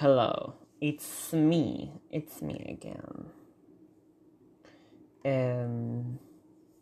Hello, 0.00 0.54
it's 0.80 1.34
me, 1.34 1.92
it's 2.10 2.40
me 2.40 2.54
again. 2.70 3.30
Em, 5.22 6.16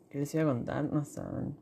¿Qué 0.09 0.19
les 0.19 0.33
iba 0.35 0.43
a 0.43 0.45
contar? 0.45 0.85
No 0.85 1.03
saben. 1.03 1.57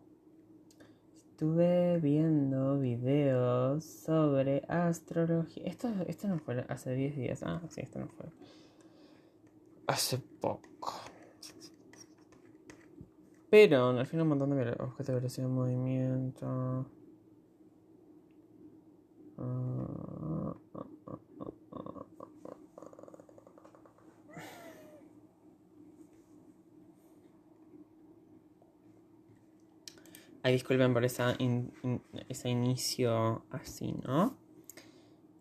Estuve 1.15 1.99
viendo 1.99 2.77
videos 2.79 3.85
sobre 3.85 4.65
astrología. 4.67 5.63
Esto, 5.65 5.89
esto 6.05 6.27
no 6.27 6.37
fue 6.37 6.63
hace 6.69 6.93
10 6.93 7.15
días. 7.15 7.41
Ah, 7.41 7.59
sí, 7.69 7.81
esto 7.81 7.97
no 7.97 8.07
fue. 8.09 8.27
Hace 9.87 10.19
poco. 10.19 10.93
Pero 13.49 13.97
al 13.97 14.05
final 14.05 14.21
un 14.21 14.29
montón 14.29 14.51
de 14.51 14.73
objetos 14.73 15.07
de 15.07 15.13
velocidad 15.15 15.47
de 15.47 15.53
movimiento. 15.53 16.85
Ah, 19.39 20.53
Ay, 30.47 30.53
disculpen 30.53 30.93
por 30.93 31.03
esa 31.03 31.35
ese 32.29 32.49
inicio 32.49 33.43
así, 33.51 33.93
¿no? 34.05 34.37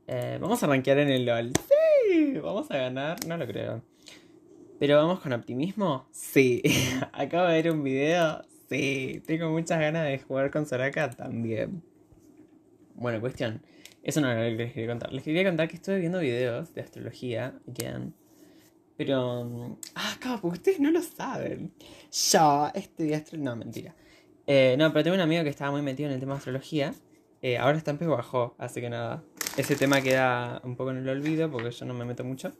Eh, 0.08 0.36
vamos 0.40 0.60
a 0.64 0.66
rankear 0.66 0.98
en 0.98 1.10
el 1.10 1.24
LOL. 1.24 1.52
¡Sí! 1.52 2.32
¿Vamos 2.40 2.68
a 2.72 2.76
ganar? 2.76 3.24
No 3.24 3.36
lo 3.36 3.46
creo. 3.46 3.84
¿Pero 4.80 4.96
vamos 4.96 5.20
con 5.20 5.32
optimismo? 5.32 6.08
Sí. 6.10 6.60
Acabo 7.12 7.46
de 7.46 7.62
ver 7.62 7.70
un 7.70 7.84
video. 7.84 8.42
Sí. 8.68 9.22
Tengo 9.24 9.48
muchas 9.50 9.78
ganas 9.78 10.08
de 10.08 10.18
jugar 10.18 10.50
con 10.50 10.66
Soraka 10.66 11.08
también. 11.10 11.84
Bueno, 12.96 13.20
cuestión. 13.20 13.62
Eso 14.02 14.20
no 14.20 14.32
es 14.32 14.36
lo 14.36 14.58
que 14.58 14.64
les 14.64 14.72
quería 14.72 14.88
contar. 14.88 15.12
Les 15.12 15.22
quería 15.22 15.44
contar 15.44 15.68
que 15.68 15.76
estuve 15.76 16.00
viendo 16.00 16.18
videos 16.18 16.74
de 16.74 16.80
astrología, 16.80 17.54
again. 17.68 18.12
Pero. 18.96 19.78
Ah, 19.94 20.16
claro, 20.18 20.40
porque 20.40 20.58
ustedes 20.58 20.80
no 20.80 20.90
lo 20.90 21.00
saben. 21.00 21.72
Yo 22.10 22.72
estudié 22.74 23.14
astrología. 23.14 23.50
No, 23.50 23.54
mentira. 23.54 23.94
Eh, 24.46 24.76
no, 24.78 24.92
pero 24.92 25.04
tengo 25.04 25.14
un 25.16 25.20
amigo 25.20 25.42
que 25.42 25.48
estaba 25.48 25.70
muy 25.70 25.82
metido 25.82 26.08
en 26.08 26.14
el 26.14 26.20
tema 26.20 26.34
de 26.34 26.38
astrología. 26.38 26.94
Eh, 27.42 27.58
ahora 27.58 27.78
está 27.78 27.90
en 27.90 27.98
pez 27.98 28.08
bajó, 28.08 28.54
así 28.58 28.80
que 28.80 28.88
nada. 28.88 29.22
Ese 29.56 29.76
tema 29.76 30.00
queda 30.00 30.60
un 30.64 30.76
poco 30.76 30.90
en 30.90 30.98
el 30.98 31.08
olvido 31.08 31.50
porque 31.50 31.70
yo 31.70 31.86
no 31.86 31.94
me 31.94 32.04
meto 32.04 32.24
mucho. 32.24 32.52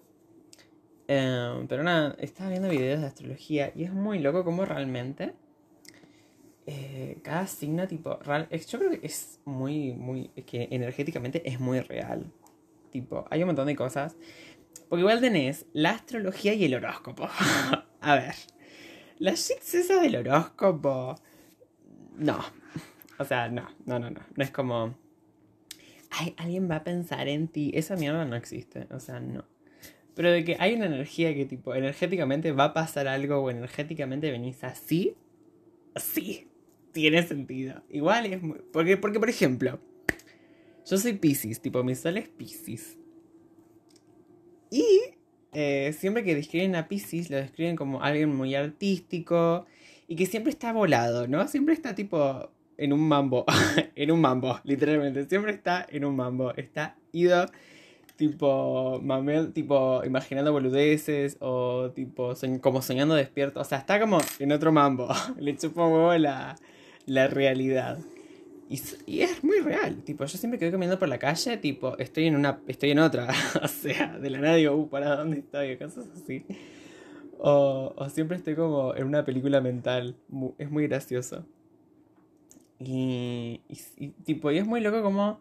Eh, 1.09 1.65
pero 1.69 1.83
nada, 1.84 2.17
estaba 2.19 2.51
viendo 2.51 2.69
videos 2.69 3.01
de 3.01 3.06
astrología 3.06 3.73
y 3.75 3.84
es 3.84 3.93
muy 3.93 4.19
loco 4.19 4.45
como 4.45 4.65
realmente 4.65 5.34
cada 7.23 7.47
signo 7.47 7.87
tipo 7.87 8.19
yo 8.25 8.78
creo 8.78 8.91
que 8.91 9.06
es 9.06 9.41
muy, 9.45 9.93
muy, 9.93 10.28
que 10.47 10.67
energéticamente 10.73 11.48
es 11.48 11.61
muy 11.61 11.78
real. 11.81 12.33
Tipo, 12.91 13.25
hay 13.31 13.43
un 13.43 13.48
montón 13.48 13.67
de 13.67 13.77
cosas. 13.77 14.17
Porque 14.89 15.00
igual 15.00 15.21
tenés 15.21 15.67
la 15.73 15.91
astrología 15.91 16.55
y 16.55 16.65
el 16.65 16.75
horóscopo. 16.75 17.28
A 18.00 18.15
ver, 18.17 18.34
la 19.19 19.33
shit 19.33 19.59
esa 19.59 20.00
del 20.00 20.17
horóscopo 20.17 21.17
no. 22.19 22.39
O 23.19 23.25
sea, 23.25 23.48
no, 23.48 23.69
no, 23.84 23.98
no, 23.98 24.11
no. 24.11 24.20
No 24.34 24.45
es 24.45 24.50
como. 24.50 24.95
Ay, 26.11 26.34
alguien 26.36 26.70
va 26.70 26.77
a 26.77 26.84
pensar 26.84 27.28
en 27.28 27.48
ti. 27.48 27.70
Esa 27.75 27.97
mierda 27.97 28.25
no 28.25 28.36
existe. 28.36 28.86
O 28.91 29.00
sea, 29.00 29.20
no. 29.20 29.45
Pero 30.14 30.31
de 30.31 30.44
que 30.44 30.56
hay 30.59 30.75
una 30.75 30.87
energía 30.87 31.34
que, 31.34 31.44
tipo, 31.44 31.75
energéticamente 31.75 32.53
va 32.53 32.64
a 32.64 32.75
pasar 32.75 33.06
algo 33.06 33.39
o 33.39 33.50
energéticamente 33.50 34.31
venís 34.31 34.64
así. 34.64 35.14
Sí. 35.97 36.48
Tiene 36.92 37.22
sentido. 37.22 37.83
Igual 37.91 38.27
es 38.27 38.42
muy. 38.42 38.59
Porque, 38.72 38.97
porque 38.97 39.20
por 39.20 39.28
ejemplo, 39.28 39.78
yo 40.87 40.97
soy 40.97 41.14
Pisces, 41.14 41.61
tipo, 41.61 41.83
mi 41.84 41.94
sol 41.94 42.17
es 42.17 42.28
Pisces. 42.28 42.97
Y 44.70 45.00
eh, 45.53 45.94
siempre 45.98 46.25
que 46.25 46.34
describen 46.34 46.77
a 46.77 46.89
Pisces, 46.89 47.28
lo 47.28 47.37
describen 47.37 47.77
como 47.77 48.03
alguien 48.03 48.34
muy 48.34 48.55
artístico 48.55 49.66
y 50.09 50.17
que 50.17 50.27
siempre 50.27 50.50
está 50.50 50.72
volado, 50.72 51.27
¿no? 51.27 51.47
Siempre 51.49 51.75
está 51.75 51.94
tipo 51.94 52.50
en 52.78 52.93
un 52.93 53.00
mambo, 53.00 53.44
en 53.94 54.11
un 54.11 54.21
mambo, 54.21 54.61
literalmente, 54.65 55.27
siempre 55.27 55.53
está 55.53 55.87
en 55.89 56.05
un 56.05 56.17
mambo, 56.17 56.55
está 56.55 56.97
ido 57.12 57.47
tipo 58.16 59.00
mamel, 59.03 59.53
tipo 59.53 60.03
imaginando 60.05 60.53
boludeces 60.53 61.37
o 61.41 61.91
tipo 61.95 62.33
como 62.61 62.83
soñando 62.83 63.15
despierto, 63.15 63.61
o 63.61 63.65
sea, 63.65 63.78
está 63.78 64.00
como 64.00 64.19
en 64.39 64.53
otro 64.53 64.72
mambo, 64.72 65.09
le 65.39 65.56
chupa 65.56 65.87
un 65.87 65.93
huevo 65.93 66.15
la, 66.15 66.56
la 67.06 67.27
realidad. 67.28 67.99
Y, 68.69 68.81
y, 69.06 69.21
es 69.21 69.45
muy 69.45 69.61
real, 69.61 70.03
tipo, 70.03 70.25
yo 70.25 70.39
siempre 70.39 70.59
que 70.59 70.65
voy 70.65 70.72
caminando 70.72 70.99
por 70.99 71.09
la 71.09 71.19
calle, 71.19 71.56
tipo, 71.59 71.97
estoy 71.99 72.27
en 72.27 72.34
una, 72.34 72.59
estoy 72.66 72.91
en 72.91 72.99
otra, 72.99 73.28
o 73.62 73.69
sea, 73.69 74.19
de 74.19 74.28
la 74.28 74.41
nada 74.41 74.56
digo, 74.56 74.75
uh, 74.75 74.89
¿para 74.89 75.15
dónde 75.15 75.39
estoy? 75.39 75.77
Cosas 75.77 76.06
así. 76.16 76.45
O, 77.38 77.94
siempre 78.10 78.36
estoy 78.36 78.54
como 78.54 78.94
en 78.94 79.04
una 79.04 79.24
película 79.24 79.60
mental. 79.60 80.16
Es 80.58 80.70
muy 80.70 80.86
gracioso. 80.86 81.44
Y, 82.78 83.60
tipo, 84.24 84.50
y 84.50 84.58
es 84.58 84.66
muy 84.66 84.80
loco 84.80 85.02
como 85.02 85.41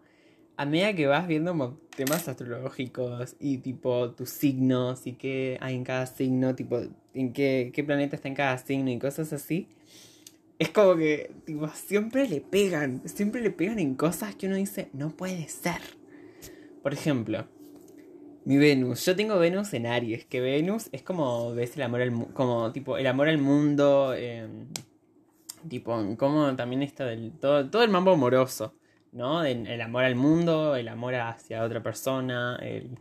a 0.56 0.64
medida 0.64 0.94
que 0.94 1.06
vas 1.06 1.26
viendo 1.26 1.78
temas 1.94 2.28
astrológicos 2.28 3.36
y 3.38 3.58
tipo 3.58 4.12
tus 4.12 4.30
signos 4.30 5.06
y 5.06 5.12
qué 5.12 5.58
hay 5.60 5.74
en 5.74 5.84
cada 5.84 6.06
signo, 6.06 6.54
tipo 6.54 6.80
en 7.12 7.32
qué, 7.32 7.72
qué 7.74 7.84
planeta 7.84 8.16
está 8.16 8.28
en 8.28 8.34
cada 8.34 8.56
signo 8.56 8.90
y 8.90 8.98
cosas 8.98 9.34
así, 9.34 9.68
es 10.58 10.70
como 10.70 10.96
que 10.96 11.32
tipo 11.44 11.68
siempre 11.68 12.26
le 12.28 12.40
pegan, 12.40 13.02
siempre 13.06 13.42
le 13.42 13.50
pegan 13.50 13.78
en 13.78 13.94
cosas 13.94 14.34
que 14.34 14.46
uno 14.46 14.56
dice, 14.56 14.88
no 14.94 15.10
puede 15.10 15.48
ser. 15.48 15.80
Por 16.82 16.94
ejemplo, 16.94 17.46
mi 18.46 18.58
Venus. 18.58 19.04
Yo 19.04 19.16
tengo 19.16 19.38
Venus 19.40 19.74
en 19.74 19.86
Aries, 19.86 20.24
que 20.24 20.40
Venus 20.40 20.88
es 20.92 21.02
como 21.02 21.52
ves 21.52 21.76
el 21.76 21.82
amor 21.82 22.00
al 22.00 22.32
como 22.32 22.70
tipo 22.72 22.96
el 22.96 23.06
amor 23.08 23.28
al 23.28 23.38
mundo, 23.38 24.14
em, 24.14 24.68
tipo 25.68 26.16
como 26.16 26.54
también 26.54 26.82
está 26.84 27.06
del 27.06 27.32
todo, 27.32 27.68
todo 27.68 27.82
el 27.82 27.90
mambo 27.90 28.12
amoroso, 28.12 28.72
¿no? 29.10 29.44
El, 29.44 29.80
amor 29.80 30.04
al 30.04 30.14
mundo, 30.14 30.76
el 30.76 30.86
amor 30.88 31.16
hacia 31.16 31.64
otra 31.64 31.82
persona, 31.82 32.56
el 32.62 33.00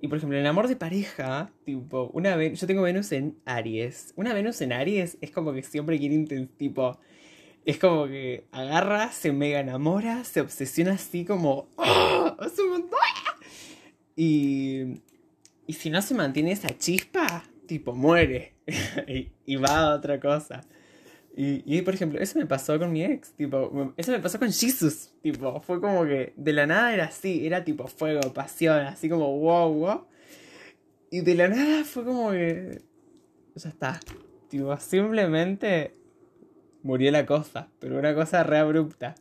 y 0.00 0.08
por 0.08 0.18
ejemplo, 0.18 0.38
el 0.38 0.46
amor 0.46 0.66
de 0.66 0.76
pareja, 0.76 1.52
tipo, 1.64 2.10
una 2.12 2.34
vez 2.34 2.60
yo 2.60 2.66
tengo 2.66 2.82
Venus 2.82 3.12
en 3.12 3.38
Aries. 3.44 4.12
Una 4.16 4.34
Venus 4.34 4.60
en 4.60 4.72
Aries 4.72 5.18
es 5.20 5.30
como 5.30 5.52
que 5.52 5.62
siempre 5.62 5.98
quiere 5.98 6.24
tipo 6.56 6.98
es 7.64 7.78
como 7.78 8.06
que 8.06 8.46
agarra, 8.52 9.12
se 9.12 9.32
mega 9.32 9.60
enamora, 9.60 10.24
se 10.24 10.40
obsesiona 10.40 10.92
así 10.92 11.24
como 11.24 11.68
¡Oh! 11.76 12.36
¡Es 12.44 12.58
un! 12.58 12.90
Y, 14.22 15.00
y 15.66 15.72
si 15.72 15.88
no 15.88 16.02
se 16.02 16.12
mantiene 16.12 16.52
esa 16.52 16.76
chispa, 16.76 17.42
tipo, 17.66 17.94
muere 17.94 18.52
y, 19.46 19.56
va 19.56 19.78
a 19.78 19.94
otra 19.94 20.20
cosa. 20.20 20.60
Y, 21.34 21.62
y, 21.64 21.80
por 21.80 21.94
ejemplo, 21.94 22.20
eso 22.20 22.38
me 22.38 22.44
pasó 22.44 22.78
con 22.78 22.92
mi 22.92 23.02
ex, 23.02 23.32
tipo, 23.32 23.94
eso 23.96 24.12
me 24.12 24.18
pasó 24.18 24.38
con 24.38 24.52
Jesus, 24.52 25.10
tipo, 25.22 25.58
fue 25.62 25.80
como 25.80 26.04
que 26.04 26.34
de 26.36 26.52
la 26.52 26.66
nada 26.66 26.92
era 26.92 27.06
así, 27.06 27.46
era 27.46 27.64
tipo 27.64 27.86
fuego, 27.86 28.20
pasión, 28.34 28.80
así 28.80 29.08
como 29.08 29.38
wow, 29.38 29.72
wow. 29.72 30.06
Y 31.10 31.22
de 31.22 31.34
la 31.34 31.48
nada 31.48 31.84
fue 31.84 32.04
como 32.04 32.32
que 32.32 32.82
ya 33.54 33.70
está, 33.70 34.00
tipo, 34.50 34.76
simplemente 34.76 35.94
murió 36.82 37.10
la 37.10 37.24
cosa, 37.24 37.70
pero 37.78 37.98
una 37.98 38.14
cosa 38.14 38.42
re 38.42 38.58
abrupta. 38.58 39.14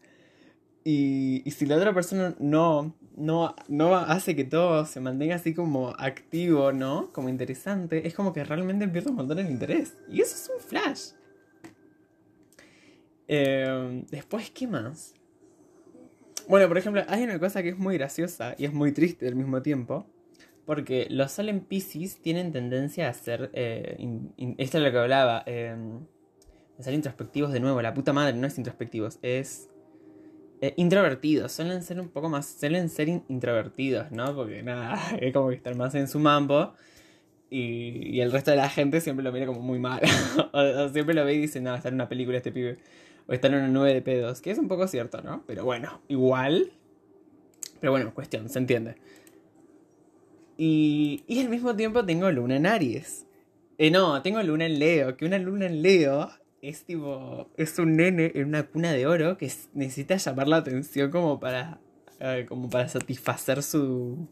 Y, 0.84 1.42
y 1.46 1.52
si 1.52 1.66
la 1.66 1.78
otra 1.78 1.94
persona 1.94 2.36
no, 2.40 2.96
no, 3.20 3.56
no 3.68 3.96
hace 3.96 4.36
que 4.36 4.46
todo 4.46 4.86
se 4.86 5.00
mantenga 5.00 5.36
así 5.36 5.54
como 5.54 5.90
activo, 5.90 6.72
¿no? 6.72 7.12
Como 7.12 7.30
interesante, 7.30 8.08
es 8.08 8.14
como 8.14 8.34
que 8.34 8.44
realmente 8.44 8.88
pierde 8.88 9.10
un 9.10 9.18
montón 9.18 9.40
el 9.40 9.50
interés. 9.50 9.96
Y 10.10 10.22
eso 10.22 10.36
es 10.36 10.50
un 10.50 10.62
flash. 10.62 11.10
Em, 13.28 14.06
después, 14.10 14.50
¿qué 14.50 14.68
más? 14.68 15.14
Bueno, 16.48 16.68
por 16.68 16.78
ejemplo, 16.78 17.04
hay 17.08 17.24
una 17.24 17.40
cosa 17.40 17.62
que 17.62 17.70
es 17.70 17.78
muy 17.78 17.98
graciosa 17.98 18.56
y 18.58 18.66
es 18.66 18.74
muy 18.74 18.92
triste 18.92 19.28
al 19.28 19.36
mismo 19.36 19.62
tiempo. 19.62 20.08
Porque 20.66 21.08
los 21.10 21.32
Sol 21.32 21.50
en 21.50 21.62
Pisces 21.62 22.22
tienen 22.22 22.52
tendencia 22.52 23.10
a 23.10 23.14
ser. 23.14 23.50
Eh, 23.54 23.98
esto 24.58 24.78
es 24.78 24.84
lo 24.84 24.92
que 24.92 24.98
hablaba. 24.98 25.44
Eh, 25.46 25.76
ser 26.80 26.94
introspectivos 26.94 27.52
de 27.52 27.60
nuevo. 27.60 27.82
La 27.82 27.94
puta 27.94 28.14
madre 28.14 28.34
no 28.34 28.48
es 28.48 28.58
introspectivos, 28.58 29.20
es 29.22 29.70
eh, 30.62 30.74
introvertidos, 30.76 31.52
suelen 31.52 31.84
ser 31.84 32.00
un 32.00 32.10
poco 32.10 32.28
más, 32.30 32.46
suelen 32.60 32.90
ser 32.90 33.08
introvertidos, 33.08 34.12
¿no? 34.12 34.36
Porque 34.36 34.62
nada, 34.62 35.00
es 35.22 35.34
como 35.34 35.50
que 35.50 35.56
están 35.56 35.78
más 35.78 35.96
en 35.96 36.08
su 36.08 36.20
mambo 36.20 36.74
y, 37.50 38.16
y 38.16 38.22
el 38.22 38.32
resto 38.32 38.52
de 38.52 38.58
la 38.58 38.70
gente 38.70 39.02
siempre 39.02 39.24
lo 39.24 39.32
mira 39.32 39.46
como 39.46 39.62
muy 39.62 39.80
mal. 39.80 40.02
o, 40.54 40.90
siempre 40.90 41.16
lo 41.16 41.24
ve 41.26 41.36
y 41.36 41.40
dice, 41.40 41.62
no, 41.62 41.74
está 41.76 41.90
en 41.90 41.96
una 41.96 42.10
película 42.10 42.38
este 42.38 42.52
pibe. 42.52 42.78
O 43.28 43.34
está 43.34 43.48
en 43.48 43.56
una 43.56 43.68
nube 43.68 43.94
de 43.94 44.02
pedos, 44.02 44.42
que 44.42 44.52
es 44.52 44.58
un 44.58 44.68
poco 44.68 44.88
cierto, 44.88 45.22
¿no? 45.22 45.44
Pero 45.48 45.64
bueno, 45.64 46.02
igual. 46.08 46.72
Pero 47.80 47.92
bueno, 47.92 48.14
cuestión, 48.14 48.50
se 48.50 48.60
entiende. 48.60 48.96
Y, 50.58 51.24
y 51.28 51.40
al 51.40 51.48
mismo 51.48 51.76
tiempo 51.76 52.06
tengo 52.06 52.30
luna 52.32 52.58
en 52.58 52.66
Aries. 52.66 53.26
Eh, 53.78 53.92
no, 53.92 54.22
tengo 54.22 54.44
luna 54.44 54.66
en 54.66 54.78
Leo, 54.78 55.16
que 55.16 55.26
una 55.26 55.38
luna 55.38 55.68
en 55.68 55.82
Leo 55.82 56.30
es 56.62 56.84
tipo, 56.84 57.50
es 57.58 57.78
un 57.80 57.96
nene 57.96 58.32
en 58.36 58.48
una 58.48 58.64
cuna 58.64 58.92
de 58.92 59.08
oro 59.08 59.38
que 59.38 59.52
necesita 59.74 60.18
llamar 60.18 60.48
la 60.48 60.58
atención 60.58 61.12
como 61.12 61.40
para, 61.40 61.80
eh, 62.20 62.46
como 62.48 62.70
para 62.70 62.88
satisfacer 62.90 63.64
su, 63.64 64.28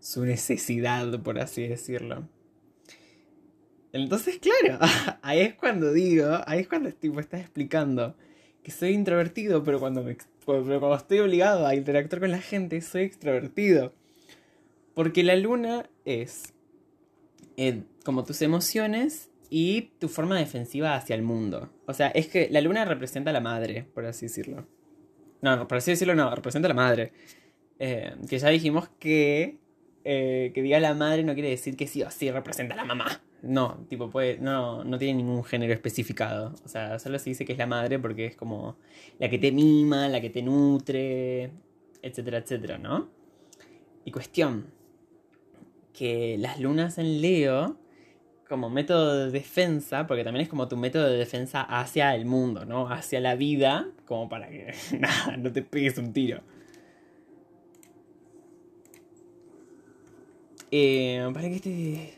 su 0.00 0.24
necesidad, 0.24 1.20
por 1.20 1.38
así 1.38 1.66
decirlo. 1.66 2.28
Entonces, 3.92 4.38
claro, 4.38 4.78
ahí 5.22 5.40
es 5.40 5.54
cuando 5.54 5.92
digo, 5.92 6.26
ahí 6.46 6.60
es 6.60 6.68
cuando 6.68 6.90
tipo 6.92 7.20
estás 7.20 7.40
explicando 7.40 8.16
que 8.62 8.70
soy 8.70 8.90
introvertido, 8.90 9.62
pero 9.62 9.78
cuando, 9.78 10.02
me, 10.02 10.16
cuando 10.44 10.94
estoy 10.94 11.18
obligado 11.20 11.66
a 11.66 11.74
interactuar 11.74 12.20
con 12.20 12.30
la 12.30 12.40
gente, 12.40 12.80
soy 12.80 13.02
extrovertido. 13.02 13.92
Porque 14.94 15.22
la 15.22 15.36
luna 15.36 15.88
es 16.04 16.54
eh, 17.56 17.82
como 18.04 18.24
tus 18.24 18.42
emociones 18.42 19.30
y 19.50 19.92
tu 19.98 20.08
forma 20.08 20.38
defensiva 20.38 20.94
hacia 20.94 21.14
el 21.14 21.22
mundo. 21.22 21.70
O 21.86 21.94
sea, 21.94 22.08
es 22.08 22.28
que 22.28 22.48
la 22.50 22.60
luna 22.60 22.84
representa 22.84 23.30
a 23.30 23.32
la 23.32 23.40
madre, 23.40 23.86
por 23.94 24.04
así 24.04 24.26
decirlo. 24.26 24.66
No, 25.42 25.68
por 25.68 25.78
así 25.78 25.90
decirlo, 25.90 26.14
no, 26.14 26.34
representa 26.34 26.66
a 26.66 26.70
la 26.70 26.74
madre. 26.74 27.12
Eh, 27.78 28.14
que 28.28 28.38
ya 28.38 28.48
dijimos 28.48 28.88
que 28.98 29.58
eh, 30.06 30.52
que 30.54 30.60
diga 30.60 30.78
la 30.80 30.92
madre 30.92 31.24
no 31.24 31.32
quiere 31.32 31.48
decir 31.48 31.76
que 31.76 31.86
sí 31.86 32.02
o 32.02 32.10
sí 32.10 32.30
representa 32.30 32.74
a 32.74 32.76
la 32.76 32.84
mamá. 32.84 33.22
No, 33.42 33.84
tipo, 33.88 34.10
puede, 34.10 34.38
no, 34.38 34.84
no 34.84 34.98
tiene 34.98 35.14
ningún 35.14 35.44
género 35.44 35.72
especificado. 35.72 36.54
O 36.64 36.68
sea, 36.68 36.98
solo 36.98 37.18
se 37.18 37.30
dice 37.30 37.44
que 37.44 37.52
es 37.52 37.58
la 37.58 37.66
madre 37.66 37.98
porque 37.98 38.26
es 38.26 38.36
como 38.36 38.76
la 39.18 39.30
que 39.30 39.38
te 39.38 39.50
mima, 39.50 40.08
la 40.08 40.20
que 40.20 40.30
te 40.30 40.42
nutre, 40.42 41.50
etcétera, 42.02 42.38
etcétera, 42.38 42.78
¿no? 42.78 43.08
Y 44.04 44.10
cuestión, 44.10 44.66
que 45.94 46.36
las 46.38 46.60
lunas 46.60 46.98
en 46.98 47.22
Leo, 47.22 47.78
como 48.54 48.70
método 48.70 49.24
de 49.24 49.32
defensa, 49.32 50.06
porque 50.06 50.22
también 50.22 50.44
es 50.44 50.48
como 50.48 50.68
tu 50.68 50.76
método 50.76 51.08
de 51.08 51.16
defensa 51.16 51.60
hacia 51.62 52.14
el 52.14 52.24
mundo, 52.24 52.64
¿no? 52.64 52.88
Hacia 52.88 53.18
la 53.18 53.34
vida, 53.34 53.88
como 54.04 54.28
para 54.28 54.48
que 54.48 54.72
no 55.38 55.50
te 55.50 55.62
pegues 55.62 55.98
un 55.98 56.12
tiro. 56.12 56.40
Eh, 60.70 61.28
para 61.34 61.48
que 61.48 61.56
este. 61.56 62.14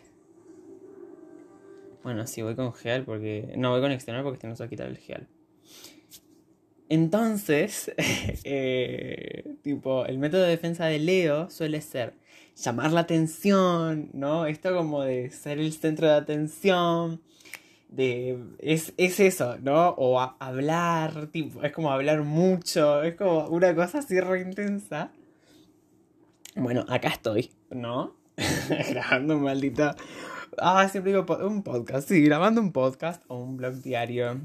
Bueno, 2.03 2.27
sí, 2.27 2.43
voy 2.43 2.55
con 2.55 2.75
gel 2.75 3.05
porque. 3.05 3.55
No, 3.57 3.71
voy 3.71 3.81
con 3.81 3.93
exterior 3.93 4.23
porque 4.23 4.39
tenemos 4.39 4.61
que 4.61 4.69
quitar 4.69 4.89
el 4.89 4.99
gel. 4.99 5.27
Entonces, 6.91 7.93
eh, 8.45 9.55
tipo, 9.63 10.05
el 10.05 10.19
método 10.19 10.43
de 10.43 10.51
defensa 10.51 10.85
de 10.85 10.99
Leo 10.99 11.49
suele 11.49 11.81
ser 11.81 12.13
llamar 12.57 12.93
la 12.93 13.01
atención, 13.01 14.11
¿no? 14.13 14.47
Esto 14.47 14.75
como 14.75 15.03
de 15.03 15.31
ser 15.31 15.59
el 15.59 15.73
centro 15.73 16.07
de 16.07 16.15
atención, 16.15 17.21
de... 17.89 18.39
Es, 18.59 18.95
es 18.97 19.21
eso, 19.21 19.59
¿no? 19.59 19.91
O 19.91 20.21
hablar, 20.21 21.29
tipo, 21.29 21.63
es 21.63 21.73
como 21.73 21.91
hablar 21.91 22.23
mucho, 22.23 23.03
es 23.03 23.15
como 23.15 23.47
una 23.49 23.75
cosa 23.75 23.99
así 23.99 24.19
re 24.21 24.41
intensa. 24.41 25.13
Bueno, 26.55 26.85
acá 26.89 27.09
estoy, 27.09 27.51
¿no? 27.71 28.17
grabando 28.91 29.37
un 29.37 29.43
maldito. 29.43 29.95
Ah, 30.59 30.89
siempre 30.89 31.13
digo 31.13 31.27
un 31.47 31.63
podcast. 31.63 32.09
Sí, 32.09 32.23
grabando 32.23 32.61
un 32.61 32.73
podcast 32.73 33.23
o 33.29 33.39
un 33.39 33.59
blog 33.59 33.75
diario. 33.83 34.41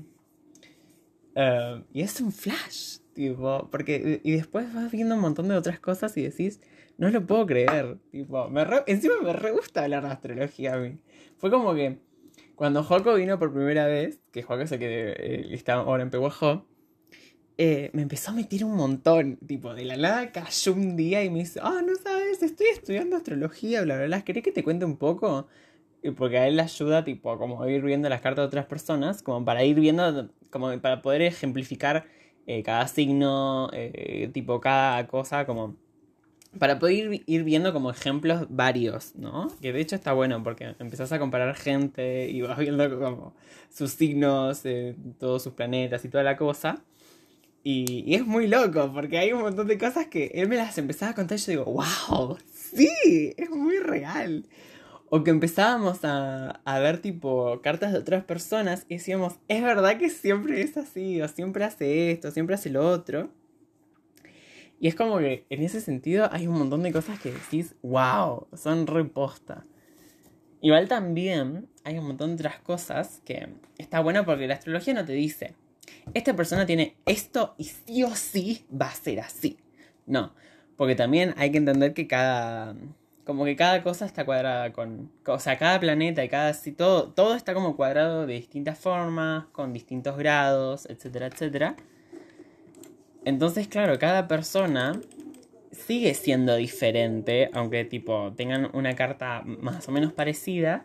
Eh, 1.35 1.83
y 1.93 2.01
es 2.01 2.19
un 2.19 2.33
flash, 2.33 2.97
tipo. 3.13 3.69
Porque. 3.71 4.19
Y 4.23 4.31
después 4.31 4.73
vas 4.73 4.91
viendo 4.91 5.15
un 5.15 5.21
montón 5.21 5.47
de 5.47 5.55
otras 5.55 5.79
cosas 5.79 6.17
y 6.17 6.23
decís. 6.23 6.59
No 7.01 7.09
lo 7.09 7.25
puedo 7.25 7.47
creer. 7.47 7.97
Tipo. 8.11 8.47
Me 8.49 8.63
encima 8.85 9.15
me 9.23 9.33
re 9.33 9.49
gusta 9.51 9.83
hablar 9.83 10.03
de 10.03 10.09
astrología 10.09 10.75
a 10.75 10.77
mí. 10.77 10.99
Fue 11.37 11.49
como 11.49 11.73
que. 11.73 11.97
Cuando 12.53 12.83
Joco 12.83 13.15
vino 13.15 13.39
por 13.39 13.51
primera 13.51 13.87
vez, 13.87 14.19
que 14.31 14.43
Joco 14.43 14.61
es 14.61 14.71
el 14.71 14.77
que 14.77 15.15
eh, 15.17 15.63
ahora 15.69 16.03
en 16.03 16.11
Pehuajó, 16.11 16.67
eh, 17.57 17.89
me 17.93 18.03
empezó 18.03 18.29
a 18.29 18.35
meter 18.35 18.63
un 18.63 18.75
montón. 18.75 19.37
Tipo, 19.47 19.73
de 19.73 19.83
la 19.85 19.97
nada 19.97 20.31
cayó 20.31 20.73
un 20.73 20.95
día 20.95 21.23
y 21.23 21.31
me 21.31 21.39
dice, 21.39 21.59
ah, 21.63 21.81
no 21.83 21.95
sabes, 21.95 22.43
estoy 22.43 22.67
estudiando 22.67 23.15
astrología, 23.15 23.81
bla, 23.81 23.97
bla, 23.97 24.05
bla. 24.05 24.21
¿Querés 24.21 24.43
que 24.43 24.51
te 24.51 24.63
cuente 24.63 24.85
un 24.85 24.97
poco? 24.97 25.47
Porque 26.15 26.37
a 26.37 26.47
él 26.47 26.57
le 26.57 26.61
ayuda, 26.61 27.03
tipo, 27.03 27.35
como 27.39 27.67
ir 27.67 27.81
viendo 27.81 28.09
las 28.09 28.21
cartas 28.21 28.43
de 28.43 28.47
otras 28.47 28.67
personas, 28.67 29.23
como 29.23 29.43
para 29.43 29.63
ir 29.63 29.79
viendo, 29.79 30.29
como 30.51 30.79
para 30.79 31.01
poder 31.01 31.23
ejemplificar 31.23 32.05
eh, 32.45 32.61
cada 32.61 32.87
signo, 32.87 33.71
eh, 33.73 34.29
tipo, 34.31 34.61
cada 34.61 35.07
cosa, 35.07 35.47
como 35.47 35.77
para 36.59 36.79
poder 36.79 37.23
ir, 37.25 37.43
viendo 37.43 37.71
como 37.71 37.91
ejemplos 37.91 38.47
varios, 38.49 39.15
¿no? 39.15 39.47
Que 39.61 39.71
de 39.71 39.79
hecho 39.79 39.95
está 39.95 40.13
bueno 40.13 40.43
porque 40.43 40.75
empezás 40.79 41.11
a 41.11 41.19
comparar 41.19 41.55
gente 41.55 42.29
y 42.29 42.41
vas 42.41 42.57
viendo 42.57 42.99
como 42.99 43.33
sus 43.69 43.91
signos, 43.91 44.63
todos 45.17 45.43
sus 45.43 45.53
planetas 45.53 46.03
y 46.03 46.09
toda 46.09 46.23
la 46.23 46.35
cosa. 46.37 46.83
Y, 47.63 48.15
es 48.15 48.25
muy 48.25 48.47
loco, 48.47 48.91
porque 48.93 49.19
hay 49.19 49.33
un 49.33 49.41
montón 49.41 49.67
de 49.67 49.77
cosas 49.77 50.07
que 50.07 50.31
él 50.33 50.49
me 50.49 50.55
las 50.55 50.77
empezaba 50.77 51.11
a 51.11 51.15
contar 51.15 51.37
y 51.37 51.41
yo 51.41 51.51
digo, 51.51 51.65
wow, 51.65 52.37
sí, 52.51 53.33
es 53.37 53.49
muy 53.49 53.77
real. 53.77 54.45
O 55.09 55.23
que 55.23 55.31
empezábamos 55.31 56.03
a, 56.03 56.61
a, 56.65 56.79
ver 56.79 56.99
tipo 57.01 57.61
cartas 57.61 57.91
de 57.91 57.99
otras 57.99 58.23
personas 58.23 58.85
y 58.89 58.95
decíamos, 58.95 59.35
es 59.47 59.61
verdad 59.61 59.97
que 59.97 60.09
siempre 60.09 60.61
es 60.61 60.77
así, 60.77 61.21
o 61.21 61.27
siempre 61.27 61.63
hace 61.65 62.11
esto, 62.11 62.31
siempre 62.31 62.55
hace 62.55 62.69
lo 62.69 62.87
otro. 62.89 63.29
Y 64.81 64.87
es 64.87 64.95
como 64.95 65.19
que 65.19 65.45
en 65.51 65.61
ese 65.61 65.79
sentido 65.79 66.27
hay 66.31 66.47
un 66.47 66.57
montón 66.57 66.81
de 66.81 66.91
cosas 66.91 67.19
que 67.19 67.31
decís, 67.31 67.75
wow, 67.83 68.47
son 68.55 68.87
reposta. 68.87 69.63
Igual 70.59 70.87
también 70.87 71.69
hay 71.83 71.99
un 71.99 72.07
montón 72.07 72.29
de 72.29 72.33
otras 72.33 72.59
cosas 72.61 73.21
que 73.23 73.47
está 73.77 73.99
bueno 73.99 74.25
porque 74.25 74.47
la 74.47 74.55
astrología 74.55 74.95
no 74.95 75.05
te 75.05 75.13
dice, 75.13 75.53
esta 76.15 76.35
persona 76.35 76.65
tiene 76.65 76.95
esto 77.05 77.53
y 77.59 77.65
sí 77.65 78.03
o 78.03 78.15
sí 78.15 78.65
va 78.69 78.87
a 78.87 78.95
ser 78.95 79.19
así. 79.19 79.59
No, 80.07 80.33
porque 80.77 80.95
también 80.95 81.35
hay 81.37 81.51
que 81.51 81.59
entender 81.59 81.93
que 81.93 82.07
cada 82.07 82.75
como 83.23 83.45
que 83.45 83.55
cada 83.55 83.83
cosa 83.83 84.07
está 84.07 84.25
cuadrada 84.25 84.73
con, 84.73 85.11
o 85.27 85.39
sea, 85.39 85.59
cada 85.59 85.79
planeta 85.79 86.23
y 86.23 86.29
cada 86.29 86.53
todo 86.75 87.11
todo 87.11 87.35
está 87.35 87.53
como 87.53 87.75
cuadrado 87.75 88.25
de 88.25 88.33
distintas 88.33 88.79
formas, 88.79 89.45
con 89.51 89.73
distintos 89.73 90.17
grados, 90.17 90.87
etcétera, 90.87 91.27
etcétera. 91.27 91.75
Entonces, 93.25 93.67
claro, 93.67 93.99
cada 93.99 94.27
persona 94.27 94.99
sigue 95.71 96.13
siendo 96.13 96.55
diferente, 96.55 97.49
aunque 97.53 97.85
tipo 97.85 98.33
tengan 98.35 98.69
una 98.73 98.95
carta 98.95 99.43
más 99.45 99.87
o 99.87 99.91
menos 99.91 100.13
parecida, 100.13 100.83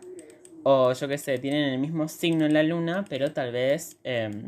o 0.63 0.93
yo 0.93 1.07
qué 1.07 1.17
sé, 1.17 1.37
tienen 1.39 1.65
el 1.65 1.79
mismo 1.79 2.07
signo 2.07 2.45
en 2.45 2.53
la 2.53 2.63
luna, 2.63 3.05
pero 3.09 3.31
tal 3.31 3.51
vez 3.51 3.97
em, 4.03 4.47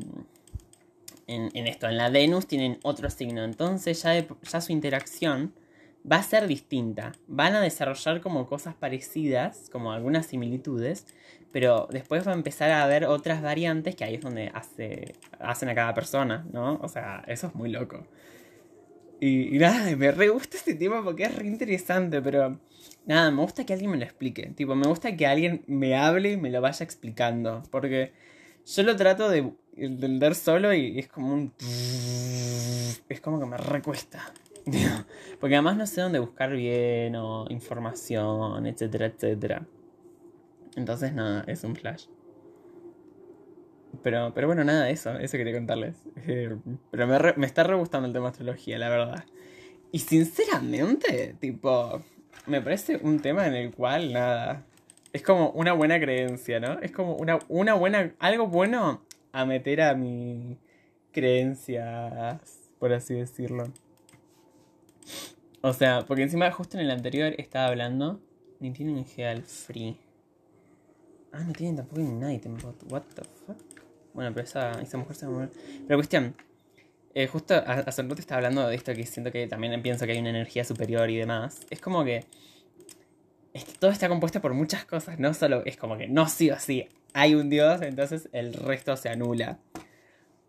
en, 1.28 1.68
esto, 1.68 1.88
en 1.88 1.98
la 1.98 2.10
Venus 2.10 2.48
tienen 2.48 2.80
otro 2.84 3.10
signo, 3.10 3.44
entonces 3.44 4.02
ya, 4.04 4.26
ya 4.42 4.62
su 4.62 4.72
interacción 4.72 5.54
va 6.10 6.18
a 6.18 6.24
ser 6.24 6.48
distinta. 6.48 7.14
Van 7.28 7.56
a 7.56 7.62
desarrollar 7.62 8.22
como 8.22 8.48
cosas 8.48 8.76
parecidas, 8.76 9.70
como 9.72 9.92
algunas 9.92 10.26
similitudes, 10.26 11.06
pero 11.52 11.88
después 11.92 12.28
va 12.28 12.32
a 12.32 12.36
empezar 12.36 12.70
a 12.72 12.84
haber 12.84 13.06
otras 13.06 13.42
variantes 13.42 13.96
que 13.96 14.04
ahí 14.04 14.16
es 14.16 14.22
donde 14.22 14.52
hace, 14.54 15.16
hacen 15.40 15.70
a 15.70 15.76
cada 15.76 15.94
persona, 15.94 16.46
¿no? 16.52 16.80
O 16.82 16.88
sea, 16.88 17.24
eso 17.28 17.48
es 17.48 17.56
muy 17.56 17.70
loco. 17.70 18.06
Y, 19.20 19.58
nada, 19.58 19.96
me 19.98 20.12
re 20.12 20.30
gusta 20.30 20.58
este 20.58 20.76
tema 20.76 21.04
porque 21.04 21.24
es 21.24 21.36
re 21.36 21.48
interesante, 21.48 22.22
pero 22.22 22.60
nada, 23.06 23.32
me 23.32 23.42
gusta 23.42 23.66
que 23.66 23.74
alguien 23.74 23.92
me 23.92 23.98
lo 23.98 24.06
explique. 24.06 24.48
Tipo, 24.56 24.76
me 24.76 24.88
gusta 24.88 25.16
que 25.18 25.28
alguien 25.28 25.64
me 25.68 25.98
hable 25.98 26.34
y 26.34 26.38
me 26.38 26.50
lo 26.50 26.62
vaya 26.62 26.84
explicando. 26.84 27.64
Porque 27.70 28.14
yo 28.66 28.84
lo 28.84 28.96
trato 28.96 29.30
de 29.30 29.52
entender 29.76 30.36
solo 30.36 30.74
y 30.74 31.00
es 31.00 31.08
como 31.08 31.34
un... 31.34 31.54
Es 33.10 33.20
como 33.22 33.40
que 33.40 33.46
me 33.46 33.58
recuesta. 33.58 34.32
Porque 35.40 35.56
además 35.56 35.78
no 35.78 35.88
sé 35.88 36.02
dónde 36.02 36.20
buscar 36.20 36.52
bien 36.52 37.16
o 37.16 37.46
información, 37.50 38.66
etcétera, 38.68 39.08
etcétera. 39.08 39.66
Entonces 40.76 41.14
nada, 41.14 41.44
es 41.48 41.64
un 41.64 41.76
flash. 41.76 42.06
Pero, 44.04 44.32
pero 44.34 44.48
bueno, 44.48 44.64
nada, 44.64 44.90
eso, 44.90 45.18
eso 45.18 45.38
quería 45.38 45.54
contarles. 45.54 45.96
Eh, 46.28 46.56
pero 46.92 47.08
me, 47.08 47.18
me 47.36 47.46
está 47.46 47.64
re 47.64 47.76
gustando 47.76 48.08
el 48.08 48.14
tema 48.14 48.28
de 48.28 48.32
astrología, 48.32 48.78
la 48.78 48.90
verdad. 48.90 49.26
Y 49.92 50.00
sinceramente, 50.00 51.36
tipo, 51.40 52.02
me 52.46 52.62
parece 52.62 52.98
un 52.98 53.20
tema 53.20 53.48
en 53.48 53.56
el 53.56 53.72
cual 53.74 54.14
nada. 54.14 54.66
Es 55.12 55.24
como 55.24 55.50
una 55.52 55.74
buena 55.74 56.00
creencia, 56.00 56.60
¿no? 56.60 56.80
Es 56.80 56.92
como 56.92 57.16
una, 57.16 57.40
una 57.48 57.74
buena. 57.74 58.14
algo 58.20 58.48
bueno 58.48 59.02
a 59.32 59.46
meter 59.46 59.82
a 59.82 59.96
mi 59.96 60.58
creencias, 61.12 62.70
por 62.80 62.94
así 62.94 63.16
decirlo. 63.16 63.66
O 65.62 65.74
sea, 65.74 66.06
porque 66.06 66.24
encima 66.24 66.52
justo 66.52 66.78
en 66.78 66.86
el 66.86 66.92
anterior 66.92 67.34
estaba 67.38 67.68
hablando. 67.68 68.22
Ni 68.60 68.72
tienen 68.72 69.06
Geal 69.06 69.44
Free. 69.44 69.98
Ah, 71.32 71.44
no 71.44 71.54
tienen 71.54 71.76
tampoco 71.76 72.02
Bot. 72.62 72.92
What 72.92 73.04
the 73.16 73.22
fuck? 73.46 73.58
Bueno, 74.14 74.32
pero 74.34 74.46
esa, 74.46 74.82
esa 74.82 74.98
mujer 74.98 75.16
se 75.16 75.26
va 75.26 75.32
a 75.32 75.36
mover. 75.36 75.52
Pero 75.88 75.98
cuestión. 75.98 76.36
Eh, 77.16 77.28
justo 77.28 77.56
rato 78.10 78.22
estaba 78.22 78.38
hablando 78.38 78.68
de 78.68 78.76
esto 78.76 78.94
que 78.94 79.06
siento 79.06 79.32
que 79.32 79.48
también 79.48 79.82
pienso 79.82 80.06
que 80.06 80.12
hay 80.12 80.20
una 80.20 80.30
energía 80.30 80.64
superior 80.64 81.10
y 81.10 81.18
demás. 81.18 81.62
Es 81.70 81.80
como 81.82 82.04
que. 82.04 82.26
todo 83.80 83.92
está 83.92 84.10
compuesto 84.10 84.42
por 84.42 84.54
muchas 84.54 84.86
cosas. 84.86 85.20
No 85.20 85.34
solo 85.34 85.64
es 85.66 85.78
como 85.78 85.98
que 85.98 86.08
no 86.08 86.28
sí 86.28 86.50
o 86.52 86.60
sí 86.60 86.88
hay 87.14 87.36
un 87.36 87.50
dios, 87.50 87.82
entonces 87.82 88.30
el 88.32 88.54
resto 88.54 88.96
se 88.98 89.10
anula. 89.10 89.60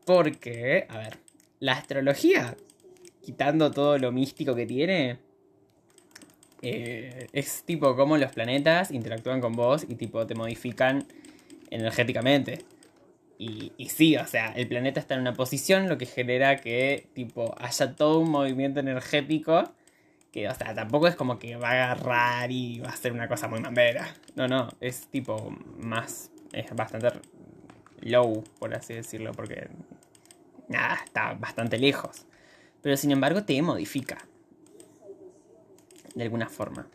Porque, 0.05 0.87
a 0.89 0.99
ver, 0.99 1.19
la 1.59 1.73
astrología, 1.73 2.57
quitando 3.23 3.71
todo 3.71 3.99
lo 3.99 4.13
místico 4.13 4.55
que 4.55 4.67
tiene, 4.67 5.19
eh, 6.63 7.29
es 7.33 7.65
tipo 7.65 7.97
cómo 7.97 8.17
los 8.17 8.33
planetas 8.33 8.91
interactúan 8.91 9.41
con 9.41 9.53
vos 9.53 9.85
y 9.89 9.95
tipo 9.95 10.27
te 10.27 10.35
modifican 10.35 11.07
energéticamente. 11.71 12.65
Y, 13.39 13.73
y, 13.79 13.89
sí, 13.89 14.17
o 14.17 14.27
sea, 14.27 14.53
el 14.53 14.69
planeta 14.69 15.01
está 15.01 15.15
en 15.15 15.23
una 15.23 15.33
posición, 15.33 15.89
lo 15.89 15.97
que 15.97 16.05
genera 16.05 16.57
que 16.57 17.09
tipo 17.15 17.55
haya 17.59 17.97
todo 17.97 18.19
un 18.21 18.31
movimiento 18.31 18.81
energético 18.81 19.73
que, 20.33 20.49
o 20.49 20.55
sea, 20.55 20.75
tampoco 20.75 21.09
es 21.09 21.17
como 21.17 21.39
que 21.39 21.57
va 21.57 21.71
a 21.71 21.73
agarrar 21.93 22.51
y 22.53 22.81
va 22.81 22.91
a 22.91 22.97
ser 22.97 23.13
una 23.13 23.29
cosa 23.29 23.49
muy 23.49 23.61
mambera. 23.61 24.15
No, 24.37 24.47
no, 24.49 24.69
es 24.81 25.09
tipo 25.09 25.51
más, 25.79 26.31
es 26.53 26.75
bastante 26.75 27.09
low, 28.01 28.45
por 28.59 28.75
así 28.75 28.95
decirlo, 28.95 29.33
porque 29.33 29.69
nada, 30.69 31.01
está 31.05 31.35
bastante 31.35 31.79
lejos. 31.79 32.27
Pero 32.83 32.97
sin 32.97 33.11
embargo 33.11 33.45
te 33.45 33.61
modifica. 33.63 34.19
De 36.15 36.23
alguna 36.23 36.49
forma. 36.49 36.87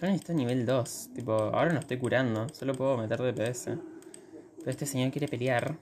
Yo 0.00 0.06
necesito 0.06 0.32
nivel 0.34 0.66
2. 0.66 1.10
Tipo, 1.14 1.32
ahora 1.32 1.72
no 1.72 1.80
estoy 1.80 1.98
curando. 1.98 2.48
Solo 2.52 2.74
puedo 2.74 2.96
meter 2.96 3.20
DPS. 3.20 3.78
Pero 4.58 4.70
este 4.70 4.86
señor 4.86 5.10
quiere 5.10 5.28
pelear. 5.28 5.78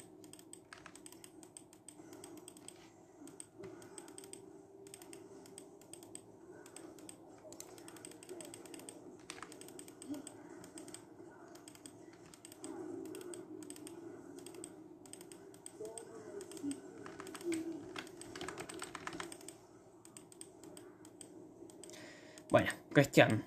Bueno, 22.52 22.68
cuestión. 22.92 23.42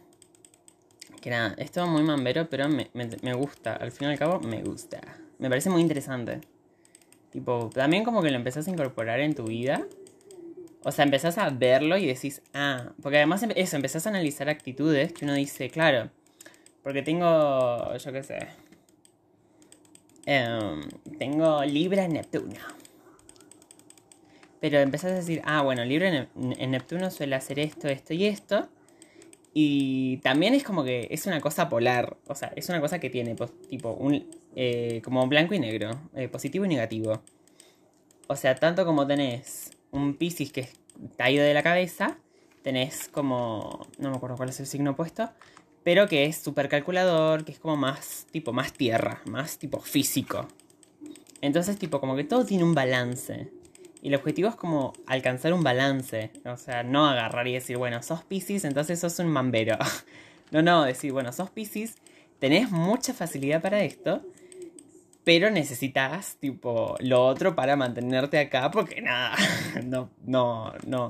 Que 1.22 1.30
nada, 1.30 1.54
esto 1.60 1.86
muy 1.86 2.02
mambero, 2.02 2.50
pero 2.50 2.68
me, 2.68 3.34
gusta. 3.36 3.76
Al 3.76 3.92
fin 3.92 4.08
y 4.08 4.12
al 4.14 4.18
cabo, 4.18 4.40
me 4.40 4.64
gusta. 4.64 5.00
Me 5.38 5.48
parece 5.48 5.70
muy 5.70 5.82
interesante. 5.82 6.42
Tipo, 7.30 7.70
también 7.72 8.04
como 8.04 8.24
que 8.24 8.32
lo 8.32 8.38
empezás 8.38 8.68
a 8.68 8.72
incorporar 8.72 9.20
en 9.20 9.36
tu 9.36 9.44
vida. 9.44 9.86
O 10.84 10.92
sea, 10.92 11.06
empezás 11.06 11.38
a 11.38 11.52
verlo 11.52 11.98
y 11.98 12.08
decís, 12.08 12.42
ah, 12.56 12.94
porque 13.00 13.18
además 13.18 13.46
eso, 13.56 13.76
empezás 13.76 14.08
a 14.08 14.10
analizar 14.10 14.50
actitudes 14.50 15.14
que 15.14 15.26
uno 15.26 15.36
dice, 15.36 15.70
claro, 15.70 16.10
porque 16.82 17.04
tengo, 17.04 17.96
yo 17.98 18.12
qué 18.12 18.24
sé, 18.24 18.40
em, 20.26 20.82
tengo 21.20 21.64
Libra 21.64 22.06
en 22.06 22.14
Neptuno. 22.14 22.60
Pero 24.60 24.80
empezás 24.80 25.12
a 25.12 25.16
decir, 25.16 25.44
ah, 25.46 25.62
bueno, 25.62 25.86
Libra 25.86 26.28
en 26.36 26.72
Neptuno 26.72 27.12
suele 27.12 27.36
hacer 27.36 27.60
esto, 27.60 27.88
esto 27.88 28.16
y 28.16 28.26
esto. 28.26 28.68
Y 29.58 30.18
también 30.18 30.54
es 30.54 30.66
como 30.66 30.84
que 30.84 31.08
es 31.12 31.28
una 31.28 31.40
cosa 31.40 31.70
polar, 31.70 32.18
o 32.28 32.36
sea, 32.36 32.52
es 32.58 32.68
una 32.68 32.82
cosa 32.82 33.00
que 33.00 33.10
tiene 33.10 33.38
tipo 33.70 33.92
un 33.94 34.28
eh, 34.54 35.02
como 35.02 35.26
blanco 35.28 35.54
y 35.54 35.60
negro, 35.60 35.92
eh, 36.14 36.28
positivo 36.28 36.66
y 36.66 36.68
negativo. 36.68 37.22
O 38.28 38.36
sea, 38.36 38.56
tanto 38.56 38.86
como 38.86 39.08
tenés 39.08 39.72
un 39.92 40.16
Piscis 40.18 40.52
que 40.52 40.68
está 41.06 41.32
ido 41.32 41.42
de 41.46 41.54
la 41.54 41.64
cabeza, 41.64 42.18
tenés 42.64 43.08
como, 43.08 43.88
no 43.98 44.10
me 44.10 44.18
acuerdo 44.18 44.36
cuál 44.36 44.50
es 44.50 44.60
el 44.60 44.68
signo 44.68 44.92
opuesto, 44.92 45.30
pero 45.86 46.10
que 46.10 46.26
es 46.26 46.36
súper 46.36 46.68
calculador, 46.68 47.46
que 47.46 47.54
es 47.54 47.60
como 47.60 47.78
más 47.78 48.28
tipo 48.32 48.52
más 48.52 48.74
tierra, 48.74 49.22
más 49.24 49.58
tipo 49.58 49.80
físico. 49.80 50.50
Entonces 51.40 51.80
tipo 51.80 52.02
como 52.02 52.18
que 52.18 52.26
todo 52.26 52.44
tiene 52.44 52.66
un 52.66 52.76
balance. 52.76 53.52
Y 54.06 54.10
el 54.10 54.14
objetivo 54.14 54.50
es 54.50 54.56
como 54.56 54.94
alcanzar 55.08 55.52
un 55.52 55.64
balance. 55.64 56.30
O 56.46 56.58
sea, 56.58 56.84
no 56.84 57.08
agarrar 57.08 57.48
y 57.48 57.54
decir, 57.54 57.78
bueno, 57.78 58.04
sos 58.04 58.24
Pisces, 58.24 58.64
entonces 58.64 59.00
sos 59.00 59.18
un 59.18 59.30
mambero. 59.30 59.80
no, 60.52 60.62
no, 60.62 60.84
decir, 60.84 61.12
bueno, 61.12 61.34
sos 61.34 61.50
Pisces, 61.50 61.96
tenés 62.38 62.70
mucha 62.70 63.16
facilidad 63.16 63.64
para 63.64 63.82
esto, 63.82 64.22
pero 65.24 65.50
necesitas, 65.50 66.36
tipo, 66.36 66.96
lo 67.00 67.26
otro 67.26 67.56
para 67.56 67.76
mantenerte 67.76 68.38
acá, 68.38 68.70
porque 68.70 69.02
nada, 69.02 69.36
no, 69.84 70.12
no, 70.24 70.72
no, 70.86 71.08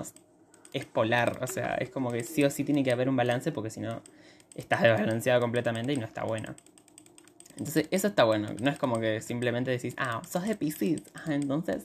es 0.72 0.86
polar. 0.86 1.40
O 1.42 1.48
sea, 1.48 1.76
es 1.76 1.90
como 1.90 2.14
que 2.14 2.24
sí 2.24 2.46
o 2.46 2.50
sí 2.50 2.64
tiene 2.64 2.82
que 2.82 2.94
haber 2.94 3.10
un 3.10 3.18
balance, 3.18 3.52
porque 3.52 3.72
si 3.72 3.82
no, 3.82 4.02
estás 4.56 4.84
desbalanceado 4.84 5.42
completamente 5.42 5.92
y 5.92 5.98
no 5.98 6.06
está 6.06 6.24
bueno. 6.24 6.56
Entonces, 7.58 7.88
eso 7.92 8.08
está 8.08 8.26
bueno. 8.26 8.50
No 8.62 8.70
es 8.70 8.78
como 8.78 9.00
que 9.00 9.22
simplemente 9.22 9.72
decís, 9.72 9.94
ah, 9.98 10.22
sos 10.30 10.44
de 10.44 10.56
Pisces. 10.56 11.04
Ah, 11.14 11.34
entonces 11.34 11.84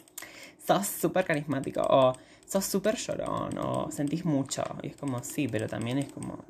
sos 0.65 0.87
súper 0.87 1.25
carismático 1.25 1.81
o 1.83 2.13
sos 2.47 2.65
súper 2.65 2.97
llorón 2.97 3.57
o 3.59 3.91
sentís 3.91 4.25
mucho. 4.25 4.63
Y 4.83 4.89
es 4.89 4.97
como, 4.97 5.23
sí, 5.23 5.49
pero 5.49 5.69
también 5.69 5.99
es 5.99 6.13
como... 6.13 6.45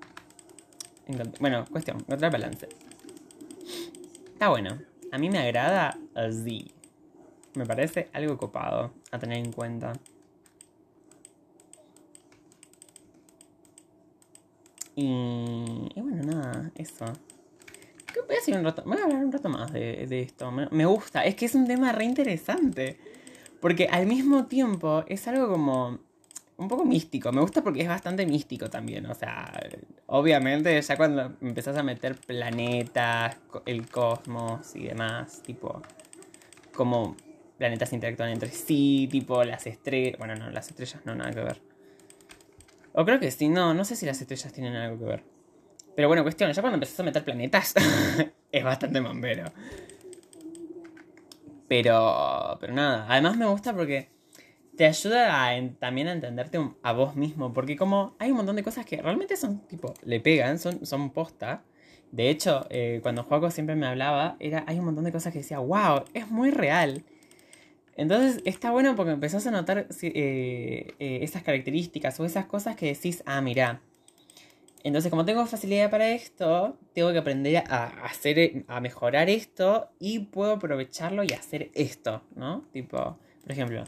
Bueno, 1.40 1.64
cuestión, 1.70 1.98
encontrar 1.98 2.32
balance. 2.32 2.68
Está 4.32 4.48
bueno. 4.48 4.78
A 5.12 5.18
mí 5.18 5.28
me 5.28 5.38
agrada 5.38 5.98
así. 6.14 6.72
Me 7.54 7.66
parece 7.66 8.08
algo 8.12 8.38
copado 8.38 8.92
a 9.10 9.18
tener 9.18 9.38
en 9.38 9.52
cuenta. 9.52 9.92
Y, 14.94 15.88
y 15.94 16.00
bueno, 16.00 16.22
nada, 16.22 16.70
eso. 16.76 17.04
Voy 18.26 18.54
a, 18.54 18.58
un 18.58 18.64
rato, 18.64 18.82
voy 18.84 18.98
a 18.98 19.04
hablar 19.04 19.24
un 19.24 19.32
rato 19.32 19.48
más 19.48 19.72
de, 19.72 20.06
de 20.06 20.22
esto. 20.22 20.50
Me, 20.50 20.68
me, 20.70 20.86
gusta. 20.86 21.24
Es 21.24 21.34
que 21.34 21.46
es 21.46 21.54
un 21.54 21.66
tema 21.66 21.92
re 21.92 22.04
interesante. 22.04 22.98
Porque 23.60 23.88
al 23.90 24.06
mismo 24.06 24.46
tiempo 24.46 25.04
es 25.06 25.28
algo 25.28 25.48
como 25.48 25.98
un 26.56 26.68
poco 26.68 26.84
místico. 26.84 27.32
Me 27.32 27.40
gusta 27.40 27.62
porque 27.62 27.82
es 27.82 27.88
bastante 27.88 28.26
místico 28.26 28.68
también. 28.68 29.06
O 29.06 29.14
sea, 29.14 29.52
obviamente 30.06 30.80
ya 30.80 30.96
cuando 30.96 31.32
empezás 31.40 31.76
a 31.76 31.82
meter 31.82 32.16
planetas, 32.16 33.36
el 33.66 33.88
cosmos 33.88 34.76
y 34.76 34.84
demás, 34.84 35.42
tipo, 35.42 35.82
como 36.74 37.16
planetas 37.58 37.92
interactúan 37.92 38.30
entre 38.30 38.50
sí, 38.50 39.08
tipo 39.10 39.42
las 39.44 39.66
estrellas. 39.66 40.18
Bueno, 40.18 40.34
no, 40.36 40.50
las 40.50 40.68
estrellas 40.68 41.00
no, 41.04 41.14
nada 41.14 41.30
que 41.32 41.40
ver. 41.40 41.62
O 42.92 43.04
creo 43.04 43.20
que 43.20 43.30
sí, 43.30 43.48
no, 43.48 43.72
no 43.72 43.84
sé 43.84 43.96
si 43.96 44.04
las 44.04 44.20
estrellas 44.20 44.52
tienen 44.52 44.74
algo 44.76 44.98
que 44.98 45.04
ver. 45.04 45.24
Pero 46.00 46.08
bueno, 46.08 46.22
cuestión, 46.22 46.50
ya 46.50 46.62
cuando 46.62 46.76
empezás 46.76 46.98
a 47.00 47.02
meter 47.02 47.22
planetas, 47.22 47.74
es 48.52 48.64
bastante 48.64 49.02
mambero. 49.02 49.52
Pero, 51.68 52.56
pero 52.58 52.72
nada, 52.72 53.04
además 53.06 53.36
me 53.36 53.44
gusta 53.44 53.74
porque 53.74 54.08
te 54.78 54.86
ayuda 54.86 55.52
también 55.78 56.08
a 56.08 56.12
entenderte 56.12 56.58
a 56.82 56.92
vos 56.94 57.16
mismo. 57.16 57.52
Porque 57.52 57.76
como 57.76 58.16
hay 58.18 58.30
un 58.30 58.38
montón 58.38 58.56
de 58.56 58.62
cosas 58.62 58.86
que 58.86 58.96
realmente 59.02 59.36
son 59.36 59.58
tipo, 59.66 59.92
le 60.02 60.20
pegan, 60.20 60.58
son, 60.58 60.86
son 60.86 61.10
posta. 61.10 61.64
De 62.12 62.30
hecho, 62.30 62.66
eh, 62.70 63.00
cuando 63.02 63.22
Juaco 63.24 63.50
siempre 63.50 63.76
me 63.76 63.86
hablaba, 63.86 64.36
era, 64.40 64.64
hay 64.66 64.78
un 64.78 64.86
montón 64.86 65.04
de 65.04 65.12
cosas 65.12 65.34
que 65.34 65.40
decía, 65.40 65.58
wow, 65.58 66.04
es 66.14 66.30
muy 66.30 66.50
real. 66.50 67.04
Entonces 67.94 68.40
está 68.46 68.70
bueno 68.70 68.96
porque 68.96 69.12
empezás 69.12 69.46
a 69.46 69.50
notar 69.50 69.86
eh, 70.00 70.94
eh, 70.98 71.18
esas 71.20 71.42
características 71.42 72.18
o 72.20 72.24
esas 72.24 72.46
cosas 72.46 72.74
que 72.74 72.86
decís, 72.86 73.22
ah, 73.26 73.42
mira, 73.42 73.82
entonces, 74.82 75.10
como 75.10 75.24
tengo 75.24 75.44
facilidad 75.46 75.90
para 75.90 76.10
esto, 76.10 76.76
tengo 76.94 77.12
que 77.12 77.18
aprender 77.18 77.64
a 77.68 77.86
hacer, 78.04 78.64
a 78.68 78.80
mejorar 78.80 79.28
esto 79.28 79.88
y 79.98 80.20
puedo 80.20 80.52
aprovecharlo 80.52 81.22
y 81.24 81.32
hacer 81.32 81.70
esto, 81.74 82.22
¿no? 82.34 82.64
Tipo, 82.72 83.18
por 83.42 83.52
ejemplo, 83.52 83.84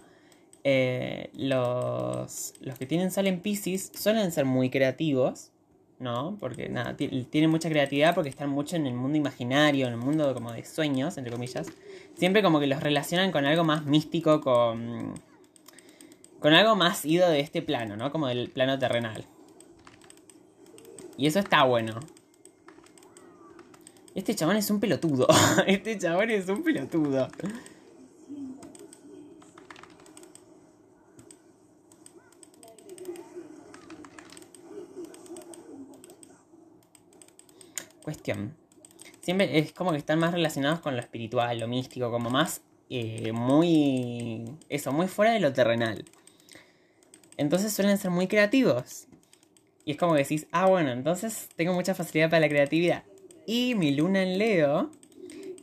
eh, 0.65 1.31
los, 1.35 2.55
los 2.61 2.79
que 2.79 2.87
tienen 2.87 3.11
sol 3.11 3.27
en 3.27 3.41
Pisces 3.41 3.91
suelen 3.95 4.31
ser 4.33 4.45
muy 4.45 4.71
creativos, 4.71 5.51
¿no? 5.99 6.37
Porque 6.39 6.69
nada, 6.69 6.97
tienen 6.97 7.49
mucha 7.49 7.71
creatividad 7.71 8.15
porque 8.15 8.29
están 8.29 8.51
mucho 8.51 8.77
en 8.77 8.87
el 8.87 8.95
mundo 8.95 9.17
imaginario, 9.17 9.87
en 9.87 9.95
el 9.95 9.99
mundo 9.99 10.35
como 10.35 10.53
de 10.53 10.65
sueños, 10.65 11.17
entre 11.17 11.33
comillas. 11.33 11.69
Siempre 12.17 12.43
como 12.43 12.61
que 12.61 12.67
los 12.67 12.83
relacionan 12.83 13.33
con 13.33 13.47
algo 13.47 13.65
más 13.65 13.87
místico, 13.87 14.41
con, 14.41 15.15
con 16.39 16.53
algo 16.53 16.77
más 16.77 17.05
ido 17.07 17.31
de 17.31 17.41
este 17.41 17.63
plano, 17.63 17.97
¿no? 17.97 18.13
Como 18.13 18.27
del 18.27 18.51
plano 18.51 18.79
terrenal. 18.79 19.25
Y 21.16 21.26
eso 21.26 21.38
está 21.38 21.64
bueno. 21.64 22.00
Este 24.14 24.35
chabón 24.35 24.57
es 24.57 24.71
un 24.71 24.81
pelotudo. 24.81 25.26
este 25.66 25.99
chabón 25.99 26.31
es 26.31 26.49
un 26.49 26.62
pelotudo. 26.62 27.28
Cuestión. 38.02 38.54
Siempre 39.23 39.59
es 39.59 39.73
como 39.73 39.92
que 39.92 39.99
están 39.99 40.19
más 40.19 40.33
relacionados 40.33 40.81
con 40.81 40.97
lo 40.97 41.00
espiritual, 41.00 41.59
lo 41.59 41.69
místico, 41.69 42.11
como 42.11 42.28
más 42.28 42.61
eh, 42.90 43.33
muy... 43.33 44.45
Eso, 44.69 44.92
muy 44.92 45.07
fuera 45.07 45.33
de 45.33 45.40
lo 45.40 45.52
terrenal. 45.52 46.04
Entonces 47.37 47.73
suelen 47.73 47.97
ser 47.97 48.11
muy 48.11 48.26
creativos. 48.26 49.07
Y 49.85 49.93
es 49.93 49.97
como 49.97 50.12
que 50.15 50.21
decís, 50.21 50.47
ah, 50.53 50.67
bueno, 50.67 50.93
entonces 50.93 51.49
tengo 51.57 51.73
mucha 51.73 51.95
facilidad 51.95 52.31
para 52.31 52.41
la 52.41 52.49
creatividad. 52.49 53.05
Y 53.47 53.75
mi 53.75 53.93
luna 53.95 54.23
en 54.23 54.39
Leo 54.39 54.91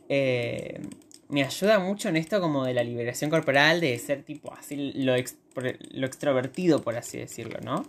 eh, 0.08 0.80
me 1.28 1.42
ayuda 1.44 1.78
mucho 1.78 2.08
en 2.08 2.16
esto 2.16 2.40
como 2.40 2.64
de 2.64 2.74
la 2.74 2.82
liberación 2.82 3.30
corporal, 3.30 3.80
de 3.80 3.98
ser 3.98 4.22
tipo 4.22 4.52
así 4.52 4.92
lo, 4.94 5.14
lo 5.14 6.06
extrovertido, 6.06 6.82
por 6.82 6.96
así 6.96 7.18
decirlo, 7.18 7.58
¿no? 7.64 7.86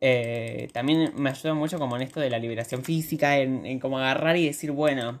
Eh, 0.00 0.68
también 0.72 1.12
me 1.16 1.30
ayuda 1.30 1.54
mucho 1.54 1.78
como 1.78 1.94
en 1.94 2.02
esto 2.02 2.18
de 2.18 2.28
la 2.28 2.40
liberación 2.40 2.82
física, 2.82 3.38
en, 3.38 3.64
en 3.64 3.78
como 3.78 3.98
agarrar 3.98 4.36
y 4.36 4.46
decir, 4.46 4.72
bueno, 4.72 5.20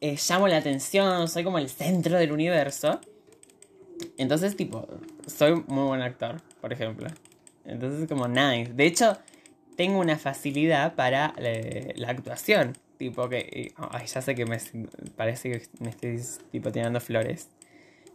eh, 0.00 0.16
llamo 0.28 0.48
la 0.48 0.58
atención, 0.58 1.28
soy 1.28 1.44
como 1.44 1.58
el 1.58 1.68
centro 1.68 2.16
del 2.16 2.30
universo. 2.30 3.00
Entonces, 4.16 4.56
tipo, 4.56 4.86
soy 5.26 5.64
muy 5.66 5.84
buen 5.88 6.02
actor, 6.02 6.42
por 6.60 6.72
ejemplo. 6.72 7.08
Entonces, 7.64 8.08
como 8.08 8.28
nice. 8.28 8.72
De 8.74 8.86
hecho, 8.86 9.16
tengo 9.76 9.98
una 9.98 10.18
facilidad 10.18 10.94
para 10.94 11.34
eh, 11.38 11.92
la 11.96 12.10
actuación. 12.10 12.76
Tipo 12.98 13.28
que. 13.28 13.72
Ay, 13.76 14.06
ya 14.06 14.22
sé 14.22 14.34
que 14.34 14.46
me 14.46 14.58
parece 15.16 15.50
que 15.50 15.62
me 15.80 15.90
estoy 15.90 16.20
tipo 16.50 16.70
tirando 16.72 17.00
flores. 17.00 17.48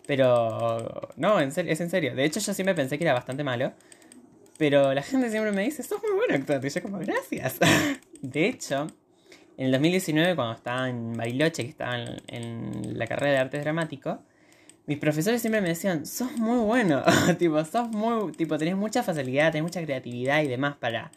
Pero. 0.08 1.10
No, 1.18 1.40
en 1.40 1.52
serio, 1.52 1.72
es 1.72 1.82
en 1.82 1.90
serio. 1.90 2.16
De 2.16 2.24
hecho, 2.24 2.40
yo 2.40 2.54
siempre 2.54 2.74
pensé 2.76 2.98
que 2.98 3.04
era 3.04 3.14
bastante 3.14 3.44
malo. 3.44 3.74
Pero 4.58 4.94
la 4.94 5.02
gente 5.02 5.30
siempre 5.30 5.54
me 5.54 5.64
dice, 5.64 5.84
sos 5.84 6.02
muy 6.02 6.18
buen 6.18 6.32
actor. 6.34 6.64
Y 6.66 6.70
yo 6.70 6.82
como, 6.82 7.00
gracias. 7.00 7.60
de 8.22 8.46
hecho, 8.46 8.88
en 9.58 9.68
el 9.68 9.72
2019, 9.72 10.36
cuando 10.36 10.56
estaba 10.56 10.90
en 10.90 11.14
Bariloche, 11.14 11.64
que 11.64 11.70
estaba 11.70 11.98
en, 11.98 12.18
en 12.28 12.98
la 12.98 13.08
carrera 13.08 13.34
de 13.34 13.38
artes 13.40 13.62
dramático, 13.62 14.20
mis 14.90 14.98
profesores 14.98 15.40
siempre 15.40 15.62
me 15.62 15.70
decían, 15.70 16.08
sos 16.08 16.36
muy 16.38 16.58
bueno, 16.58 17.04
tipo, 17.38 17.64
sos 17.64 17.90
muy, 17.90 18.32
tipo, 18.32 18.58
tenés 18.58 18.76
mucha 18.76 19.04
facilidad, 19.04 19.52
tenés 19.52 19.62
mucha 19.62 19.84
creatividad 19.84 20.42
y 20.42 20.48
demás 20.48 20.78
para, 20.78 21.12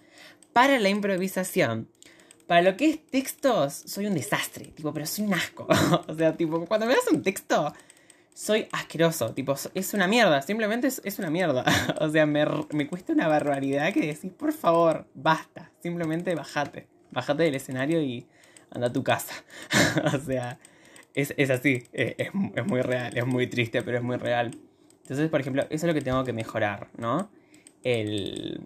para 0.52 0.78
la 0.78 0.90
improvisación. 0.90 1.88
Para 2.46 2.60
lo 2.60 2.76
que 2.76 2.90
es 2.90 3.06
textos, 3.06 3.72
soy 3.86 4.04
un 4.04 4.14
desastre, 4.14 4.66
tipo, 4.66 4.92
pero 4.92 5.06
soy 5.06 5.24
un 5.24 5.32
asco. 5.32 5.66
o 6.06 6.14
sea, 6.14 6.36
tipo, 6.36 6.66
cuando 6.66 6.84
me 6.84 6.92
das 6.92 7.08
un 7.10 7.22
texto, 7.22 7.72
soy 8.34 8.68
asqueroso, 8.72 9.32
tipo, 9.32 9.54
es 9.72 9.94
una 9.94 10.06
mierda, 10.06 10.42
simplemente 10.42 10.88
es, 10.88 11.18
una 11.18 11.30
mierda. 11.30 11.64
o 11.98 12.10
sea, 12.10 12.26
me, 12.26 12.44
me, 12.72 12.86
cuesta 12.86 13.14
una 13.14 13.26
barbaridad 13.26 13.90
que 13.94 14.06
decís, 14.06 14.32
por 14.32 14.52
favor, 14.52 15.06
basta, 15.14 15.70
simplemente 15.82 16.34
bajate, 16.34 16.88
bajate 17.10 17.44
del 17.44 17.54
escenario 17.54 18.02
y 18.02 18.26
anda 18.70 18.88
a 18.88 18.92
tu 18.92 19.02
casa. 19.02 19.32
o 20.12 20.18
sea, 20.18 20.58
es, 21.14 21.50
así, 21.50 21.84
es, 21.92 22.14
es, 22.18 22.34
muy 22.66 22.80
real, 22.80 23.16
es 23.16 23.26
muy 23.26 23.46
triste, 23.46 23.82
pero 23.82 23.98
es 23.98 24.02
muy 24.02 24.16
real. 24.16 24.56
Entonces, 25.02 25.28
por 25.28 25.40
ejemplo, 25.40 25.62
eso 25.64 25.68
es 25.70 25.84
lo 25.84 25.94
que 25.94 26.00
tengo 26.00 26.24
que 26.24 26.32
mejorar, 26.32 26.88
¿no? 26.96 27.30
El, 27.82 28.60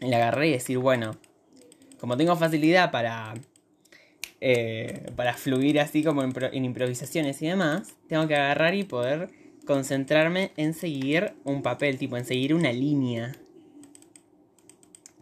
el 0.00 0.14
agarrar 0.14 0.44
y 0.46 0.52
decir, 0.52 0.78
bueno, 0.78 1.12
como 2.00 2.16
tengo 2.16 2.34
facilidad 2.34 2.90
para, 2.90 3.34
eh, 4.40 5.12
para 5.16 5.34
fluir 5.34 5.78
así 5.78 6.02
como 6.02 6.22
en, 6.22 6.64
improvisaciones 6.64 7.40
y 7.42 7.46
demás, 7.46 7.94
tengo 8.08 8.26
que 8.26 8.34
agarrar 8.34 8.74
y 8.74 8.84
poder 8.84 9.30
concentrarme 9.66 10.52
en 10.56 10.74
seguir 10.74 11.34
un 11.44 11.62
papel, 11.62 11.98
tipo 11.98 12.16
en 12.16 12.24
seguir 12.24 12.54
una 12.54 12.72
línea. 12.72 13.36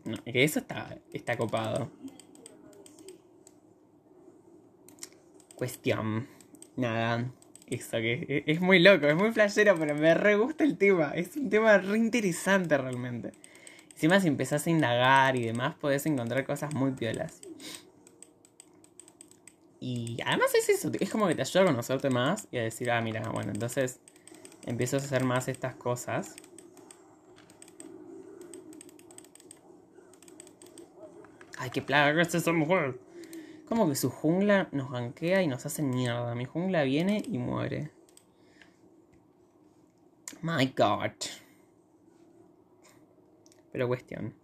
No, 0.05 0.17
que 0.25 0.45
eso 0.45 0.61
está, 0.61 0.97
está 1.13 1.37
copado. 1.37 1.91
Cuestión 5.57 6.38
nada, 6.79 7.31
eso 7.67 7.99
que 7.99 8.45
es 8.47 8.61
muy 8.61 8.79
loco, 8.79 9.07
es 9.07 9.17
muy 9.17 9.33
flashero, 9.33 9.77
pero 9.79 9.95
me 9.95 10.15
re 10.15 10.37
gusta 10.37 10.65
el 10.65 10.79
tema. 10.79 11.13
Es 11.15 11.37
un 11.37 11.51
tema 11.51 11.77
re 11.79 11.99
interesante 11.99 12.79
realmente. 12.79 13.33
Encima 13.93 14.21
si 14.21 14.29
empezás 14.29 14.67
a 14.67 14.71
indagar 14.71 15.37
y 15.37 15.45
demás, 15.45 15.75
podés 15.75 16.07
encontrar 16.07 16.45
cosas 16.47 16.75
muy 16.75 16.93
piolas. 16.93 17.41
Y 19.81 20.19
además 20.25 20.55
es 20.55 20.69
eso, 20.69 20.91
es 20.99 21.11
como 21.11 21.29
que 21.29 21.35
te 21.35 21.43
ayuda 21.43 21.63
a 21.63 21.67
conocerte 21.67 22.11
más 22.11 22.49
y 22.51 22.59
a 22.59 22.63
decir, 22.63 22.91
ah, 22.91 23.01
mira, 23.01 23.23
bueno, 23.31 23.53
entonces 23.53 24.01
empiezo 24.67 24.97
a 24.97 25.01
hacer 25.01 25.25
más 25.25 25.49
estas 25.49 25.75
cosas. 25.75 26.37
Ay, 31.59 31.71
qué 31.71 31.83
plaga 31.83 32.23
es 32.23 32.35
esa 32.35 32.53
mujer. 32.53 32.99
Como 33.69 33.87
que 33.87 33.97
su 33.97 34.09
jungla 34.09 34.69
nos 34.73 34.91
ganquea 34.91 35.43
y 35.43 35.47
nos 35.47 35.67
hace 35.67 35.83
mierda. 35.83 36.35
Mi 36.35 36.47
jungla 36.47 36.85
viene 36.85 37.23
y 37.27 37.37
muere. 37.37 37.91
My 40.41 40.73
God. 40.75 41.13
Pero 43.73 43.89
cuestión. 43.89 44.35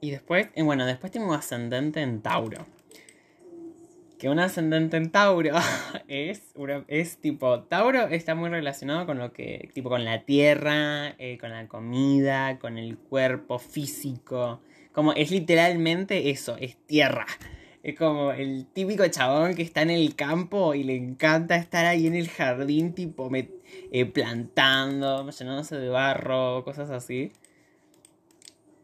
Y 0.00 0.10
después, 0.10 0.48
bueno, 0.56 0.86
después 0.86 1.12
tengo 1.12 1.28
un 1.28 1.34
ascendente 1.34 2.00
en 2.00 2.22
Tauro. 2.22 2.64
Que 4.18 4.30
un 4.30 4.38
ascendente 4.38 4.96
en 4.96 5.10
Tauro 5.10 5.56
es, 6.08 6.54
es 6.88 7.18
tipo, 7.18 7.64
Tauro 7.64 8.08
está 8.08 8.34
muy 8.34 8.48
relacionado 8.48 9.04
con 9.04 9.18
lo 9.18 9.34
que, 9.34 9.68
tipo 9.74 9.90
con 9.90 10.04
la 10.06 10.24
tierra, 10.24 11.14
eh, 11.18 11.36
con 11.38 11.50
la 11.50 11.68
comida, 11.68 12.58
con 12.58 12.78
el 12.78 12.96
cuerpo 12.96 13.58
físico. 13.58 14.60
Como 14.92 15.12
es 15.12 15.30
literalmente 15.30 16.30
eso, 16.30 16.56
es 16.58 16.78
tierra. 16.86 17.26
Es 17.86 17.94
como 17.94 18.32
el 18.32 18.66
típico 18.66 19.06
chabón 19.06 19.54
que 19.54 19.62
está 19.62 19.82
en 19.82 19.90
el 19.90 20.16
campo 20.16 20.74
y 20.74 20.82
le 20.82 20.96
encanta 20.96 21.54
estar 21.54 21.86
ahí 21.86 22.08
en 22.08 22.16
el 22.16 22.28
jardín, 22.28 22.94
tipo 22.94 23.30
eh, 23.32 24.06
plantando, 24.06 25.30
llenándose 25.30 25.76
de 25.76 25.88
barro, 25.88 26.64
cosas 26.64 26.90
así. 26.90 27.30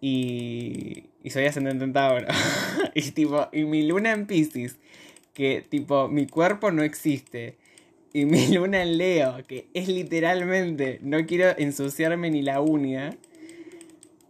Y, 0.00 1.06
y 1.20 1.30
soy 1.30 1.46
ascendente 1.46 1.82
en 1.82 1.92
Tauro. 1.92 2.28
y 2.94 3.10
tipo, 3.10 3.48
y 3.52 3.64
mi 3.64 3.84
luna 3.84 4.12
en 4.12 4.28
Pisces, 4.28 4.78
que 5.34 5.66
tipo, 5.68 6.06
mi 6.06 6.28
cuerpo 6.28 6.70
no 6.70 6.84
existe. 6.84 7.56
Y 8.12 8.24
mi 8.24 8.46
luna 8.54 8.82
en 8.82 8.98
Leo, 8.98 9.44
que 9.48 9.66
es 9.74 9.88
literalmente, 9.88 11.00
no 11.02 11.26
quiero 11.26 11.58
ensuciarme 11.58 12.30
ni 12.30 12.42
la 12.42 12.60
uña. 12.60 13.16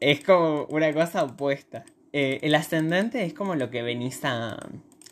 Es 0.01 0.25
como 0.25 0.65
una 0.71 0.95
cosa 0.95 1.25
opuesta. 1.25 1.85
Eh, 2.13 2.41
el 2.43 2.55
ascendente 2.55 3.25
es 3.25 3.33
como 3.35 3.55
lo 3.55 3.71
que 3.71 3.83
venís 3.83 4.25
a. 4.25 4.59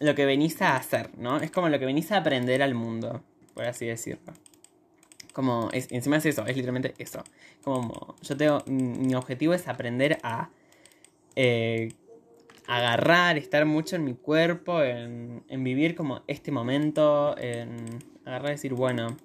Lo 0.01 0.15
que 0.15 0.25
venís 0.25 0.61
a 0.63 0.77
hacer, 0.77 1.11
¿no? 1.19 1.39
Es 1.39 1.51
como 1.51 1.69
lo 1.69 1.79
que 1.79 1.85
venís 1.85 2.11
a 2.13 2.19
aprender 2.19 2.63
al 2.63 2.75
mundo, 2.75 3.23
por 3.55 3.65
así 3.67 3.87
decirlo. 3.87 4.33
Como, 5.35 5.69
encima 5.73 6.17
es 6.17 6.27
eso, 6.27 6.47
es 6.47 6.57
literalmente 6.57 6.95
eso. 6.99 7.23
Como, 7.63 8.17
yo 8.23 8.37
tengo, 8.37 8.63
mi 8.67 9.15
objetivo 9.15 9.53
es 9.53 9.69
aprender 9.69 10.19
a 10.23 10.49
eh, 11.37 11.93
agarrar, 12.67 13.37
estar 13.37 13.67
mucho 13.67 13.97
en 13.97 14.05
mi 14.05 14.15
cuerpo, 14.15 14.83
en, 14.83 15.43
en 15.49 15.65
vivir 15.65 15.95
como 15.95 16.23
este 16.27 16.51
momento, 16.51 17.37
en 17.37 17.77
agarrar 18.25 18.53
y 18.53 18.55
decir, 18.55 18.73
bueno, 18.73 19.17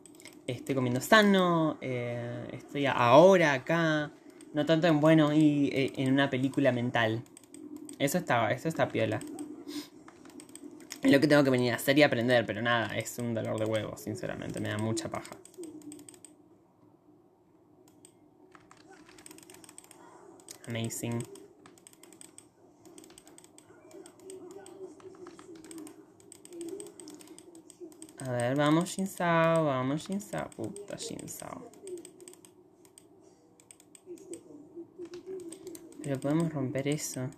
estoy 0.46 0.76
comiendo 0.76 1.00
sano, 1.00 1.78
eh, 1.80 2.48
estoy 2.52 2.86
ahora 2.86 3.54
acá, 3.54 4.12
no 4.54 4.66
tanto 4.66 4.88
en, 4.88 5.00
bueno, 5.00 5.34
y 5.34 5.70
en 5.96 6.12
una 6.12 6.30
película 6.30 6.72
mental, 6.72 7.24
eso 8.00 8.18
está, 8.18 8.52
eso 8.52 8.68
está 8.68 8.88
piola. 8.88 9.20
Es 11.02 11.12
lo 11.12 11.20
que 11.20 11.28
tengo 11.28 11.44
que 11.44 11.50
venir 11.52 11.72
a 11.72 11.76
hacer 11.76 11.98
y 12.00 12.04
aprender, 12.04 12.46
pero 12.46 12.62
nada, 12.62 12.98
es 12.98 13.18
un 13.20 13.34
dolor 13.34 13.60
de 13.60 13.66
huevos, 13.66 14.02
sinceramente, 14.02 14.60
me 14.60 14.70
da 14.70 14.78
mucha 14.78 15.10
paja. 15.10 15.38
Amazing. 20.68 21.24
A 28.18 28.32
ver, 28.32 28.56
vamos 28.56 28.90
Shinsao, 28.90 29.66
vamos 29.66 30.08
Shinsao. 30.08 30.50
Puta 30.50 30.96
Shinsao. 30.98 31.70
Pero 36.02 36.20
podemos 36.20 36.52
romper 36.52 36.88
eso. 36.88 37.30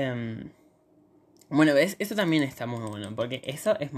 Em, 0.00 0.50
bueno. 1.48 1.72
Eso 1.76 2.14
también 2.14 2.42
está 2.42 2.66
muy 2.66 2.80
bueno, 2.88 3.14
porque 3.14 3.42
eso 3.44 3.78
es... 3.80 3.90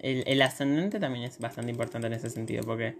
El, 0.00 0.42
ascendente 0.42 0.98
también 1.00 1.24
es 1.24 1.38
bastante 1.38 1.70
importante 1.70 2.06
en 2.06 2.14
ese 2.14 2.30
sentido, 2.30 2.62
porque 2.64 2.96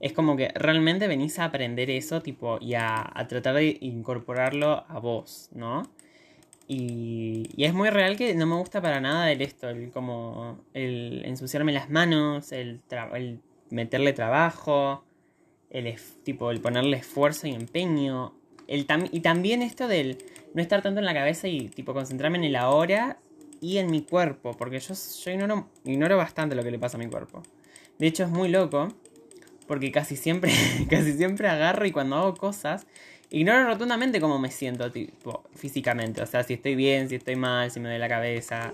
es 0.00 0.12
como 0.12 0.36
que 0.36 0.48
realmente 0.54 1.08
venís 1.08 1.38
a 1.38 1.44
aprender 1.44 1.90
eso, 1.90 2.22
tipo, 2.22 2.58
y 2.60 2.74
a, 2.74 3.12
tratar 3.28 3.54
de 3.56 3.78
incorporarlo 3.80 4.84
a 4.88 4.98
vos, 4.98 5.48
¿no? 5.52 5.84
Y, 6.68 7.50
y, 7.56 7.64
es 7.64 7.74
muy 7.74 7.90
real 7.90 8.16
que 8.16 8.34
no 8.34 8.46
me 8.46 8.56
gusta 8.56 8.82
para 8.82 9.00
nada 9.00 9.30
el 9.30 9.40
esto, 9.40 9.68
el 9.68 9.90
como 9.92 10.64
el 10.74 11.24
ensuciarme 11.24 11.72
las 11.72 11.90
manos, 11.90 12.50
el, 12.52 12.80
el 13.14 13.40
meterle 13.70 14.12
trabajo, 14.12 15.04
el 15.70 15.94
tipo 16.24 16.50
el 16.50 16.60
ponerle 16.60 16.96
esfuerzo 16.98 17.46
y 17.46 17.52
empeño. 17.52 18.34
Y 18.68 19.20
también 19.20 19.62
esto 19.62 19.88
del 19.88 20.18
no 20.54 20.62
estar 20.62 20.82
tanto 20.82 21.00
en 21.00 21.06
la 21.06 21.14
cabeza 21.14 21.48
y 21.48 21.68
tipo 21.68 21.94
concentrarme 21.94 22.38
en 22.38 22.44
el 22.44 22.56
ahora 22.56 23.18
y 23.60 23.78
en 23.78 23.90
mi 23.90 24.02
cuerpo, 24.02 24.52
porque 24.56 24.80
yo, 24.80 24.94
yo 24.94 25.30
ignoro, 25.30 25.68
ignoro 25.84 26.16
bastante 26.16 26.54
lo 26.54 26.62
que 26.62 26.70
le 26.70 26.78
pasa 26.78 26.96
a 26.96 27.00
mi 27.00 27.08
cuerpo. 27.08 27.42
De 27.98 28.06
hecho 28.06 28.24
es 28.24 28.30
muy 28.30 28.48
loco, 28.48 28.88
porque 29.66 29.90
casi 29.92 30.16
siempre, 30.16 30.52
casi 30.90 31.12
siempre 31.12 31.48
agarro 31.48 31.86
y 31.86 31.92
cuando 31.92 32.16
hago 32.16 32.34
cosas, 32.34 32.86
ignoro 33.30 33.66
rotundamente 33.66 34.20
cómo 34.20 34.38
me 34.38 34.50
siento 34.50 34.90
tipo, 34.90 35.44
físicamente. 35.54 36.22
O 36.22 36.26
sea, 36.26 36.42
si 36.42 36.54
estoy 36.54 36.74
bien, 36.74 37.08
si 37.08 37.16
estoy 37.16 37.36
mal, 37.36 37.70
si 37.70 37.80
me 37.80 37.88
duele 37.88 37.98
la 37.98 38.08
cabeza. 38.08 38.72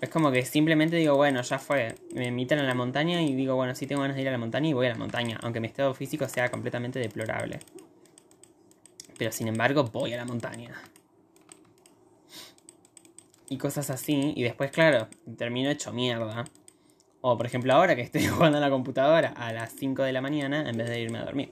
Es 0.00 0.10
como 0.10 0.30
que 0.30 0.44
simplemente 0.44 0.96
digo, 0.96 1.16
bueno, 1.16 1.42
ya 1.42 1.58
fue. 1.58 1.94
Me 2.14 2.26
invitan 2.26 2.60
a 2.60 2.62
la 2.62 2.74
montaña 2.74 3.20
y 3.22 3.34
digo, 3.34 3.56
bueno, 3.56 3.74
sí 3.74 3.86
tengo 3.86 4.02
ganas 4.02 4.16
de 4.16 4.22
ir 4.22 4.28
a 4.28 4.32
la 4.32 4.38
montaña 4.38 4.68
y 4.68 4.72
voy 4.72 4.86
a 4.86 4.90
la 4.90 4.94
montaña, 4.94 5.38
aunque 5.42 5.60
mi 5.60 5.66
estado 5.66 5.92
físico 5.92 6.28
sea 6.28 6.50
completamente 6.50 7.00
deplorable. 7.00 7.58
Pero 9.18 9.32
sin 9.32 9.48
embargo, 9.48 9.84
voy 9.84 10.14
a 10.14 10.16
la 10.16 10.24
montaña. 10.24 10.80
Y 13.50 13.58
cosas 13.58 13.90
así. 13.90 14.32
Y 14.36 14.42
después, 14.44 14.70
claro, 14.70 15.08
termino 15.36 15.68
hecho 15.70 15.92
mierda. 15.92 16.44
O 17.20 17.36
por 17.36 17.46
ejemplo 17.46 17.72
ahora 17.74 17.96
que 17.96 18.02
estoy 18.02 18.26
jugando 18.28 18.58
a 18.58 18.60
la 18.60 18.70
computadora 18.70 19.30
a 19.36 19.52
las 19.52 19.72
5 19.72 20.02
de 20.04 20.12
la 20.12 20.20
mañana 20.20 20.68
en 20.68 20.76
vez 20.76 20.88
de 20.88 21.00
irme 21.00 21.18
a 21.18 21.24
dormir. 21.24 21.50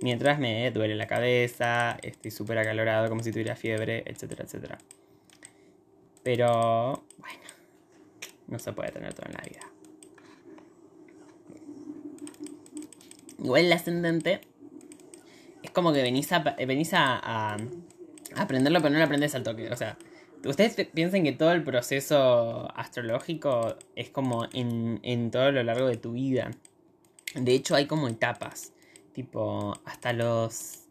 Mientras 0.00 0.38
me 0.38 0.70
duele 0.70 0.94
la 0.94 1.08
cabeza, 1.08 1.98
estoy 2.02 2.30
súper 2.30 2.58
acalorado 2.58 3.08
como 3.08 3.22
si 3.22 3.32
tuviera 3.32 3.56
fiebre, 3.56 4.04
etcétera, 4.06 4.44
etcétera. 4.44 4.78
Pero 6.22 7.02
bueno, 7.18 7.40
no 8.46 8.58
se 8.58 8.72
puede 8.72 8.92
tener 8.92 9.14
todo 9.14 9.26
en 9.26 9.32
la 9.32 9.42
vida. 9.42 9.60
Igual 13.42 13.64
el 13.64 13.72
ascendente 13.72 14.40
como 15.78 15.92
que 15.92 16.02
venís 16.02 16.32
a, 16.32 16.40
venís 16.40 16.90
a, 16.92 17.56
aprenderlo, 18.34 18.80
pero 18.80 18.90
no 18.92 18.98
lo 18.98 19.04
aprendes 19.04 19.36
al 19.36 19.44
toque. 19.44 19.70
O 19.70 19.76
sea, 19.76 19.96
ustedes 20.44 20.74
piensen 20.92 21.22
que 21.22 21.30
todo 21.30 21.52
el 21.52 21.62
proceso 21.62 22.68
astrológico 22.76 23.76
es 23.94 24.10
como 24.10 24.46
en, 24.52 24.98
en 25.04 25.30
todo 25.30 25.52
lo 25.52 25.62
largo 25.62 25.86
de 25.86 25.96
tu 25.96 26.14
vida. 26.14 26.50
De 27.36 27.54
hecho, 27.54 27.76
hay 27.76 27.86
como 27.86 28.08
etapas. 28.08 28.72
Tipo, 29.12 29.78
hasta 29.84 30.12
los 30.12 30.88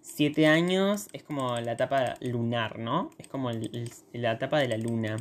7 0.00 0.46
años 0.46 1.08
es 1.12 1.22
como 1.22 1.60
la 1.60 1.72
etapa 1.72 2.14
lunar, 2.22 2.78
¿no? 2.78 3.10
Es 3.18 3.28
como 3.28 3.50
la 3.50 4.32
etapa 4.32 4.58
de 4.58 4.68
la 4.68 4.78
luna. 4.78 5.16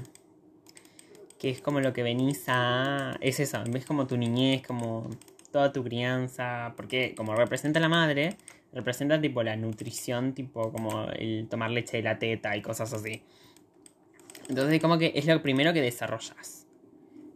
Que 1.37 1.49
es 1.49 1.59
como 1.59 1.81
lo 1.81 1.91
que 1.91 2.03
venís 2.03 2.45
a... 2.47 3.17
Es 3.19 3.41
eso, 3.41 3.61
ves 3.69 3.85
como 3.85 4.07
tu 4.07 4.15
niñez, 4.15 4.65
como 4.65 5.09
toda 5.51 5.73
tu 5.73 5.83
crianza. 5.83 6.73
Porque 6.77 7.15
como 7.17 7.35
representa 7.35 7.81
la 7.81 7.89
madre, 7.89 8.37
representa 8.73 9.19
tipo 9.19 9.43
la 9.43 9.55
nutrición, 9.55 10.33
tipo 10.33 10.71
como 10.71 11.09
el 11.11 11.47
tomar 11.49 11.71
leche 11.71 11.97
de 11.97 12.03
la 12.03 12.19
teta 12.19 12.55
y 12.55 12.61
cosas 12.61 12.93
así. 12.93 13.23
Entonces 14.47 14.79
como 14.81 14.97
que 14.97 15.11
es 15.15 15.25
lo 15.25 15.41
primero 15.41 15.73
que 15.73 15.81
desarrollas. 15.81 16.67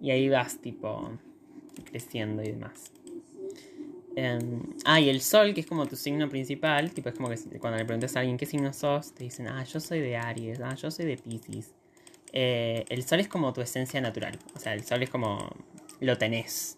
Y 0.02 0.12
ahí 0.12 0.30
vas 0.30 0.60
tipo 0.60 1.12
creciendo 1.86 2.44
y 2.44 2.52
demás. 2.52 2.92
Em, 4.16 4.62
ah, 4.86 5.00
y 5.00 5.10
el 5.10 5.22
sol, 5.22 5.54
que 5.54 5.62
es 5.62 5.66
como 5.68 5.88
tu 5.88 5.96
signo 5.96 6.30
principal, 6.30 6.92
tipo 6.92 7.10
es 7.10 7.16
como 7.16 7.30
que 7.30 7.60
cuando 7.60 7.80
le 7.80 7.86
preguntas 7.86 8.16
a 8.16 8.20
alguien 8.20 8.38
qué 8.38 8.46
signo 8.46 8.72
sos, 8.74 9.14
te 9.14 9.24
dicen, 9.24 9.48
ah, 9.48 9.64
yo 9.64 9.80
soy 9.80 10.02
de 10.02 10.18
Aries, 10.18 10.60
ah, 10.62 10.76
yo 10.76 10.92
soy 10.92 11.06
de 11.06 11.18
Pisces. 11.18 11.74
Eh, 12.32 12.86
el 12.90 13.04
sol 13.04 13.20
es 13.20 13.28
como 13.28 13.54
tu 13.54 13.62
esencia 13.62 14.02
natural, 14.02 14.38
o 14.56 14.60
sea, 14.60 14.74
el 14.74 14.84
sol 14.84 15.02
es 15.04 15.10
como 15.10 15.50
lo 16.00 16.18
tenés. 16.18 16.78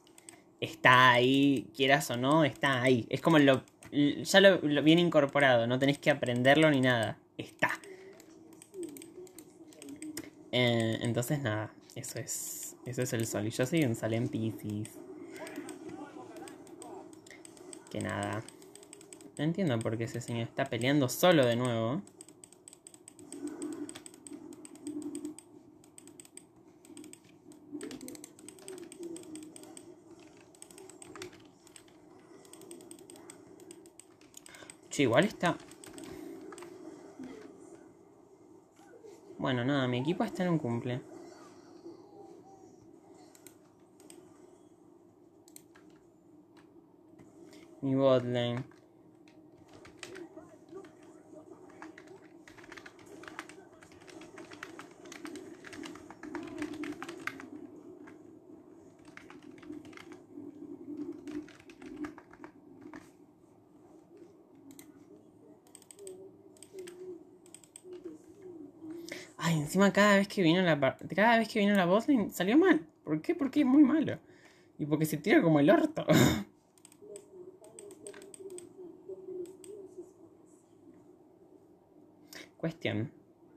Está 0.62 1.12
ahí, 1.12 1.68
quieras 1.76 2.10
o 2.12 2.18
no, 2.18 2.46
está 2.46 2.82
ahí. 2.82 3.06
Es 3.10 3.22
como 3.22 3.40
lo, 3.40 3.64
ya 4.24 4.42
lo, 4.42 4.60
viene 4.60 5.02
incorporado, 5.02 5.68
no 5.68 5.80
tenés 5.80 5.98
que 5.98 6.12
aprenderlo 6.12 6.70
ni 6.70 6.82
nada, 6.82 7.18
está. 7.38 7.80
Eh, 10.52 11.00
entonces 11.02 11.42
nada, 11.42 11.72
eso 11.96 12.20
es, 12.20 12.76
eso 12.86 13.02
es 13.02 13.14
el 13.14 13.26
sol. 13.28 13.48
Y 13.48 13.52
yo 13.52 13.66
soy 13.66 13.84
un 13.84 13.96
sol 13.96 14.14
en 14.14 14.28
Pisces 14.28 14.90
que 17.90 18.02
nada. 18.02 18.44
No 19.38 19.44
entiendo 19.44 19.78
por 19.80 19.98
qué 19.98 20.06
ese 20.06 20.22
señor 20.22 20.44
está 20.44 20.66
peleando 20.66 21.10
solo 21.10 21.46
de 21.46 21.56
nuevo. 21.56 22.02
Che, 34.96 35.04
igual 35.04 35.26
está... 35.26 35.58
Bueno, 39.38 39.66
nada, 39.66 39.90
mi 39.90 40.00
equipo 40.00 40.24
está 40.24 40.44
en 40.44 40.52
un 40.52 40.58
cumple. 40.58 41.02
mi 47.82 47.94
botlane. 47.96 48.64
Ay, 69.48 69.65
encima 69.76 69.92
cada 69.92 70.16
vez 70.16 70.30
que 70.30 70.42
vino 70.42 70.62
la 70.62 70.80
cada 71.14 71.38
vez 71.38 71.50
que 71.50 71.60
vino 71.60 71.76
la 71.76 71.86
botlane 71.86 72.30
salió 72.30 72.58
mal. 72.58 72.80
¿Por 73.04 73.22
qué? 73.22 73.36
Porque 73.36 73.60
es 73.60 73.66
muy 73.66 73.84
malo. 73.84 74.18
Y 74.80 74.86
porque 74.86 75.06
se 75.06 75.18
tira 75.18 75.42
como 75.42 75.60
el 75.60 75.70
orto. 75.70 76.06
Cuestión. 82.58 83.12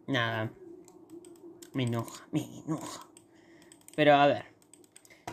Nada. 0.09 0.51
Me 1.73 1.85
enoja, 1.85 2.27
me 2.33 2.45
enoja. 2.67 3.07
Pero 3.95 4.15
a 4.15 4.27
ver. 4.27 4.47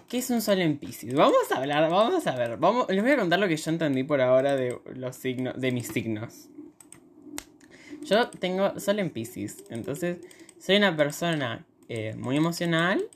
¿Qué 0.07 0.19
es 0.19 0.29
un 0.29 0.41
sol 0.41 0.61
en 0.61 0.77
Pisces? 0.77 1.15
Vamos 1.15 1.51
a 1.51 1.57
hablar, 1.57 1.89
vamos 1.89 2.27
a 2.27 2.35
ver. 2.35 2.59
Les 2.89 3.01
voy 3.01 3.11
a 3.11 3.17
contar 3.17 3.39
lo 3.39 3.47
que 3.47 3.57
yo 3.57 3.71
entendí 3.71 4.03
por 4.03 4.21
ahora 4.21 4.55
de 4.55 4.79
los 4.93 5.15
signos, 5.15 5.59
de 5.59 5.71
mis 5.71 5.87
signos. 5.87 6.47
Yo 8.03 8.29
tengo 8.29 8.79
sol 8.79 8.99
en 8.99 9.09
Pisces. 9.09 9.63
Entonces, 9.69 10.19
soy 10.65 10.77
una 10.77 10.97
persona 10.97 11.63
eh, 11.89 12.15
muy 12.17 12.37
emocional. 12.37 13.07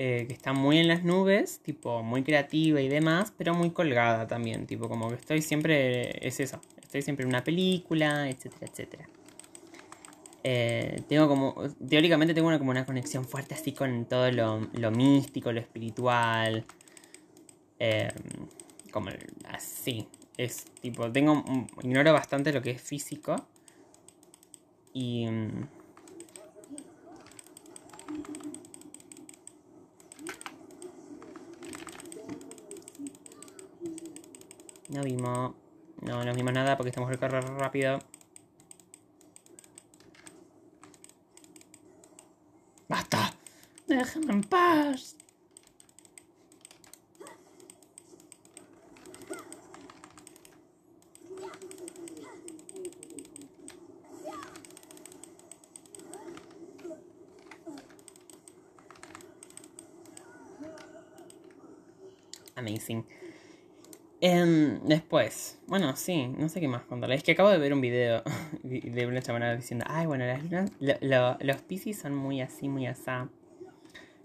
Eh, 0.00 0.26
que 0.28 0.32
está 0.32 0.52
muy 0.52 0.78
en 0.78 0.86
las 0.86 1.02
nubes, 1.02 1.58
tipo 1.58 2.04
muy 2.04 2.22
creativa 2.22 2.80
y 2.80 2.88
demás, 2.88 3.32
pero 3.36 3.52
muy 3.52 3.70
colgada 3.70 4.28
también, 4.28 4.64
tipo 4.64 4.88
como 4.88 5.08
que 5.08 5.16
estoy 5.16 5.42
siempre, 5.42 6.24
es 6.24 6.38
eso, 6.38 6.60
estoy 6.80 7.02
siempre 7.02 7.24
en 7.24 7.30
una 7.30 7.42
película, 7.42 8.30
etcétera, 8.30 8.66
etcétera. 8.70 9.08
Eh, 10.44 11.02
tengo 11.08 11.26
como, 11.26 11.56
teóricamente 11.88 12.32
tengo 12.32 12.46
una, 12.46 12.60
como 12.60 12.70
una 12.70 12.86
conexión 12.86 13.24
fuerte 13.24 13.54
así 13.54 13.72
con 13.72 14.04
todo 14.04 14.30
lo, 14.30 14.90
místico, 14.92 15.50
lo 15.50 15.58
espiritual. 15.58 16.64
Como 18.92 19.10
así. 19.48 20.06
Es 20.36 20.64
tipo, 20.80 21.10
tengo, 21.10 21.42
ignoro 21.82 22.12
bastante 22.12 22.52
lo 22.52 22.62
que 22.62 22.70
es 22.70 22.80
físico. 22.82 23.34
Y... 24.92 25.26
No 34.88 35.02
vimos... 35.02 35.54
No, 36.00 36.24
no 36.24 36.34
vimos 36.34 36.52
nada 36.52 36.76
porque 36.76 36.90
estamos 36.90 37.10
recorriendo 37.10 37.58
rápido. 37.58 37.98
¡Basta! 42.88 43.34
¡Déjame 43.86 44.32
en 44.32 44.42
paz! 44.44 45.16
Amazing. 62.58 63.04
Em, 64.20 64.80
después, 64.84 65.60
bueno, 65.68 65.94
sí, 65.94 66.26
no 66.26 66.48
sé 66.48 66.60
qué 66.60 66.66
más 66.66 66.82
contarles. 66.82 67.18
Es 67.18 67.24
que 67.24 67.32
acabo 67.32 67.50
de 67.50 67.58
ver 67.58 67.72
un 67.72 67.80
video 67.80 68.24
de 68.62 69.06
una 69.06 69.22
chamana 69.22 69.54
diciendo, 69.54 69.84
ay, 69.88 70.06
bueno, 70.06 70.24
las 70.80 71.36
los 71.40 71.62
piscis 71.62 71.98
son 72.00 72.14
muy 72.14 72.40
así, 72.40 72.68
muy 72.68 72.86
asá. 72.86 73.28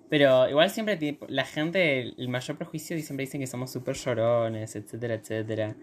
Pero 0.09 0.49
igual 0.49 0.69
siempre 0.69 1.17
la 1.27 1.45
gente, 1.45 2.01
el 2.01 2.29
mayor 2.29 2.57
prejuicio 2.57 2.97
siempre 2.99 3.25
dicen 3.25 3.41
que 3.41 3.47
somos 3.47 3.71
súper 3.71 3.95
llorones, 3.95 4.75
etcétera, 4.75 5.15
etcétera. 5.15 5.75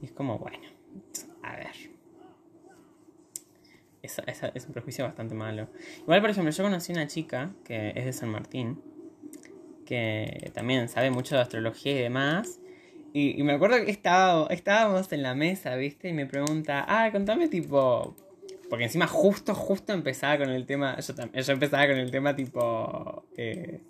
Y 0.00 0.06
es 0.06 0.12
como, 0.12 0.38
bueno, 0.38 0.68
a 1.42 1.56
ver. 1.56 1.72
Eso, 4.02 4.22
es 4.26 4.66
un 4.66 4.72
prejuicio 4.72 5.04
bastante 5.04 5.34
malo. 5.34 5.68
Igual, 6.00 6.20
por 6.20 6.30
ejemplo, 6.30 6.52
yo 6.52 6.62
conocí 6.62 6.92
una 6.92 7.06
chica 7.06 7.54
que 7.64 7.92
es 7.96 8.04
de 8.04 8.12
San 8.12 8.28
Martín, 8.28 8.82
que 9.84 10.50
también 10.54 10.88
sabe 10.88 11.10
mucho 11.10 11.34
de 11.34 11.42
astrología 11.42 11.92
y 11.92 12.02
demás. 12.02 12.60
Y, 13.12 13.40
me 13.44 13.52
acuerdo 13.52 13.76
que 13.84 13.92
estaba, 13.92 14.48
estábamos 14.50 15.12
en 15.12 15.22
la 15.22 15.36
mesa, 15.36 15.76
¿viste? 15.76 16.08
Y 16.08 16.12
me 16.12 16.26
pregunta, 16.26 16.84
ah, 16.88 17.10
contame 17.12 17.46
tipo, 17.48 18.16
Porque 18.68 18.84
encima 18.84 19.06
justo, 19.06 19.54
justo 19.54 19.92
empezaba 19.92 20.38
con 20.38 20.50
el 20.50 20.66
tema, 20.66 20.98
yo, 20.98 21.14
yo 21.14 21.52
empezaba 21.52 21.86
con 21.86 21.96
el 21.96 22.10
tema 22.10 22.34
tipo 22.34 23.24
eh, 23.36 23.80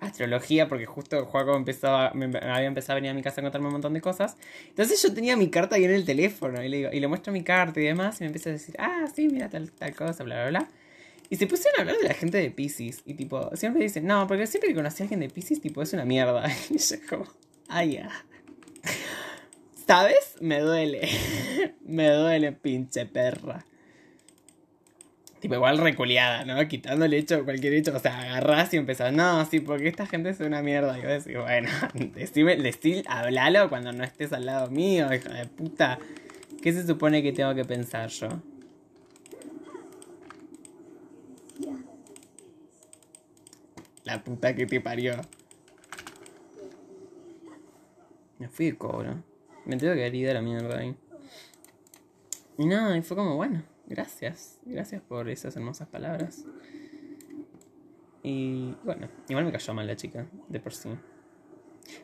astrología, 0.00 0.68
porque 0.68 0.86
justo 0.86 1.24
Juaco 1.26 1.56
empezaba, 1.56 2.12
me, 2.14 2.26
había 2.38 2.66
empezado 2.66 2.94
a 2.94 2.96
venir 2.96 3.10
a 3.10 3.14
mi 3.14 3.22
casa 3.22 3.40
a 3.40 3.44
contarme 3.44 3.68
un 3.68 3.74
montón 3.74 3.94
de 3.94 4.00
cosas. 4.00 4.36
Entonces 4.68 5.00
yo 5.02 5.12
tenía 5.14 5.36
mi 5.36 5.50
carta 5.50 5.76
ahí 5.76 5.84
en 5.84 5.92
el 5.92 6.04
teléfono 6.04 6.62
y 6.62 6.68
le, 6.68 6.76
digo, 6.78 6.90
y 6.92 7.00
le 7.00 7.08
muestro 7.08 7.32
mi 7.32 7.42
carta 7.42 7.80
y 7.80 7.84
demás 7.84 8.20
y 8.20 8.24
me 8.24 8.26
empieza 8.26 8.50
a 8.50 8.52
decir, 8.54 8.74
ah, 8.78 9.06
sí, 9.14 9.28
mira 9.28 9.48
tal, 9.48 9.70
tal 9.72 9.94
cosa, 9.94 10.24
bla, 10.24 10.48
bla, 10.48 10.48
bla. 10.48 10.68
Y 11.30 11.36
se 11.36 11.46
pusieron 11.46 11.78
a 11.78 11.82
hablar 11.82 11.98
de 11.98 12.08
la 12.08 12.14
gente 12.14 12.38
de 12.38 12.50
Pisces. 12.50 13.02
Y 13.04 13.14
tipo, 13.14 13.54
siempre 13.54 13.82
dicen, 13.82 14.06
no, 14.06 14.26
porque 14.26 14.46
siempre 14.46 14.70
que 14.70 14.74
conocí 14.74 15.02
a 15.02 15.04
alguien 15.04 15.20
de 15.20 15.28
Pisces, 15.28 15.60
tipo, 15.60 15.82
es 15.82 15.92
una 15.92 16.04
mierda. 16.04 16.48
Y 16.70 16.78
yo 16.78 16.96
como, 17.08 17.26
ay, 17.68 17.94
ya. 17.94 18.10
¿Sabes? 19.86 20.36
Me 20.40 20.60
duele. 20.60 21.08
Me 21.84 22.08
duele, 22.08 22.52
pinche 22.52 23.06
perra. 23.06 23.64
Tipo, 25.40 25.54
igual 25.54 25.78
reculeada, 25.78 26.44
¿no? 26.44 26.66
Quitando 26.66 27.04
el 27.04 27.14
hecho, 27.14 27.44
cualquier 27.44 27.74
hecho. 27.74 27.94
O 27.94 27.98
sea, 27.98 28.20
agarrás 28.20 28.74
y 28.74 28.78
empezás, 28.78 29.12
no, 29.12 29.44
sí, 29.44 29.60
porque 29.60 29.88
esta 29.88 30.06
gente 30.06 30.30
es 30.30 30.40
una 30.40 30.62
mierda. 30.62 30.98
Y 30.98 31.02
yo 31.02 31.08
decía, 31.08 31.40
bueno, 31.40 31.68
decime, 32.14 32.58
hablalo 33.06 33.68
cuando 33.68 33.92
no 33.92 34.02
estés 34.02 34.32
al 34.32 34.46
lado 34.46 34.70
mío, 34.70 35.12
hija 35.12 35.32
de 35.32 35.46
puta. 35.46 35.98
¿Qué 36.62 36.72
se 36.72 36.86
supone 36.86 37.22
que 37.22 37.32
tengo 37.32 37.54
que 37.54 37.64
pensar 37.64 38.08
yo? 38.08 38.28
La 44.08 44.24
puta 44.24 44.54
que 44.54 44.64
te 44.64 44.80
parió. 44.80 45.12
Me 48.38 48.48
fui 48.48 48.70
de 48.70 48.78
cobro. 48.78 49.22
Me 49.66 49.76
tengo 49.76 49.92
que 49.92 50.08
ir 50.08 50.30
a 50.30 50.32
la 50.32 50.40
mierda 50.40 50.78
ahí. 50.78 50.96
Y 52.56 52.64
nada, 52.64 52.96
y 52.96 53.02
fue 53.02 53.18
como, 53.18 53.36
bueno, 53.36 53.62
gracias. 53.86 54.60
Gracias 54.64 55.02
por 55.02 55.28
esas 55.28 55.54
hermosas 55.56 55.88
palabras. 55.88 56.46
Y 58.22 58.74
bueno, 58.82 59.10
igual 59.28 59.44
me 59.44 59.52
cayó 59.52 59.74
mal 59.74 59.86
la 59.86 59.94
chica, 59.94 60.26
de 60.48 60.58
por 60.58 60.72
sí. 60.72 60.88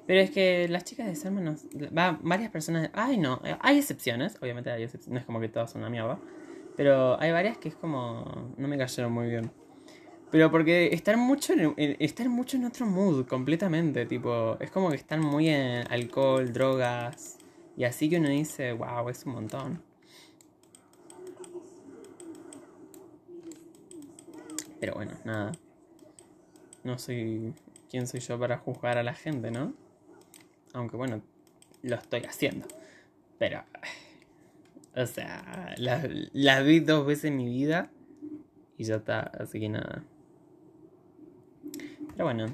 Pero 0.06 0.20
es 0.20 0.30
que 0.30 0.68
las 0.68 0.84
chicas 0.84 1.06
de 1.06 1.16
Selma 1.16 1.40
nos. 1.40 1.64
Va, 1.96 2.18
varias 2.22 2.50
personas. 2.50 2.90
Ay, 2.92 3.16
no. 3.16 3.40
Hay 3.60 3.78
excepciones. 3.78 4.36
Obviamente 4.42 4.70
hay 4.70 4.82
excepciones. 4.82 5.14
No 5.14 5.20
es 5.20 5.24
como 5.24 5.40
que 5.40 5.48
todas 5.48 5.70
son 5.70 5.80
una 5.80 5.88
mierda. 5.88 6.18
Pero 6.76 7.18
hay 7.18 7.32
varias 7.32 7.56
que 7.56 7.70
es 7.70 7.74
como. 7.74 8.52
No 8.58 8.68
me 8.68 8.76
cayeron 8.76 9.10
muy 9.10 9.30
bien. 9.30 9.63
Pero 10.34 10.50
porque 10.50 10.92
están 10.92 11.20
mucho 11.20 11.52
en, 11.52 12.28
mucho 12.28 12.56
en 12.56 12.64
otro 12.64 12.86
mood 12.86 13.24
completamente, 13.24 14.04
tipo, 14.04 14.56
es 14.58 14.68
como 14.68 14.90
que 14.90 14.96
están 14.96 15.20
muy 15.20 15.48
en 15.48 15.86
alcohol, 15.88 16.52
drogas, 16.52 17.38
y 17.76 17.84
así 17.84 18.10
que 18.10 18.16
uno 18.16 18.30
dice, 18.30 18.72
wow, 18.72 19.08
es 19.10 19.24
un 19.26 19.32
montón. 19.34 19.82
Pero 24.80 24.94
bueno, 24.94 25.12
nada. 25.24 25.52
No 26.82 26.98
soy... 26.98 27.54
¿Quién 27.88 28.08
soy 28.08 28.18
yo 28.18 28.36
para 28.36 28.58
juzgar 28.58 28.98
a 28.98 29.04
la 29.04 29.14
gente, 29.14 29.52
no? 29.52 29.72
Aunque 30.72 30.96
bueno, 30.96 31.22
lo 31.82 31.94
estoy 31.94 32.24
haciendo. 32.24 32.66
Pero... 33.38 33.62
O 34.96 35.06
sea, 35.06 35.76
las 35.76 36.08
la 36.32 36.60
vi 36.60 36.80
dos 36.80 37.06
veces 37.06 37.26
en 37.26 37.36
mi 37.36 37.48
vida 37.48 37.88
y 38.76 38.82
ya 38.82 38.96
está, 38.96 39.20
así 39.20 39.60
que 39.60 39.68
nada. 39.68 40.02
Pero 42.16 42.24
bueno. 42.24 42.46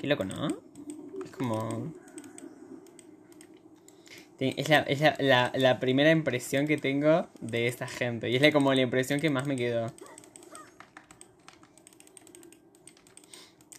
Qué 0.00 0.06
loco, 0.06 0.24
¿no? 0.24 0.48
Es 1.24 1.30
como... 1.32 1.92
Es, 4.38 4.68
la, 4.68 4.80
es 4.80 5.00
la, 5.20 5.52
la, 5.54 5.80
primera 5.80 6.10
impresión 6.10 6.66
que 6.66 6.76
tengo 6.76 7.28
de 7.40 7.66
esta 7.66 7.86
gente. 7.86 8.28
Y 8.28 8.36
es 8.36 8.42
la, 8.42 8.52
como 8.52 8.74
la 8.74 8.82
impresión 8.82 9.20
que 9.20 9.30
más 9.30 9.46
me 9.46 9.56
quedó. 9.56 9.86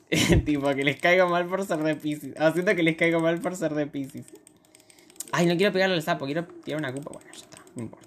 tipo, 0.46 0.74
que 0.74 0.84
les 0.84 1.00
caigo 1.00 1.28
mal 1.28 1.46
por 1.46 1.66
ser 1.66 1.80
de 1.80 1.96
Pisces. 1.96 2.34
Ah, 2.38 2.52
siento 2.52 2.76
que 2.76 2.84
les 2.84 2.96
caigo 2.96 3.20
mal 3.20 3.40
por 3.40 3.56
ser 3.56 3.74
de 3.74 3.88
Pisces. 3.88 4.26
Ay, 5.32 5.46
no 5.46 5.58
quiero 5.58 5.74
pegarle 5.74 5.96
al 5.96 6.02
sapo, 6.02 6.26
quiero 6.26 6.46
tirar 6.46 6.80
una 6.80 6.94
culpa. 6.94 7.12
Bueno, 7.14 7.28
ya 7.32 7.40
está, 7.40 7.58
no 7.76 7.84
importa. 7.84 8.05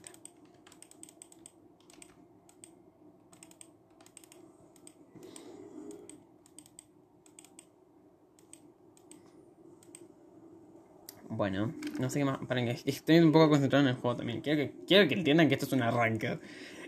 Bueno, 11.39 11.73
no 12.01 12.11
sé 12.11 12.19
qué 12.19 12.25
más. 12.25 12.41
Estoy 12.85 13.21
un 13.21 13.31
poco 13.31 13.51
concentrado 13.51 13.85
en 13.85 13.91
el 13.91 13.95
juego 13.95 14.17
también. 14.17 14.41
Quiero 14.41 14.59
que, 14.59 14.73
quiero 14.89 15.07
que 15.07 15.15
entiendan 15.15 15.47
que 15.47 15.55
esto 15.55 15.67
es 15.67 15.73
un 15.73 15.83
arranque. 15.83 16.41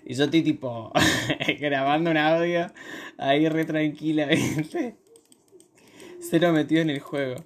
Y 0.05 0.15
yo 0.15 0.25
estoy 0.25 0.43
tipo 0.43 0.93
grabando 1.61 2.11
un 2.11 2.17
audio 2.17 2.67
ahí 3.17 3.49
re 3.49 3.65
tranquila, 3.65 4.29
Cero 6.19 6.53
metido 6.53 6.83
en 6.83 6.91
el 6.91 6.99
juego. 6.99 7.45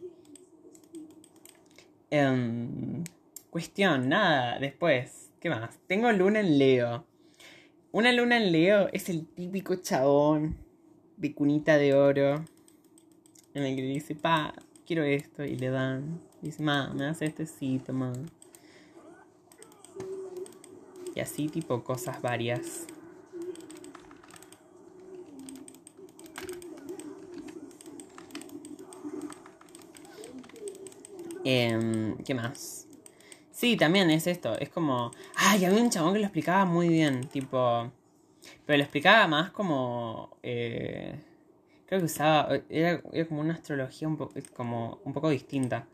Em, 2.08 3.04
cuestión, 3.50 4.08
nada, 4.08 4.58
después. 4.58 5.30
¿Qué 5.40 5.50
más? 5.50 5.78
Tengo 5.86 6.10
luna 6.10 6.40
en 6.40 6.58
Leo. 6.58 7.04
Una 7.92 8.12
luna 8.12 8.38
en 8.38 8.50
Leo 8.50 8.88
es 8.94 9.10
el 9.10 9.26
típico 9.26 9.74
chabón 9.74 10.56
de 11.18 11.34
cunita 11.34 11.76
de 11.76 11.92
oro. 11.92 12.46
En 13.52 13.62
el 13.62 13.76
que 13.76 13.82
dice, 13.82 14.14
pa, 14.14 14.54
quiero 14.86 15.04
esto. 15.04 15.44
Y 15.44 15.56
le 15.56 15.68
dan 15.68 16.22
Dice, 16.44 16.62
ma, 16.62 16.92
me 16.92 17.06
hace 17.06 17.24
este 17.24 17.46
sí, 17.46 17.80
toma. 17.86 18.12
Y 21.14 21.20
así 21.20 21.48
tipo 21.48 21.82
cosas 21.82 22.20
varias. 22.20 22.86
Eh, 31.44 32.14
¿Qué 32.26 32.34
más? 32.34 32.88
Sí, 33.50 33.78
también 33.78 34.10
es 34.10 34.26
esto. 34.26 34.58
Es 34.58 34.68
como. 34.68 35.12
Ay, 35.36 35.64
había 35.64 35.82
un 35.82 35.88
chabón 35.88 36.12
que 36.12 36.18
lo 36.18 36.26
explicaba 36.26 36.66
muy 36.66 36.88
bien. 36.88 37.26
Tipo. 37.28 37.90
Pero 38.66 38.76
lo 38.76 38.82
explicaba 38.82 39.26
más 39.26 39.50
como. 39.50 40.36
Eh, 40.42 41.18
creo 41.86 42.00
que 42.00 42.04
usaba. 42.04 42.50
Era, 42.68 43.00
como 43.00 43.40
una 43.40 43.54
astrología 43.54 44.08
un, 44.08 44.18
como 44.54 44.98
un 45.04 45.14
poco 45.14 45.30
distinta. 45.30 45.86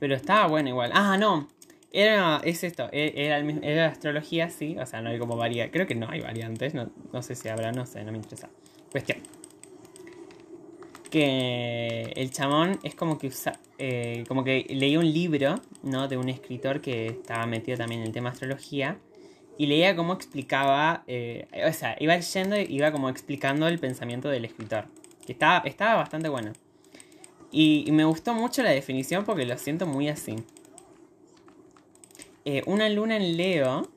Pero 0.00 0.16
estaba 0.16 0.48
bueno 0.48 0.70
igual. 0.70 0.90
Ah, 0.94 1.16
no. 1.16 1.46
Era, 1.92 2.40
es 2.44 2.62
esto, 2.64 2.88
e, 2.92 3.12
era, 3.16 3.38
era 3.38 3.86
astrología, 3.86 4.48
sí. 4.48 4.76
O 4.78 4.86
sea, 4.86 5.02
no 5.02 5.10
hay 5.10 5.18
como 5.18 5.36
variantes. 5.36 5.72
Creo 5.72 5.86
que 5.86 5.94
no 5.94 6.08
hay 6.08 6.20
variantes. 6.20 6.74
No, 6.74 6.90
no 7.12 7.22
sé 7.22 7.36
si 7.36 7.48
habrá, 7.48 7.70
no 7.70 7.86
sé, 7.86 8.02
no 8.02 8.10
me 8.10 8.18
interesa. 8.18 8.48
Cuestión. 8.90 9.18
Que 11.10 12.12
el 12.16 12.30
chamón 12.30 12.78
es 12.82 12.94
como 12.94 13.18
que 13.18 13.26
usa, 13.26 13.58
eh, 13.78 14.24
como 14.28 14.44
que 14.44 14.66
leía 14.70 14.98
un 14.98 15.12
libro, 15.12 15.56
¿no? 15.82 16.08
De 16.08 16.16
un 16.16 16.28
escritor 16.28 16.80
que 16.80 17.06
estaba 17.06 17.46
metido 17.46 17.76
también 17.76 18.00
en 18.00 18.06
el 18.06 18.12
tema 18.12 18.30
astrología. 18.30 18.98
Y 19.58 19.66
leía 19.66 19.94
cómo 19.94 20.14
explicaba, 20.14 21.04
eh, 21.06 21.46
o 21.68 21.72
sea, 21.74 21.94
iba 22.00 22.16
leyendo 22.16 22.58
y 22.58 22.66
iba 22.70 22.92
como 22.92 23.10
explicando 23.10 23.68
el 23.68 23.78
pensamiento 23.78 24.30
del 24.30 24.46
escritor. 24.46 24.86
Que 25.26 25.32
estaba, 25.32 25.66
estaba 25.66 25.96
bastante 25.96 26.30
bueno. 26.30 26.52
Y, 27.52 27.86
me 27.92 28.04
gustó 28.04 28.34
mucho 28.34 28.62
la 28.62 28.70
definición 28.70 29.24
porque 29.24 29.44
lo 29.44 29.56
siento 29.58 29.86
muy 29.86 30.08
así. 30.08 30.36
Eh, 32.44 32.62
una 32.66 32.88
luna 32.88 33.16
en 33.16 33.36
Leo 33.36 33.88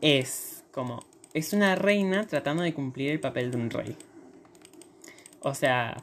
es 0.00 0.64
como. 0.72 1.04
Es 1.32 1.52
una 1.52 1.74
reina 1.74 2.26
tratando 2.26 2.62
de 2.62 2.72
cumplir 2.72 3.10
el 3.10 3.20
papel 3.20 3.50
de 3.50 3.56
un 3.56 3.70
rey. 3.70 3.96
O 5.40 5.54
sea. 5.54 6.02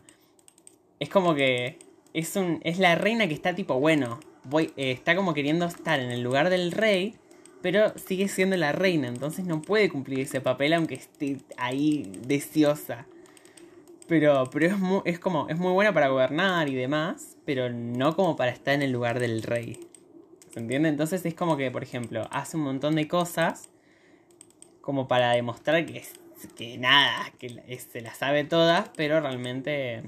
Es 1.00 1.10
como 1.10 1.36
que. 1.36 1.78
Es, 2.14 2.36
un, 2.36 2.60
es 2.64 2.78
la 2.78 2.96
reina 2.96 3.28
que 3.28 3.34
está 3.34 3.56
tipo, 3.56 3.80
bueno, 3.80 4.20
voy, 4.44 4.74
eh, 4.76 4.92
está 4.92 5.16
como 5.16 5.34
queriendo 5.34 5.66
estar 5.66 6.00
en 6.00 6.12
el 6.12 6.22
lugar 6.22 6.50
del 6.50 6.72
rey, 6.72 7.16
pero 7.62 7.98
sigue 7.98 8.28
siendo 8.28 8.58
la 8.58 8.72
reina, 8.72 9.08
entonces 9.08 9.46
no 9.46 9.62
puede 9.62 9.90
cumplir 9.90 10.20
ese 10.20 10.42
papel 10.42 10.74
aunque 10.74 10.96
esté 10.96 11.38
ahí 11.58 12.12
deseosa. 12.26 13.06
Pero, 14.12 14.50
pero 14.52 14.65
es, 14.65 14.78
muy, 14.78 15.02
es 15.06 15.19
como, 15.19 15.47
es 15.47 15.58
muy 15.58 15.71
buena 15.71 15.93
para 15.93 16.10
gobernar 16.10 16.67
y 16.67 16.76
demás, 16.76 17.38
pero 17.45 17.69
no 17.69 18.13
como 18.13 18.36
para 18.36 18.52
estar 18.52 18.74
en 18.74 18.82
el 18.82 18.91
lugar 18.91 19.21
del 19.21 19.41
rey. 19.41 19.88
¿Se 20.50 20.60
entiende? 20.60 20.89
Entonces 20.89 21.26
es 21.26 21.34
como 21.34 21.56
que, 21.56 21.71
por 21.71 21.82
ejemplo, 21.82 22.28
hace 22.30 22.58
un 22.58 22.63
montón 22.63 22.95
de 22.95 23.08
cosas 23.08 23.69
como 24.82 25.08
para 25.08 25.32
demostrar 25.32 25.86
que, 25.86 26.04
que 26.58 26.78
nada, 26.78 27.32
que 27.39 27.80
se 27.80 28.02
las 28.02 28.17
sabe 28.17 28.43
todas, 28.43 28.89
pero 28.97 29.21
realmente 29.21 30.04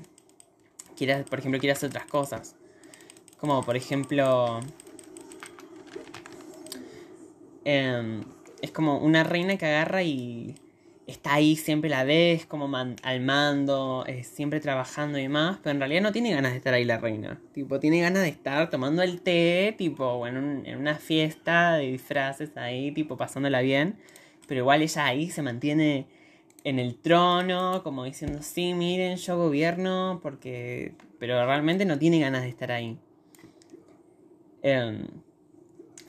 quiere, 0.98 1.24
por 1.24 1.39
ejemplo, 1.39 1.62
quiere 1.62 1.72
hacer 1.72 1.88
otras 1.88 2.06
cosas. 2.06 2.58
Como 3.39 3.63
por 3.63 3.78
ejemplo... 3.78 4.60
Em, 7.63 8.26
es 8.62 8.72
como 8.72 8.98
una 8.98 9.24
reina 9.24 9.56
que 9.56 9.66
agarra 9.66 10.04
y 10.04 10.56
está 11.08 11.36
ahí, 11.36 11.56
siempre 11.56 11.89
la 11.89 12.04
ves 12.04 12.46
como 12.46 12.70
al 12.76 13.22
mando, 13.22 14.06
siempre 14.24 14.60
trabajando 14.60 15.20
y 15.20 15.28
más, 15.28 15.60
pero 15.62 15.72
en 15.72 15.80
realidad 15.80 16.02
no 16.02 16.12
tiene 16.12 16.32
ganas 16.32 16.52
de 16.52 16.58
estar 16.58 16.74
ahí 16.74 16.86
la 16.86 16.98
reina. 16.98 17.42
Tipo, 17.54 17.80
tiene 17.80 18.02
ganas 18.02 18.24
de 18.24 18.30
estar 18.30 18.70
tomando 18.70 19.02
el 19.02 19.22
té, 19.22 19.76
tipo, 19.78 20.18
bueno, 20.18 20.39
en 20.66 20.78
una 20.78 20.96
fiesta 20.96 21.76
de 21.76 21.92
disfraces 21.92 22.56
ahí, 22.58 22.92
tipo, 22.92 23.18
pasándola 23.18 23.62
bien, 23.62 23.98
pero 24.48 24.62
igual 24.62 24.82
ella 24.82 25.06
ahí 25.06 25.30
se 25.30 25.42
mantiene 25.42 26.08
en 26.63 26.80
el 26.80 26.96
trono, 26.96 27.84
como 27.84 28.06
diciendo, 28.06 28.39
sí, 28.42 28.74
miren, 28.74 29.18
yo 29.18 29.38
gobierno, 29.38 30.20
porque... 30.24 30.94
Pero 31.20 31.46
realmente 31.46 31.86
no 31.86 32.00
tiene 32.00 32.20
ganas 32.20 32.42
de 32.44 32.50
estar 32.50 32.72
ahí. 32.72 32.98
Em, 34.62 35.08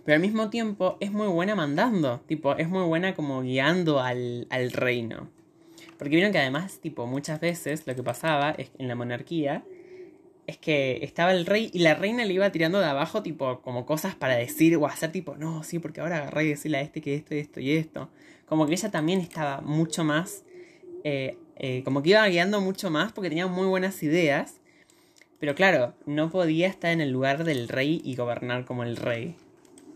pero 0.04 0.16
al 0.16 0.20
mismo 0.20 0.50
tiempo 0.50 0.96
es 1.00 1.12
muy 1.12 1.28
buena 1.28 1.54
mandando, 1.54 2.20
tipo, 2.26 2.56
es 2.56 2.68
muy 2.68 2.84
buena 2.84 3.14
como 3.14 3.42
guiando 3.42 4.00
al, 4.00 4.46
al 4.50 4.72
reino. 4.72 5.28
Porque 5.98 6.16
vieron 6.16 6.32
que 6.32 6.38
además, 6.38 6.78
tipo, 6.80 7.06
muchas 7.06 7.40
veces 7.40 7.86
lo 7.86 7.94
que 7.94 8.02
pasaba 8.02 8.50
es, 8.50 8.70
en 8.78 8.88
la 8.88 8.94
monarquía 8.94 9.64
es 10.46 10.58
que 10.58 10.98
estaba 11.02 11.32
el 11.32 11.46
rey 11.46 11.70
y 11.72 11.78
la 11.80 11.94
reina 11.94 12.24
le 12.24 12.34
iba 12.34 12.50
tirando 12.52 12.78
de 12.78 12.86
abajo, 12.86 13.22
tipo, 13.22 13.60
como 13.62 13.86
cosas 13.86 14.14
para 14.14 14.36
decir 14.36 14.76
o 14.76 14.86
hacer, 14.86 15.12
tipo, 15.12 15.36
no, 15.36 15.62
sí, 15.62 15.78
porque 15.78 16.00
ahora 16.00 16.18
agarré 16.18 16.44
y 16.44 16.48
decirle 16.48 16.78
a 16.78 16.80
este 16.82 17.00
que 17.00 17.14
esto 17.14 17.34
y 17.34 17.38
esto 17.38 17.60
y 17.60 17.72
esto. 17.72 18.10
Como 18.46 18.66
que 18.66 18.74
ella 18.74 18.90
también 18.90 19.20
estaba 19.20 19.60
mucho 19.62 20.04
más, 20.04 20.44
eh, 21.02 21.38
eh, 21.56 21.82
como 21.84 22.02
que 22.02 22.10
iba 22.10 22.26
guiando 22.28 22.60
mucho 22.60 22.90
más 22.90 23.12
porque 23.12 23.30
tenía 23.30 23.46
muy 23.46 23.66
buenas 23.66 24.02
ideas. 24.02 24.60
Pero 25.40 25.54
claro, 25.54 25.94
no 26.06 26.30
podía 26.30 26.68
estar 26.68 26.90
en 26.90 27.00
el 27.00 27.10
lugar 27.10 27.44
del 27.44 27.68
rey 27.68 28.00
y 28.04 28.16
gobernar 28.16 28.64
como 28.64 28.82
el 28.82 28.96
rey. 28.96 29.36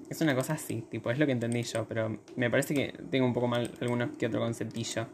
Es 0.08 0.20
una 0.20 0.34
cosa 0.34 0.54
así, 0.54 0.82
tipo, 0.90 1.10
es 1.10 1.18
lo 1.18 1.26
que 1.26 1.32
entendí 1.32 1.62
yo, 1.62 1.86
pero 1.86 2.18
me 2.36 2.50
parece 2.50 2.74
que 2.74 2.94
tengo 3.10 3.26
un 3.26 3.32
poco 3.32 3.46
mal 3.46 3.70
algunos 3.80 4.16
que 4.16 4.26
otro 4.26 4.40
conceptillo. 4.40 5.06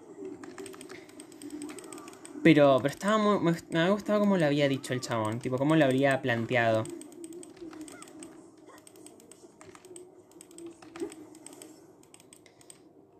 Pero, 2.42 2.78
pero 2.80 2.94
estaba 2.94 3.18
muy, 3.18 3.40
me, 3.40 3.56
me 3.70 3.90
gustado 3.90 4.20
cómo 4.20 4.36
lo 4.36 4.46
había 4.46 4.68
dicho 4.68 4.92
el 4.92 5.00
chabón, 5.00 5.40
tipo, 5.40 5.56
cómo 5.58 5.76
lo 5.76 5.84
habría 5.84 6.20
planteado. 6.22 6.84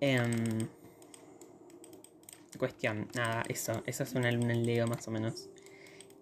Eh, 0.00 0.68
cuestión, 2.58 3.08
nada, 3.14 3.42
eso, 3.48 3.82
eso 3.86 4.02
es 4.04 4.14
una 4.14 4.30
luna 4.30 4.54
en 4.54 4.64
Leo 4.64 4.86
más 4.86 5.06
o 5.08 5.10
menos. 5.10 5.48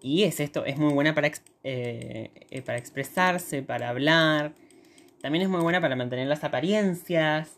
Y 0.01 0.23
es 0.23 0.39
esto, 0.39 0.65
es 0.65 0.77
muy 0.77 0.93
buena 0.93 1.15
para, 1.15 1.31
eh, 1.63 2.31
eh, 2.49 2.61
para 2.61 2.77
expresarse, 2.77 3.63
para 3.63 3.89
hablar, 3.89 4.53
también 5.23 5.43
es 5.43 5.49
muy 5.49 5.61
buena 5.61 5.79
para 5.79 5.95
mantener 5.95 6.27
las 6.27 6.43
apariencias. 6.43 7.57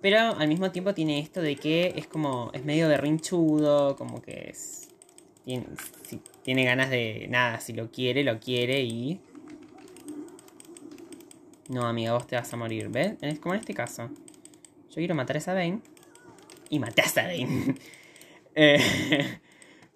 Pero 0.00 0.18
al 0.36 0.48
mismo 0.48 0.72
tiempo 0.72 0.94
tiene 0.94 1.20
esto 1.20 1.40
de 1.40 1.54
que 1.54 1.94
es 1.96 2.08
como. 2.08 2.50
es 2.52 2.64
medio 2.64 2.88
berrinchudo. 2.88 3.94
Como 3.94 4.20
que 4.20 4.50
es. 4.50 4.88
Tiene, 6.42 6.64
ganas 6.64 6.90
de. 6.90 7.28
Nada, 7.30 7.60
si 7.60 7.72
lo 7.72 7.92
quiere, 7.92 8.24
lo 8.24 8.40
quiere 8.40 8.82
y. 8.82 9.20
No, 11.68 11.86
amiga, 11.86 12.14
vos 12.14 12.26
te 12.26 12.34
vas 12.34 12.52
a 12.52 12.56
morir, 12.56 12.88
¿ves? 12.88 13.14
Es 13.20 13.38
como 13.38 13.54
en 13.54 13.60
este 13.60 13.74
caso. 13.74 14.10
Yo 14.88 14.96
quiero 14.96 15.14
matar 15.14 15.36
a 15.36 15.40
Sabine. 15.40 15.82
Y 16.68 16.80
maté 16.80 17.02
a 17.02 17.08
Sabine. 17.08 17.76
eh, 18.56 19.38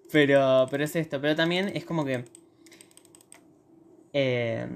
pero, 0.09 0.67
pero 0.71 0.85
es 0.85 0.95
esto. 0.95 1.19
Pero 1.19 1.35
también 1.35 1.69
es 1.75 1.83
como 1.83 2.05
que. 2.05 2.23
Eh, 4.13 4.69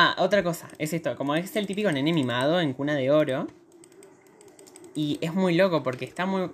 Ah, 0.00 0.14
otra 0.18 0.44
cosa, 0.44 0.68
es 0.78 0.92
esto, 0.92 1.16
como 1.16 1.34
es 1.34 1.56
el 1.56 1.66
típico 1.66 1.90
nene 1.90 2.12
mimado 2.12 2.60
en 2.60 2.72
cuna 2.72 2.94
de 2.94 3.10
oro. 3.10 3.48
Y 4.94 5.18
es 5.20 5.34
muy 5.34 5.56
loco 5.56 5.82
porque 5.82 6.04
está 6.04 6.24
muy... 6.24 6.50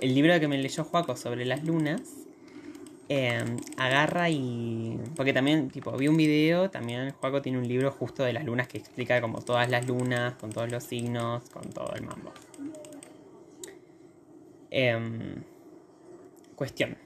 El 0.00 0.14
libro 0.14 0.38
que 0.38 0.48
me 0.48 0.58
leyó 0.58 0.84
Juaco 0.84 1.16
sobre 1.16 1.46
las 1.46 1.64
lunas. 1.64 2.02
Em, 3.08 3.56
agarra 3.78 4.28
y... 4.28 5.00
Porque 5.16 5.32
también, 5.32 5.70
tipo, 5.70 5.92
vi 5.96 6.08
un 6.08 6.18
video, 6.18 6.68
también 6.68 7.12
Juaco 7.12 7.40
tiene 7.40 7.56
un 7.56 7.66
libro 7.66 7.90
justo 7.90 8.22
de 8.22 8.34
las 8.34 8.44
lunas 8.44 8.68
que 8.68 8.76
explica 8.76 9.22
como 9.22 9.40
todas 9.40 9.70
las 9.70 9.86
lunas, 9.86 10.34
con 10.34 10.50
todos 10.50 10.70
los 10.70 10.84
signos, 10.84 11.48
con 11.48 11.70
todo 11.70 11.94
el 11.94 12.02
mambo. 12.02 12.34
Em, 14.70 15.42
cuestión. 16.54 16.98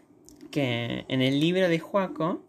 Que 0.50 1.04
en 1.06 1.22
el 1.22 1.38
libro 1.38 1.68
de 1.68 1.78
Juaco 1.78 2.42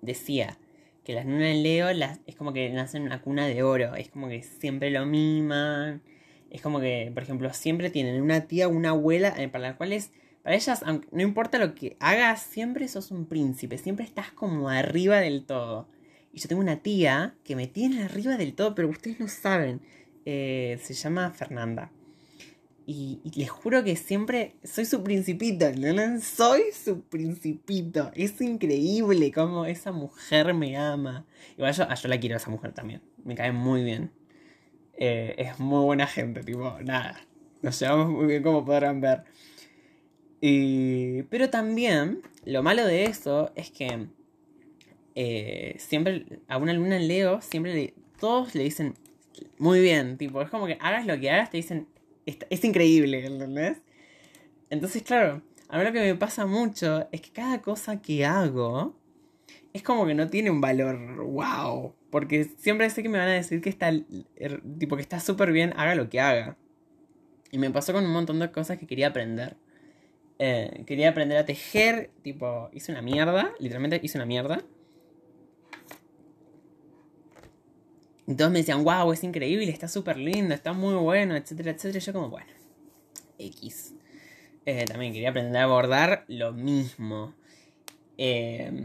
decía 0.00 0.56
que 1.04 1.12
las 1.12 1.26
lunas 1.26 1.56
Leo 1.56 1.88
es 1.88 2.36
como 2.36 2.52
que 2.52 2.70
nacen 2.70 3.02
en 3.02 3.06
una 3.08 3.22
cuna 3.22 3.46
de 3.46 3.62
oro, 3.62 3.94
es 3.96 4.08
como 4.08 4.28
que 4.28 4.42
siempre 4.42 4.90
lo 4.90 5.04
miman, 5.04 6.02
es 6.50 6.60
como 6.60 6.80
que, 6.80 7.10
por 7.14 7.22
ejemplo, 7.22 7.52
siempre 7.52 7.90
tienen 7.90 8.20
una 8.22 8.42
tía 8.42 8.68
o 8.68 8.70
una 8.70 8.90
abuela 8.90 9.34
eh, 9.38 9.48
para 9.48 9.68
las 9.68 9.76
cuales, 9.76 10.12
para 10.42 10.54
ellas, 10.54 10.84
no 11.10 11.22
importa 11.22 11.58
lo 11.58 11.74
que 11.74 11.96
hagas, 11.98 12.42
siempre 12.42 12.86
sos 12.88 13.10
un 13.10 13.26
príncipe, 13.26 13.78
siempre 13.78 14.04
estás 14.04 14.30
como 14.32 14.68
arriba 14.68 15.18
del 15.20 15.44
todo. 15.44 15.88
Y 16.32 16.40
yo 16.40 16.48
tengo 16.48 16.62
una 16.62 16.76
tía 16.76 17.34
que 17.44 17.56
me 17.56 17.66
tiene 17.66 18.02
arriba 18.02 18.36
del 18.36 18.54
todo, 18.54 18.74
pero 18.74 18.88
ustedes 18.88 19.18
no 19.18 19.28
saben, 19.28 19.80
eh, 20.24 20.78
se 20.82 20.94
llama 20.94 21.30
Fernanda. 21.30 21.90
Y, 22.86 23.20
les 23.36 23.50
juro 23.50 23.84
que 23.84 23.96
siempre 23.96 24.56
soy 24.64 24.84
su 24.84 25.02
principito, 25.02 25.70
¿no? 25.72 26.20
Soy 26.20 26.62
su 26.72 27.02
principito. 27.02 28.10
Es 28.14 28.40
increíble 28.40 29.30
cómo 29.32 29.64
esa 29.66 29.92
mujer 29.92 30.52
me 30.54 30.76
ama. 30.76 31.24
Igual 31.56 31.72
yo, 31.74 31.84
ah, 31.88 31.94
yo 31.94 32.08
la 32.08 32.18
quiero 32.18 32.34
a 32.34 32.38
esa 32.38 32.50
mujer 32.50 32.72
también. 32.72 33.02
Me 33.24 33.34
cae 33.34 33.52
muy 33.52 33.84
bien. 33.84 34.10
Eh, 34.94 35.34
es 35.38 35.58
muy 35.58 35.84
buena 35.84 36.06
gente, 36.06 36.42
tipo, 36.42 36.78
nada. 36.82 37.20
Nos 37.62 37.78
llevamos 37.78 38.08
muy 38.10 38.26
bien 38.26 38.42
como 38.42 38.64
podrán 38.64 39.00
ver. 39.00 39.24
Y, 40.40 41.22
pero 41.24 41.50
también, 41.50 42.22
lo 42.44 42.62
malo 42.62 42.84
de 42.84 43.04
eso 43.04 43.52
es 43.54 43.70
que 43.70 44.08
eh, 45.14 45.76
siempre, 45.78 46.40
a 46.48 46.56
una 46.56 46.72
luna 46.72 46.96
en 46.96 47.06
Leo, 47.06 47.40
siempre 47.42 47.94
todos 48.18 48.54
le 48.54 48.64
dicen 48.64 48.94
muy 49.58 49.80
bien, 49.80 50.18
tipo, 50.18 50.42
es 50.42 50.50
como 50.50 50.66
que 50.66 50.78
hagas 50.80 51.06
lo 51.06 51.18
que 51.18 51.30
hagas, 51.30 51.50
te 51.50 51.58
dicen 51.58 51.86
es, 52.26 52.64
increíble, 52.64 53.24
¿entendés? 53.26 53.80
Entonces, 54.70 55.02
claro, 55.02 55.42
a 55.68 55.78
mí 55.78 55.84
lo 55.84 55.92
que 55.92 56.00
me 56.00 56.14
pasa 56.14 56.46
mucho 56.46 57.08
es 57.12 57.20
que 57.20 57.30
cada 57.30 57.62
cosa 57.62 58.00
que 58.00 58.24
hago 58.24 58.96
es 59.72 59.82
como 59.82 60.06
que 60.06 60.14
no 60.14 60.28
tiene 60.28 60.50
un 60.50 60.60
valor 60.60 61.22
wow. 61.24 61.94
Porque 62.10 62.44
siempre 62.58 62.90
sé 62.90 63.02
que 63.02 63.08
me 63.08 63.18
van 63.18 63.28
a 63.28 63.32
decir 63.32 63.60
que 63.60 63.70
está, 63.70 63.90
er, 64.36 64.62
tipo, 64.78 64.96
que 64.96 65.02
está 65.02 65.18
súper 65.18 65.52
bien, 65.52 65.72
haga 65.76 65.94
lo 65.94 66.10
que 66.10 66.20
haga. 66.20 66.56
Y 67.50 67.58
me 67.58 67.70
pasó 67.70 67.92
con 67.92 68.04
un 68.04 68.12
montón 68.12 68.38
de 68.38 68.50
cosas 68.50 68.78
que 68.78 68.86
quería 68.86 69.08
aprender. 69.08 69.56
Eh, 70.38 70.84
quería 70.86 71.10
aprender 71.10 71.38
a 71.38 71.46
tejer, 71.46 72.10
tipo, 72.22 72.68
hice 72.72 72.92
una 72.92 73.02
mierda, 73.02 73.52
literalmente 73.58 74.00
hice 74.02 74.18
una 74.18 74.26
mierda. 74.26 74.62
Todos 78.26 78.50
me 78.50 78.58
decían, 78.60 78.84
wow, 78.84 79.12
es 79.12 79.24
increíble, 79.24 79.68
está 79.70 79.88
súper 79.88 80.16
lindo, 80.16 80.54
está 80.54 80.72
muy 80.72 80.94
bueno, 80.94 81.36
etcétera, 81.36 81.72
etcétera. 81.72 81.98
yo 81.98 82.12
como, 82.12 82.28
bueno, 82.30 82.52
X. 83.38 83.94
Eh, 84.64 84.84
también 84.84 85.12
quería 85.12 85.30
aprender 85.30 85.60
a 85.60 85.66
bordar 85.66 86.24
lo 86.28 86.52
mismo. 86.52 87.34
Em, 88.16 88.84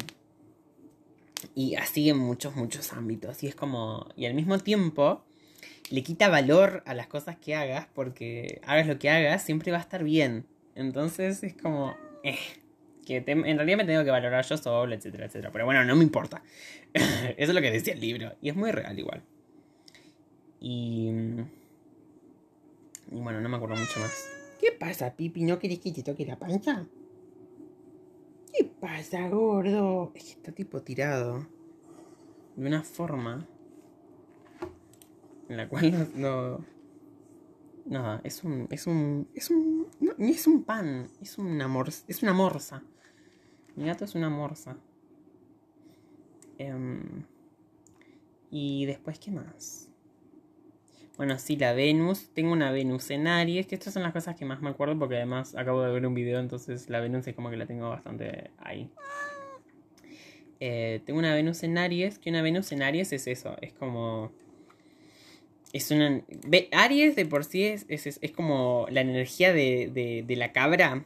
y 1.54 1.76
así 1.76 2.10
en 2.10 2.18
muchos, 2.18 2.56
muchos 2.56 2.94
ámbitos. 2.94 3.44
Y 3.44 3.48
es 3.48 3.56
como, 3.56 4.10
y 4.16 4.26
al 4.26 4.34
mismo 4.34 4.58
tiempo, 4.58 5.24
le 5.92 6.04
quita 6.04 6.30
valor 6.30 6.84
a 6.86 6.94
las 6.94 7.08
cosas 7.08 7.38
que 7.38 7.56
hagas, 7.56 7.88
porque 7.94 8.60
hagas 8.66 8.88
lo 8.88 8.98
que 9.00 9.10
hagas, 9.10 9.44
siempre 9.44 9.72
va 9.72 9.78
a 9.78 9.82
estar 9.82 10.04
bien. 10.04 10.46
Entonces 10.76 11.44
es 11.44 11.54
como, 11.56 11.96
eh, 12.24 12.38
que 13.08 13.24
en 13.26 13.58
realidad 13.58 13.78
me 13.78 13.86
tengo 13.86 14.04
que 14.04 14.12
valorar 14.12 14.46
yo 14.46 14.58
solo, 14.58 14.94
etcétera, 14.94 15.28
etcétera. 15.28 15.50
Pero 15.52 15.64
bueno, 15.64 15.86
no 15.86 15.96
me 15.96 16.04
importa. 16.04 16.44
Eso 16.94 17.36
es 17.38 17.54
lo 17.54 17.62
que 17.62 17.72
decía 17.72 17.94
el 17.94 18.02
libro. 18.02 18.34
Y 18.42 18.50
es 18.50 18.56
muy 18.56 18.72
real 18.72 19.00
igual. 19.00 19.24
Y... 20.60 21.10
Y 23.10 23.22
bueno, 23.22 23.40
no 23.40 23.48
me 23.48 23.56
acuerdo 23.56 23.78
mucho 23.78 24.02
más. 24.02 24.30
¿Qué 24.60 24.74
pasa, 24.74 25.16
Pipi? 25.16 25.44
¿No 25.44 25.58
querés 25.58 25.80
que 25.80 25.94
te 25.94 26.04
toque 26.04 26.26
la 26.26 26.38
pancha? 26.38 26.86
¿Qué 28.54 28.66
pasa, 28.66 29.30
gordo? 29.30 30.12
Es 30.14 30.24
que 30.26 30.32
está 30.32 30.52
tipo 30.52 30.82
tirado. 30.82 31.48
De 32.58 32.68
una 32.68 32.84
forma. 32.84 33.48
En 35.48 35.56
la 35.56 35.70
cual 35.70 36.10
no. 36.16 36.66
Nada, 37.86 38.20
es 38.26 38.44
un. 38.44 38.68
Es 38.70 38.86
un. 38.86 39.30
Es 39.34 39.50
un. 39.50 39.88
No, 40.02 40.12
ni 40.18 40.32
es 40.32 40.46
un 40.46 40.66
pan. 40.66 41.08
Es 41.22 41.38
una 41.38 41.70
morsa. 41.70 42.04
Es 42.10 42.22
una 42.22 42.34
morsa. 42.34 42.84
Mi 43.78 43.86
gato 43.86 44.04
es 44.04 44.16
una 44.16 44.30
morsa. 44.30 44.76
Em, 46.58 47.24
y 48.52 48.86
después, 48.86 49.20
¿qué 49.20 49.32
más? 49.32 49.90
Bueno, 51.18 51.38
sí, 51.40 51.56
la 51.58 51.74
Venus. 51.74 52.30
Tengo 52.34 52.52
una 52.52 52.72
Venus 52.72 53.10
en 53.12 53.28
Aries, 53.28 53.68
que 53.68 53.76
estas 53.76 53.94
son 53.94 54.04
las 54.04 54.14
cosas 54.14 54.36
que 54.36 54.46
más 54.46 54.62
me 54.62 54.70
acuerdo 54.70 54.98
porque 55.00 55.16
además 55.16 55.56
acabo 55.56 55.82
de 55.82 55.92
ver 55.92 56.06
un 56.06 56.14
video, 56.14 56.40
entonces 56.40 56.90
la 56.90 57.00
Venus 57.00 57.28
es 57.28 57.36
como 57.36 57.50
que 57.50 57.58
la 57.58 57.66
tengo 57.66 57.90
bastante 57.90 58.52
ahí. 58.58 58.90
Eh, 60.60 61.02
tengo 61.06 61.20
una 61.20 61.34
Venus 61.36 61.62
en 61.64 61.78
Aries, 61.78 62.18
que 62.20 62.30
una 62.32 62.42
Venus 62.42 62.72
en 62.72 62.82
Aries 62.82 63.14
es 63.14 63.28
eso, 63.28 63.56
es 63.62 63.74
como... 63.74 64.32
es 65.74 65.92
una... 65.92 66.22
Aries 66.72 67.16
de 67.16 67.26
por 67.26 67.44
sí 67.44 67.64
es, 67.64 67.86
es, 67.90 68.08
es- 68.22 68.32
como 68.32 68.88
la 68.90 69.02
energía 69.02 69.54
de, 69.54 70.24
de 70.26 70.36
la 70.36 70.52
cabra. 70.52 71.04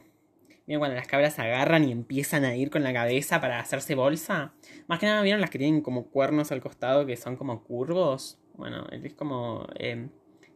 Miren 0.66 0.78
cuando 0.78 0.96
las 0.96 1.06
cabras 1.06 1.38
agarran 1.38 1.84
y 1.88 1.92
empiezan 1.92 2.44
a 2.44 2.54
ir 2.56 2.70
con 2.70 2.82
la 2.82 2.92
cabeza 2.92 3.40
para 3.40 3.58
hacerse 3.58 3.94
bolsa. 3.94 4.54
Más 4.86 4.98
que 4.98 5.06
nada, 5.06 5.22
¿vieron 5.22 5.40
las 5.40 5.50
que 5.50 5.58
tienen 5.58 5.80
como 5.82 6.06
cuernos 6.06 6.52
al 6.52 6.60
costado 6.60 7.04
que 7.06 7.16
son 7.16 7.36
como 7.36 7.64
curvos? 7.64 8.38
Bueno, 8.54 8.86
es 8.90 9.14
como... 9.14 9.66
eh, 9.78 10.08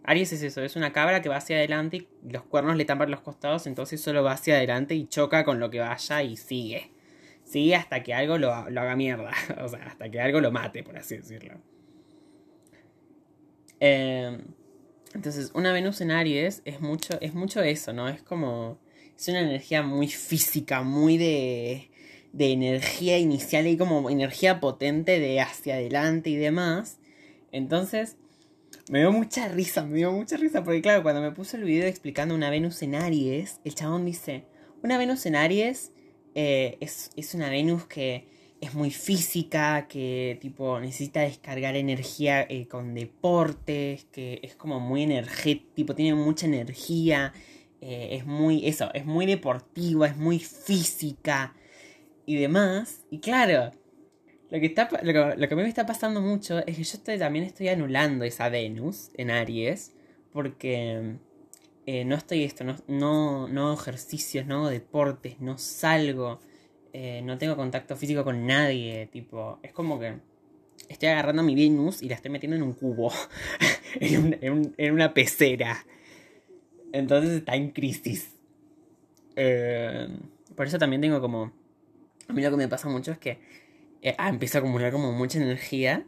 Aries 0.04 0.32
es 0.32 0.42
eso, 0.42 0.62
es 0.62 0.76
una 0.76 0.92
cabra 0.92 1.20
que 1.20 1.28
va 1.28 1.36
hacia 1.36 1.56
adelante 1.56 1.96
y 1.96 2.30
los 2.30 2.44
cuernos 2.44 2.76
le 2.76 2.84
tapan 2.84 3.10
los 3.10 3.22
costados, 3.22 3.66
entonces 3.66 4.00
solo 4.00 4.22
va 4.22 4.32
hacia 4.32 4.54
adelante 4.54 4.94
y 4.94 5.08
choca 5.08 5.44
con 5.44 5.58
lo 5.58 5.68
que 5.68 5.80
vaya 5.80 6.22
y 6.22 6.36
sigue. 6.36 6.92
Sigue 7.42 7.74
hasta 7.74 8.02
que 8.04 8.14
algo 8.14 8.38
lo, 8.38 8.70
lo 8.70 8.80
haga 8.80 8.94
mierda. 8.96 9.30
O 9.64 9.68
sea, 9.68 9.80
hasta 9.86 10.08
que 10.10 10.20
algo 10.20 10.40
lo 10.40 10.52
mate, 10.52 10.84
por 10.84 10.96
así 10.96 11.16
decirlo. 11.16 11.54
Eh, 13.80 14.38
entonces, 15.14 15.50
una 15.54 15.72
Venus 15.72 16.00
en 16.00 16.10
Aries 16.10 16.62
es 16.64 16.80
mucho, 16.80 17.18
es 17.20 17.34
mucho 17.34 17.62
eso, 17.62 17.92
¿no? 17.92 18.08
Es 18.08 18.22
como. 18.22 18.78
Es 19.16 19.28
una 19.28 19.40
energía 19.40 19.82
muy 19.82 20.08
física, 20.08 20.82
muy 20.82 21.16
de. 21.16 21.90
de 22.32 22.52
energía 22.52 23.18
inicial 23.18 23.66
y 23.66 23.76
como 23.76 24.10
energía 24.10 24.60
potente 24.60 25.18
de 25.18 25.40
hacia 25.40 25.74
adelante 25.74 26.30
y 26.30 26.36
demás. 26.36 26.98
Entonces. 27.52 28.16
Me 28.88 29.00
dio 29.00 29.10
mucha 29.10 29.48
risa, 29.48 29.84
me 29.84 29.98
dio 29.98 30.12
mucha 30.12 30.36
risa, 30.36 30.62
porque 30.62 30.80
claro, 30.80 31.02
cuando 31.02 31.20
me 31.20 31.32
puso 31.32 31.56
el 31.56 31.64
video 31.64 31.88
explicando 31.88 32.36
una 32.36 32.50
Venus 32.50 32.82
en 32.82 32.94
Aries, 32.94 33.58
el 33.64 33.74
chabón 33.74 34.04
dice, 34.04 34.44
una 34.80 34.96
Venus 34.96 35.26
en 35.26 35.34
Aries 35.34 35.90
eh, 36.36 36.76
es, 36.78 37.10
es 37.16 37.34
una 37.34 37.50
Venus 37.50 37.86
que 37.86 38.28
es 38.60 38.74
muy 38.74 38.90
física, 38.90 39.86
que 39.88 40.38
tipo 40.40 40.78
necesita 40.80 41.20
descargar 41.20 41.76
energía 41.76 42.42
eh, 42.42 42.66
con 42.68 42.94
deportes, 42.94 44.06
que 44.12 44.40
es 44.42 44.54
como 44.54 44.80
muy 44.80 45.02
energético, 45.02 45.74
tipo 45.74 45.94
tiene 45.94 46.14
mucha 46.14 46.46
energía, 46.46 47.32
eh, 47.80 48.08
es 48.12 48.26
muy, 48.26 48.66
eso, 48.66 48.90
es 48.94 49.04
muy 49.04 49.26
deportiva, 49.26 50.06
es 50.06 50.16
muy 50.16 50.38
física 50.38 51.54
y 52.24 52.36
demás. 52.36 53.04
Y 53.10 53.20
claro, 53.20 53.72
lo 54.50 54.60
que, 54.60 54.66
está, 54.66 54.88
lo, 55.02 55.12
que, 55.12 55.54
a 55.54 55.56
mí 55.56 55.62
me 55.62 55.68
está 55.68 55.86
pasando 55.86 56.20
mucho 56.20 56.58
es 56.58 56.76
que 56.76 56.84
yo 56.84 56.96
estoy, 56.96 57.18
también 57.18 57.44
estoy 57.44 57.68
anulando 57.68 58.24
esa 58.24 58.48
Venus 58.48 59.10
en 59.14 59.30
Aries, 59.30 59.94
porque 60.32 61.16
eh, 61.86 62.04
no 62.04 62.14
estoy 62.14 62.44
esto, 62.44 62.64
no, 62.64 62.76
no, 62.88 63.48
no 63.48 63.66
hago 63.68 63.80
ejercicios, 63.80 64.46
no 64.46 64.56
hago 64.56 64.68
deportes, 64.68 65.40
no 65.40 65.58
salgo, 65.58 66.40
eh, 66.92 67.22
no 67.22 67.38
tengo 67.38 67.56
contacto 67.56 67.96
físico 67.96 68.24
con 68.24 68.46
nadie, 68.46 69.08
tipo, 69.12 69.58
es 69.62 69.72
como 69.72 69.98
que 69.98 70.14
estoy 70.88 71.08
agarrando 71.08 71.42
mi 71.42 71.54
Venus 71.54 72.02
y 72.02 72.08
la 72.08 72.14
estoy 72.14 72.30
metiendo 72.30 72.56
en 72.56 72.62
un 72.62 72.72
cubo, 72.72 73.12
en, 74.00 74.74
en 74.76 74.92
una 74.92 75.12
pecera. 75.12 75.84
Entonces 76.96 77.30
está 77.32 77.54
en 77.56 77.70
crisis. 77.70 78.34
Eh, 79.36 80.08
por 80.54 80.66
eso 80.66 80.78
también 80.78 81.02
tengo 81.02 81.20
como... 81.20 81.52
A 82.28 82.32
mí 82.32 82.42
lo 82.42 82.50
que 82.50 82.56
me 82.56 82.68
pasa 82.68 82.88
mucho 82.88 83.12
es 83.12 83.18
que 83.18 83.38
eh, 84.02 84.14
ah, 84.18 84.28
empiezo 84.28 84.58
a 84.58 84.60
acumular 84.60 84.92
como 84.92 85.12
mucha 85.12 85.38
energía. 85.38 86.06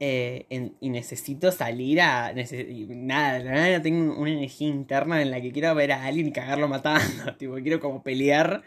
eh, 0.00 0.46
y 0.80 0.90
necesito 0.90 1.50
salir 1.52 2.00
a... 2.00 2.32
nece- 2.32 2.68
y 2.70 2.86
nada, 2.86 3.40
nada 3.42 3.82
tengo 3.82 4.16
una 4.18 4.30
energía 4.30 4.68
interna 4.68 5.20
en 5.22 5.30
la 5.30 5.40
que 5.40 5.50
quiero 5.52 5.74
ver 5.74 5.92
a 5.92 6.04
alguien 6.04 6.28
y 6.28 6.32
cagarlo 6.32 6.68
matando. 6.68 7.34
tipo, 7.38 7.54
quiero 7.56 7.80
como 7.80 8.02
pelear 8.02 8.62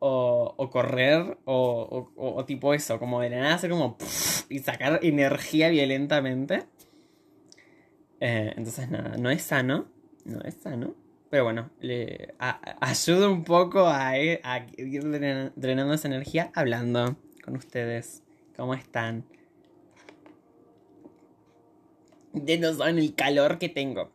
o, 0.00 0.54
o 0.56 0.70
correr 0.70 1.38
o- 1.44 2.10
o- 2.16 2.34
o 2.36 2.44
tipo 2.44 2.74
eso, 2.74 2.98
como 2.98 3.20
de 3.20 3.30
la 3.30 3.40
nada 3.40 3.54
hacer 3.54 3.70
como... 3.70 3.96
y 4.48 4.58
sacar 4.58 5.00
energía 5.02 5.68
violentamente. 5.68 6.64
Eh, 8.24 8.52
entonces 8.56 8.88
nada, 8.88 9.16
no 9.16 9.30
es 9.30 9.42
sano. 9.42 9.86
No 10.24 10.40
es 10.42 10.54
sano. 10.54 10.94
Pero 11.28 11.42
bueno, 11.42 11.70
le 11.80 12.34
a- 12.38 12.60
ayuda 12.80 13.28
un 13.28 13.42
poco 13.42 13.88
a, 13.88 14.16
e- 14.16 14.40
a 14.44 14.58
ir 14.76 15.02
dren- 15.02 15.50
drenando 15.56 15.92
esa 15.94 16.06
energía 16.06 16.52
hablando 16.54 17.16
con 17.44 17.56
ustedes. 17.56 18.22
¿Cómo 18.56 18.74
están? 18.74 19.24
De 22.32 22.58
no 22.58 22.72
saben 22.74 22.98
el 22.98 23.14
calor 23.16 23.58
que 23.58 23.68
tengo. 23.68 24.12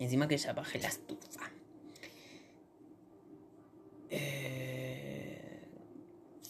Encima 0.00 0.26
que 0.26 0.36
ya 0.36 0.52
bajé 0.52 0.80
la 0.80 0.88
estufa. 0.88 1.50
Eh, 4.10 5.66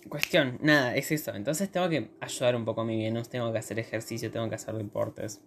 Cuestión, 0.08 0.58
nada, 0.62 0.96
es 0.96 1.12
eso. 1.12 1.34
Entonces 1.34 1.70
tengo 1.70 1.88
que 1.88 2.10
ayudar 2.20 2.56
un 2.56 2.64
poco 2.64 2.80
a 2.80 2.84
mi 2.84 2.96
Venus, 3.02 3.28
tengo 3.28 3.52
que 3.52 3.58
hacer 3.58 3.78
ejercicio, 3.78 4.30
tengo 4.30 4.48
que 4.48 4.54
hacer 4.54 4.74
deportes. 4.74 5.40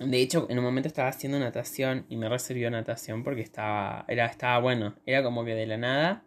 De 0.00 0.20
hecho, 0.20 0.46
en 0.48 0.58
un 0.58 0.64
momento 0.64 0.88
estaba 0.88 1.08
haciendo 1.08 1.38
natación 1.40 2.06
y 2.08 2.16
me 2.16 2.28
recibió 2.28 2.70
natación 2.70 3.24
porque 3.24 3.40
estaba, 3.42 4.04
era, 4.08 4.26
estaba 4.26 4.58
bueno. 4.60 4.94
Era 5.06 5.22
como 5.22 5.44
que 5.44 5.54
de 5.54 5.66
la 5.66 5.76
nada. 5.76 6.24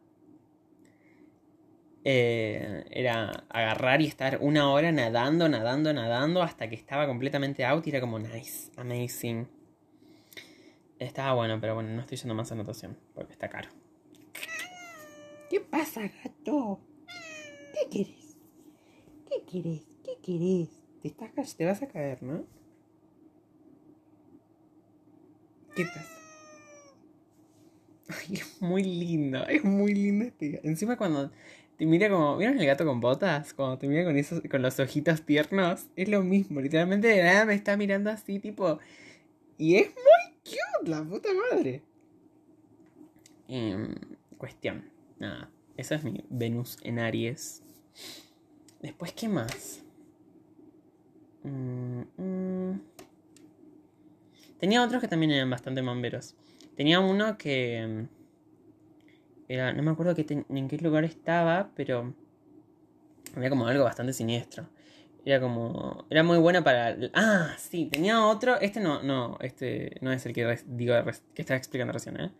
eh, 2.03 2.83
era 2.89 3.45
agarrar 3.49 4.01
y 4.01 4.07
estar 4.07 4.39
una 4.41 4.69
hora 4.71 4.91
nadando, 4.91 5.47
nadando, 5.47 5.93
nadando 5.93 6.41
hasta 6.41 6.67
que 6.69 6.75
estaba 6.75 7.05
completamente 7.07 7.63
out 7.65 7.85
y 7.85 7.91
era 7.91 8.01
como 8.01 8.19
nice, 8.19 8.71
amazing. 8.77 9.47
Estaba 10.99 11.33
bueno, 11.33 11.59
pero 11.59 11.75
bueno, 11.75 11.89
no 11.89 12.01
estoy 12.01 12.17
yendo 12.17 12.35
más 12.35 12.51
a 12.51 12.55
natación 12.55 12.97
porque 13.13 13.33
está 13.33 13.49
caro. 13.49 13.69
¿Qué 15.49 15.59
pasa, 15.59 16.01
gato? 16.23 16.79
¿Qué 17.73 17.89
quieres? 17.89 18.37
¿Qué 19.29 19.43
quieres? 19.49 19.81
¿Qué 20.03 20.17
quieres? 20.21 20.69
Te, 21.01 21.07
estás, 21.07 21.55
te 21.55 21.65
vas 21.65 21.81
a 21.81 21.87
caer, 21.87 22.21
¿no? 22.23 22.45
¿Qué 25.75 25.85
pasa? 25.85 26.07
Ay, 28.29 28.35
es 28.35 28.61
muy 28.61 28.83
lindo, 28.83 29.45
es 29.47 29.63
muy 29.63 29.93
lindo 29.93 30.25
este 30.25 30.49
gato. 30.49 30.67
Encima 30.67 30.97
cuando 30.97 31.31
te 31.77 31.85
mira 31.85 32.09
como... 32.09 32.37
¿Vieron 32.37 32.59
el 32.59 32.65
gato 32.65 32.85
con 32.85 32.99
botas? 32.99 33.53
Cuando 33.53 33.77
te 33.77 33.87
mira 33.87 34.03
con 34.03 34.17
esos, 34.17 34.41
con 34.49 34.61
los 34.61 34.79
ojitos 34.79 35.21
tiernos. 35.23 35.87
Es 35.95 36.09
lo 36.09 36.21
mismo, 36.23 36.59
literalmente 36.61 37.07
de 37.07 37.23
nada 37.23 37.45
me 37.45 37.53
está 37.53 37.77
mirando 37.77 38.09
así, 38.09 38.39
tipo... 38.39 38.79
Y 39.57 39.75
es 39.75 39.87
muy 39.87 40.35
cute, 40.43 40.89
la 40.89 41.03
puta 41.03 41.29
madre. 41.51 41.83
Em, 43.47 43.95
cuestión. 44.37 44.89
Nada. 45.19 45.49
Esa 45.77 45.95
es 45.95 46.03
mi 46.03 46.23
Venus 46.29 46.77
en 46.83 46.99
Aries. 46.99 47.63
Después, 48.81 49.13
¿qué 49.13 49.27
más? 49.29 49.83
Mm, 51.43 52.01
mm. 52.17 52.81
Tenía 54.61 54.83
otros 54.83 55.01
que 55.01 55.07
también 55.07 55.31
eran 55.31 55.49
bastante 55.49 55.81
mamberos. 55.81 56.35
Tenía 56.77 56.99
uno 56.99 57.35
que. 57.35 57.85
mm, 57.87 58.07
Era, 59.49 59.73
no 59.73 59.81
me 59.81 59.89
acuerdo 59.91 60.15
en 60.15 60.67
qué 60.67 60.77
lugar 60.77 61.03
estaba, 61.03 61.71
pero. 61.75 62.13
Había 63.35 63.49
como 63.49 63.65
algo 63.65 63.83
bastante 63.83 64.13
siniestro. 64.13 64.69
Era 65.25 65.41
como. 65.41 66.05
Era 66.11 66.21
muy 66.21 66.37
buena 66.37 66.63
para. 66.63 66.95
Ah, 67.15 67.55
sí, 67.57 67.87
tenía 67.91 68.23
otro. 68.23 68.59
Este 68.61 68.79
no, 68.79 69.01
no, 69.01 69.39
este 69.41 69.97
no 70.01 70.11
es 70.11 70.23
el 70.27 70.33
que 70.33 70.59
digo 70.67 70.93
que 71.33 71.41
estaba 71.41 71.57
explicando 71.57 71.91
recién, 71.93 72.19
¿eh? 72.21 72.31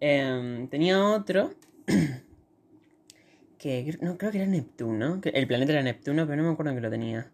Em, 0.00 0.66
tenía 0.68 1.04
otro. 1.04 1.54
que 3.58 3.96
no 4.00 4.18
creo 4.18 4.32
que 4.32 4.38
era 4.38 4.46
Neptuno. 4.48 5.20
El 5.22 5.46
planeta 5.46 5.72
era 5.72 5.82
Neptuno, 5.82 6.26
pero 6.26 6.36
no 6.36 6.48
me 6.48 6.52
acuerdo 6.54 6.74
que 6.74 6.80
lo 6.80 6.90
tenía. 6.90 7.30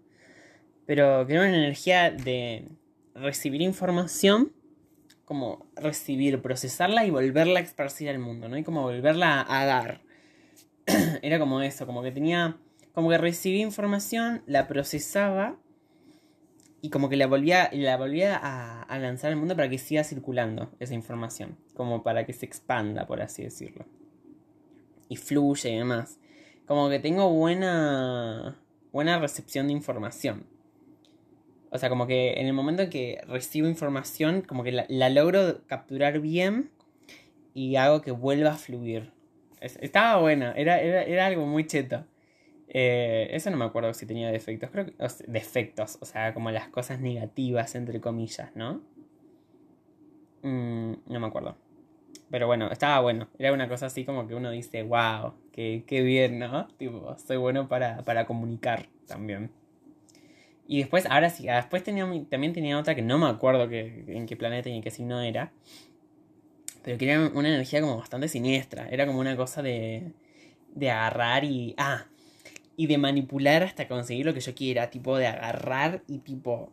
Pero 0.85 1.27
que 1.27 1.33
era 1.35 1.43
una 1.43 1.57
energía 1.57 2.11
de 2.11 2.69
recibir 3.21 3.63
información, 3.63 4.53
como 5.25 5.67
recibir, 5.77 6.43
procesarla 6.43 7.05
y 7.05 7.11
volverla 7.11 7.61
a 7.61 7.63
esparcir 7.63 8.09
al 8.09 8.19
mundo, 8.19 8.49
¿no? 8.49 8.59
Y 8.59 8.65
como 8.65 8.83
volverla 8.83 9.47
a 9.49 9.65
dar. 9.65 10.03
Era 11.23 11.39
como 11.39 11.63
eso, 11.63 11.87
como 11.87 12.03
que 12.03 12.11
tenía, 12.11 12.59
como 12.93 13.11
que 13.11 13.19
recibía 13.19 13.63
información, 13.63 14.43
la 14.47 14.67
procesaba 14.67 15.57
y 16.83 16.91
como 16.91 17.09
que 17.09 17.17
la 17.17 17.27
volvía, 17.27 17.71
la 17.73 17.97
volvía 17.97 18.41
a, 18.43 18.99
lanzar 18.99 19.31
al 19.31 19.37
mundo 19.37 19.55
para 19.55 19.69
que 19.69 19.79
siga 19.79 20.03
circulando 20.03 20.73
esa 20.81 20.95
información, 20.95 21.59
como 21.75 22.03
para 22.03 22.25
que 22.25 22.33
se 22.33 22.47
expanda, 22.47 23.07
por 23.07 23.21
así 23.21 23.43
decirlo. 23.43 23.87
Y 25.09 25.17
fluye 25.17 25.71
y 25.71 25.77
demás. 25.77 26.19
Como 26.67 26.89
que 26.89 26.99
tengo 26.99 27.29
buena, 27.31 28.61
buena 28.93 29.19
recepción 29.19 29.67
de 29.67 29.75
información. 29.75 30.47
O 31.71 31.79
sea, 31.79 31.89
como 31.89 32.07
que 32.07 32.35
en 32.41 32.47
el 32.47 32.53
momento 32.53 32.83
en 32.83 32.91
que 32.91 33.21
recibo 33.29 33.69
información, 33.69 34.43
como 34.43 34.65
que 34.65 34.73
la, 34.73 34.87
la 34.89 35.09
logro 35.11 35.65
capturar 35.67 36.21
bien 36.21 36.71
y 37.55 37.77
hago 37.77 38.03
que 38.03 38.11
vuelva 38.13 38.53
a 38.53 38.57
fluir. 38.57 39.13
Es- 39.61 39.79
estaba 39.83 40.21
bueno, 40.21 40.53
era, 40.57 40.81
era, 40.81 41.03
era 41.05 41.27
algo 41.27 41.47
muy 41.47 41.67
cheto. 41.67 42.05
Eh, 42.69 43.29
eso 43.33 43.51
no 43.51 43.57
me 43.57 43.65
acuerdo 43.65 43.95
si 43.95 44.07
tenía 44.07 44.31
defectos. 44.31 44.71
Creo 44.71 44.87
que. 44.87 44.95
defectos, 45.29 45.99
o 46.01 46.07
sea, 46.07 46.35
como 46.35 46.51
las 46.51 46.69
cosas 46.69 47.01
negativas, 47.01 47.75
entre 47.75 48.01
comillas, 48.01 48.51
¿no? 48.57 48.83
Mm, 50.43 50.93
no 51.07 51.21
me 51.21 51.27
acuerdo. 51.27 51.57
Pero 52.31 52.47
bueno, 52.47 52.71
estaba 52.71 53.01
bueno. 53.01 53.29
Era 53.39 53.53
una 53.53 53.69
cosa 53.69 53.87
así 53.87 54.05
como 54.05 54.27
que 54.29 54.35
uno 54.35 54.51
dice, 54.51 54.83
wow, 54.85 55.35
qué, 55.53 55.85
qué 55.87 56.03
bien, 56.03 56.39
¿no? 56.39 56.69
Tipo, 56.79 57.17
soy 57.19 57.37
bueno 57.39 57.69
para, 57.69 58.05
para 58.05 58.27
comunicar 58.27 58.87
también. 59.07 59.51
Y 60.71 60.79
después, 60.79 61.05
ahora 61.07 61.31
sí, 61.31 61.49
después 61.49 61.83
tenía, 61.83 62.09
también 62.29 62.53
tenía 62.53 62.79
otra 62.79 62.95
que 62.95 63.03
no 63.03 63.19
me 63.19 63.27
acuerdo 63.27 63.69
que, 63.69 64.05
en 64.07 64.27
qué 64.27 64.37
planeta 64.37 64.69
y 64.69 64.77
en 64.77 64.83
qué 64.83 64.93
signo 64.93 65.21
era. 65.21 65.51
Pero 66.85 66.97
que 66.97 67.11
era 67.11 67.29
una 67.35 67.49
energía 67.49 67.81
como 67.81 67.97
bastante 67.99 68.29
siniestra. 68.29 68.89
Era 68.89 69.05
como 69.05 69.19
una 69.19 69.35
cosa 69.37 69.63
de, 69.63 70.13
de 70.73 70.91
agarrar 70.93 71.43
y... 71.43 71.75
Ah, 71.77 72.07
y 72.77 72.87
de 72.87 72.99
manipular 72.99 73.65
hasta 73.65 73.89
conseguir 73.89 74.25
lo 74.27 74.33
que 74.33 74.39
yo 74.39 74.55
quiera. 74.55 74.91
Tipo 74.91 75.19
de 75.19 75.27
agarrar 75.27 76.05
y 76.07 76.19
tipo 76.19 76.73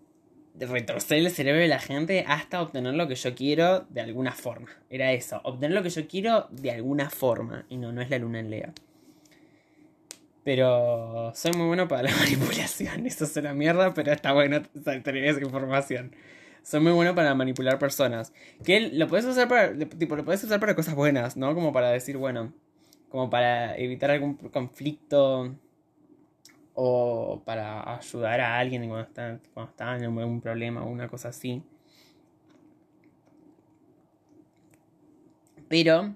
de 0.53 0.67
retorcer 0.67 1.17
el 1.17 1.31
cerebro 1.31 1.61
de 1.61 1.67
la 1.67 1.79
gente 1.79 2.23
hasta 2.27 2.61
obtener 2.61 2.93
lo 2.93 3.07
que 3.07 3.15
yo 3.15 3.33
quiero 3.33 3.87
de 3.89 4.01
alguna 4.01 4.31
forma. 4.31 4.69
Era 4.91 5.11
eso, 5.11 5.41
obtener 5.43 5.75
lo 5.75 5.81
que 5.81 5.89
yo 5.89 6.07
quiero 6.07 6.47
de 6.51 6.69
alguna 6.69 7.09
forma. 7.09 7.65
Y 7.67 7.77
no, 7.77 7.91
no 7.91 8.03
es 8.03 8.11
la 8.11 8.19
luna 8.19 8.41
en 8.41 8.51
Leo. 8.51 8.73
Pero 10.47 11.33
soy 11.35 11.51
muy 11.57 11.67
bueno 11.67 11.89
para 11.89 12.03
la 12.03 12.15
manipulación. 12.19 13.05
Eso 13.05 13.25
es 13.25 13.35
una 13.35 13.53
mierda, 13.53 13.93
pero 13.93 14.13
está 14.13 14.31
bueno 14.31 14.61
tener 15.03 15.25
esa 15.25 15.41
información. 15.41 16.15
Soy 16.63 16.79
muy 16.79 16.93
bueno 16.93 17.13
para 17.13 17.35
manipular 17.35 17.77
personas. 17.77 18.31
Que 18.63 18.79
lo 18.79 19.09
puedes 19.09 19.25
usar 19.25 19.49
para. 19.49 19.77
Tipo, 19.77 20.15
lo 20.15 20.23
puedes 20.23 20.41
usar 20.45 20.61
para 20.61 20.73
cosas 20.73 20.95
buenas, 20.95 21.35
¿no? 21.35 21.53
Como 21.53 21.73
para 21.73 21.89
decir, 21.89 22.15
bueno. 22.15 22.53
Como 23.09 23.29
para 23.29 23.75
evitar 23.77 24.09
algún 24.09 24.35
conflicto. 24.35 25.53
O 26.75 27.41
para 27.43 27.97
ayudar 27.97 28.39
a 28.39 28.57
alguien 28.57 28.87
cuando 28.87 29.05
está, 29.05 29.39
cuando 29.53 29.71
está 29.71 29.97
en 29.97 30.05
algún 30.05 30.39
problema 30.39 30.81
o 30.81 30.89
una 30.89 31.09
cosa 31.09 31.27
así. 31.27 31.61
Pero. 35.67 36.15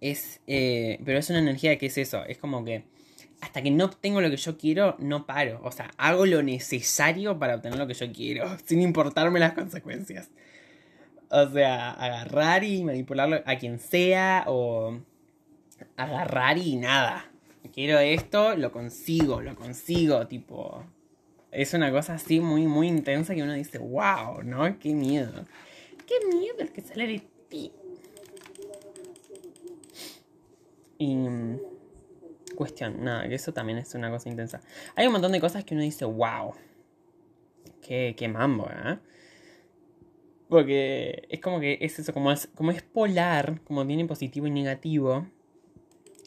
Es. 0.00 0.40
Eh, 0.46 1.00
pero 1.04 1.18
es 1.18 1.28
una 1.28 1.40
energía 1.40 1.76
que 1.76 1.86
es 1.86 1.98
eso. 1.98 2.24
Es 2.24 2.38
como 2.38 2.64
que 2.64 2.84
hasta 3.40 3.62
que 3.62 3.70
no 3.70 3.86
obtengo 3.86 4.20
lo 4.20 4.30
que 4.30 4.36
yo 4.36 4.56
quiero, 4.56 4.96
no 4.98 5.26
paro. 5.26 5.60
O 5.62 5.70
sea, 5.70 5.90
hago 5.96 6.26
lo 6.26 6.42
necesario 6.42 7.38
para 7.38 7.56
obtener 7.56 7.78
lo 7.78 7.86
que 7.86 7.94
yo 7.94 8.10
quiero, 8.12 8.56
sin 8.64 8.80
importarme 8.82 9.40
las 9.40 9.52
consecuencias. 9.52 10.30
O 11.28 11.48
sea, 11.48 11.90
agarrar 11.92 12.64
y 12.64 12.84
manipularlo 12.84 13.42
a 13.44 13.56
quien 13.56 13.78
sea, 13.78 14.44
o 14.46 15.00
agarrar 15.96 16.58
y 16.58 16.76
nada. 16.76 17.30
Quiero 17.72 17.98
esto, 17.98 18.56
lo 18.56 18.70
consigo, 18.72 19.42
lo 19.42 19.54
consigo, 19.56 20.26
tipo. 20.28 20.84
Es 21.50 21.74
una 21.74 21.90
cosa 21.90 22.14
así 22.14 22.40
muy, 22.40 22.66
muy 22.66 22.86
intensa 22.86 23.34
que 23.34 23.42
uno 23.42 23.54
dice, 23.54 23.78
wow, 23.78 24.42
¿no? 24.44 24.78
Qué 24.78 24.94
miedo. 24.94 25.44
Qué 26.06 26.14
miedo 26.28 26.56
el 26.60 26.70
que 26.70 26.82
sale 26.82 27.06
de 27.06 27.22
ti. 27.48 27.72
Y 30.98 31.16
Cuestión, 32.56 33.04
nada, 33.04 33.28
que 33.28 33.34
eso 33.34 33.52
también 33.52 33.78
es 33.78 33.94
una 33.94 34.10
cosa 34.10 34.28
intensa. 34.28 34.60
Hay 34.96 35.06
un 35.06 35.12
montón 35.12 35.30
de 35.32 35.40
cosas 35.40 35.64
que 35.64 35.74
uno 35.74 35.82
dice, 35.82 36.04
wow, 36.04 36.54
qué, 37.82 38.14
qué 38.16 38.28
mambo, 38.28 38.68
¿eh? 38.70 38.98
Porque 40.48 41.26
es 41.28 41.40
como 41.40 41.60
que 41.60 41.78
es 41.80 41.98
eso, 41.98 42.12
como 42.12 42.32
es, 42.32 42.48
como 42.54 42.70
es 42.70 42.82
polar, 42.82 43.60
como 43.64 43.86
tiene 43.86 44.04
positivo 44.06 44.46
y 44.46 44.50
negativo, 44.50 45.26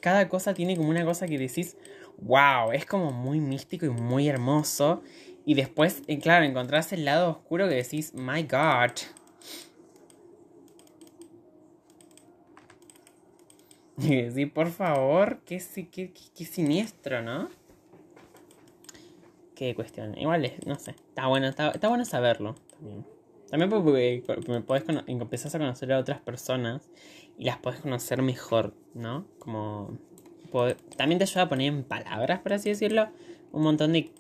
cada 0.01 0.29
cosa 0.29 0.53
tiene 0.53 0.77
como 0.77 0.89
una 0.89 1.05
cosa 1.05 1.27
que 1.27 1.37
decís, 1.37 1.77
wow, 2.17 2.71
es 2.71 2.85
como 2.85 3.11
muy 3.11 3.39
místico 3.39 3.85
y 3.85 3.89
muy 3.89 4.27
hermoso. 4.27 5.01
Y 5.45 5.55
después, 5.55 6.03
eh, 6.07 6.19
claro, 6.19 6.45
encontrás 6.45 6.93
el 6.93 7.05
lado 7.05 7.31
oscuro 7.31 7.67
que 7.67 7.75
decís, 7.75 8.13
my 8.13 8.43
god, 8.43 8.91
Sí, 13.99 14.45
por 14.45 14.69
favor, 14.71 15.41
qué, 15.45 15.61
qué, 15.91 16.13
qué, 16.13 16.45
siniestro, 16.45 17.21
¿no? 17.21 17.49
Qué 19.55 19.75
cuestión. 19.75 20.17
Igual, 20.17 20.51
no 20.65 20.75
sé, 20.75 20.91
está 20.91 21.27
bueno, 21.27 21.47
está, 21.47 21.87
bueno 21.87 22.05
saberlo 22.05 22.55
también. 22.69 23.05
También 23.49 23.69
porque, 23.69 24.23
me 24.47 24.61
podés 24.61 24.83
empezás 25.07 25.55
a 25.55 25.59
conocer 25.59 25.91
a 25.91 25.99
otras 25.99 26.21
personas 26.21 26.89
y 27.37 27.45
las 27.45 27.57
podés 27.57 27.81
conocer 27.81 28.21
mejor, 28.21 28.73
¿no? 28.93 29.25
Como... 29.39 29.97
también 30.95 31.17
te 31.17 31.23
ayuda 31.23 31.43
a 31.43 31.49
poner 31.49 31.73
en 31.73 31.83
palabras, 31.83 32.39
por 32.39 32.53
así 32.53 32.69
decirlo, 32.69 33.09
un 33.51 33.63
montón 33.63 33.93
de 33.93 34.11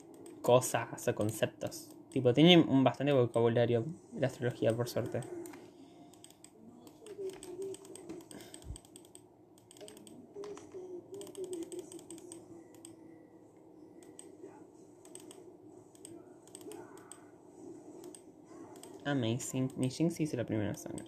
cosas 0.41 1.07
o 1.07 1.15
conceptos. 1.15 1.89
Tipo, 2.11 2.33
tiene 2.33 2.57
un 2.57 2.83
bastante 2.83 3.13
vocabulario 3.13 3.85
la 4.19 4.27
astrología, 4.27 4.75
por 4.75 4.89
suerte. 4.89 5.21
Amazing. 19.09 19.71
Mi 19.77 19.89
Jinx 19.89 20.19
hizo 20.19 20.37
la 20.37 20.45
primera 20.45 20.75
sangre. 20.75 21.05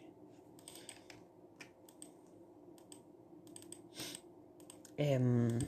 Em, 4.98 5.60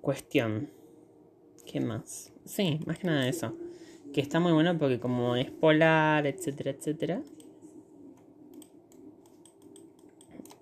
cuestión. 0.00 0.70
¿Qué 1.66 1.80
más? 1.80 2.32
Sí, 2.44 2.80
más 2.86 2.98
que 2.98 3.06
nada 3.06 3.28
eso. 3.28 3.56
Que 4.12 4.20
está 4.20 4.40
muy 4.40 4.52
bueno 4.52 4.76
porque 4.78 4.98
como 4.98 5.36
es 5.36 5.50
polar, 5.50 6.26
etcétera, 6.26 6.70
etcétera. 6.70 7.22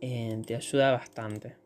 Eh, 0.00 0.42
te 0.46 0.54
ayuda 0.54 0.92
bastante. 0.92 1.56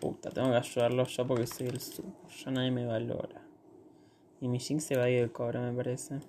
Puta, 0.00 0.30
tengo 0.30 0.50
que 0.50 0.56
ayudarlo 0.56 1.04
yo 1.06 1.26
porque 1.26 1.46
soy 1.46 1.68
el 1.68 1.80
super. 1.80 2.12
Ya 2.44 2.50
nadie 2.50 2.70
me 2.70 2.86
valora. 2.86 3.47
Y 4.40 4.48
mi 4.48 4.60
Jinx 4.60 4.84
se 4.84 4.96
va 4.96 5.04
a 5.04 5.10
ir 5.10 5.22
de 5.22 5.32
cobra, 5.32 5.60
me 5.60 5.76
parece. 5.76 6.20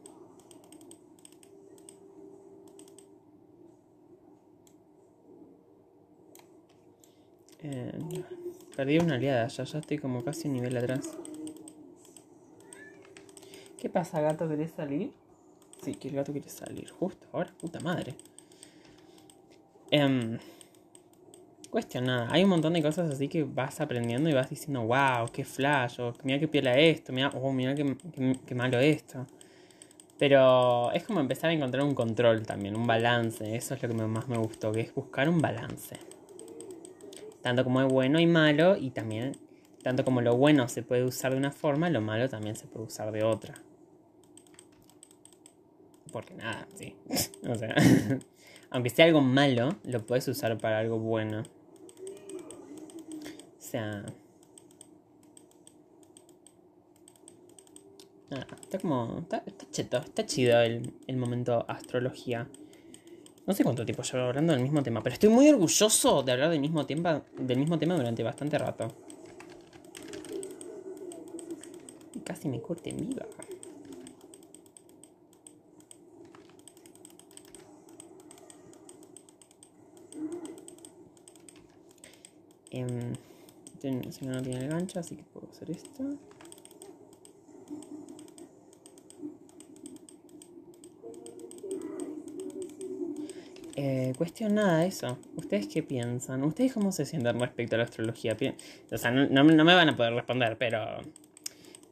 Eh, 7.62 8.24
perdí 8.76 8.97
una 8.99 9.16
aliada, 9.16 9.47
ya, 9.47 9.64
ya 9.64 9.80
estoy 9.80 9.97
como 9.97 10.24
casi 10.24 10.47
un 10.47 10.53
nivel 10.53 10.78
atrás. 10.78 11.18
¿Qué 13.80 13.89
pasa, 13.89 14.22
gato? 14.22 14.47
¿Querés 14.47 14.72
salir? 14.72 15.14
Sí, 15.84 15.95
que 15.95 16.07
el 16.10 16.16
gato 16.16 16.32
quiere 16.32 16.49
salir. 16.49 16.89
Justo 16.89 17.28
ahora, 17.32 17.53
puta 17.60 17.80
madre. 17.80 18.16
Eh, 19.91 20.38
cuestionada. 21.70 22.28
Hay 22.32 22.44
un 22.44 22.50
montón 22.50 22.74
de 22.74 22.82
cosas 22.82 23.12
así 23.12 23.28
que 23.28 23.44
vas 23.44 23.80
aprendiendo 23.82 24.30
y 24.30 24.34
vas 24.34 24.50
diciendo, 24.50 24.82
wow, 24.82 25.28
qué 25.32 25.46
flash, 25.46 26.00
o 26.02 26.14
mira 26.24 26.40
qué 26.40 26.48
piola 26.48 26.78
esto, 26.78 27.14
mira, 27.14 27.32
oh, 27.36 27.52
mira 27.52 27.76
qué, 27.76 28.56
malo 28.56 28.80
esto. 28.80 29.26
Pero 30.18 30.92
es 30.92 31.04
como 31.04 31.20
empezar 31.20 31.50
a 31.50 31.54
encontrar 31.54 31.84
un 31.84 31.96
control 31.96 32.46
también, 32.46 32.76
un 32.76 32.86
balance. 32.86 33.56
Eso 33.56 33.74
es 33.74 33.82
lo 33.82 33.88
que 33.88 33.96
más 33.96 34.28
me 34.28 34.38
gustó, 34.38 34.72
que 34.72 34.82
es 34.82 34.94
buscar 34.94 35.30
un 35.30 35.40
balance. 35.40 35.98
Tanto 37.42 37.64
como 37.64 37.82
es 37.82 37.88
bueno 37.88 38.20
y 38.20 38.28
malo, 38.28 38.76
y 38.76 38.90
también, 38.90 39.38
tanto 39.82 40.04
como 40.04 40.22
lo 40.22 40.36
bueno 40.36 40.68
se 40.68 40.84
puede 40.84 41.06
usar 41.06 41.32
de 41.32 41.38
una 41.38 41.52
forma, 41.52 41.90
lo 41.90 42.02
malo 42.02 42.28
también 42.28 42.58
se 42.58 42.68
puede 42.68 42.88
usar 42.88 43.14
de 43.14 43.24
otra. 43.24 43.56
Porque 46.12 46.34
nada, 46.34 46.68
sí. 46.76 46.96
o 47.48 47.56
sea, 47.56 47.74
aunque 48.72 48.90
sea 48.90 49.06
algo 49.06 49.22
malo, 49.22 49.78
lo 49.86 50.06
puedes 50.06 50.28
usar 50.28 50.58
para 50.58 50.80
algo 50.80 51.00
bueno 51.00 51.44
sea... 53.70 54.06
está 58.62 58.80
como... 58.80 59.20
Está, 59.20 59.44
cheto, 59.72 59.98
está 59.98 60.26
chido 60.26 60.60
el, 60.62 60.94
el, 61.08 61.18
momento 61.18 61.66
astrología. 61.68 62.48
No 63.46 63.54
sé 63.54 63.64
cuánto 63.64 63.86
tiempo 63.86 64.04
llevo 64.04 64.26
hablando 64.26 64.54
del 64.54 64.62
mismo 64.62 64.84
tema, 64.84 65.02
pero 65.02 65.14
estoy 65.14 65.30
muy 65.30 65.50
orgulloso 65.50 66.24
de 66.24 66.32
hablar 66.32 66.50
del 66.50 66.60
mismo 66.60 66.86
tema, 66.86 67.24
del 67.38 67.58
mismo 67.58 67.80
tema 67.80 67.96
durante 67.96 68.24
bastante 68.24 68.58
rato. 68.58 68.88
Casi 72.24 72.48
me 72.48 72.62
corte 72.62 72.92
en 72.92 72.98
viva. 72.98 73.26
Eh, 82.72 83.14
si 83.82 84.26
no, 84.26 84.34
no 84.34 84.42
tiene 84.42 84.66
el 84.66 84.70
gancho, 84.70 85.00
así 85.00 85.16
que 85.16 85.24
puedo 85.24 85.50
hacer 85.50 85.72
esto. 85.72 86.18
Eh, 93.82 94.14
cuestión 94.18 94.56
nada 94.56 94.86
eso. 94.86 95.18
¿Ustedes 95.38 95.68
qué 95.68 95.82
piensan? 95.82 96.44
¿Ustedes 96.44 96.74
cómo 96.74 96.92
se 96.92 97.06
sienten 97.06 97.40
respecto 97.40 97.76
a 97.76 97.78
la 97.78 97.86
astrología? 97.86 98.36
O 98.92 98.98
sea, 98.98 99.10
no, 99.10 99.26
no, 99.26 99.44
me 99.46 99.74
van 99.74 99.88
a 99.88 99.96
poder 99.96 100.14
responder, 100.14 100.58
pero 100.58 100.98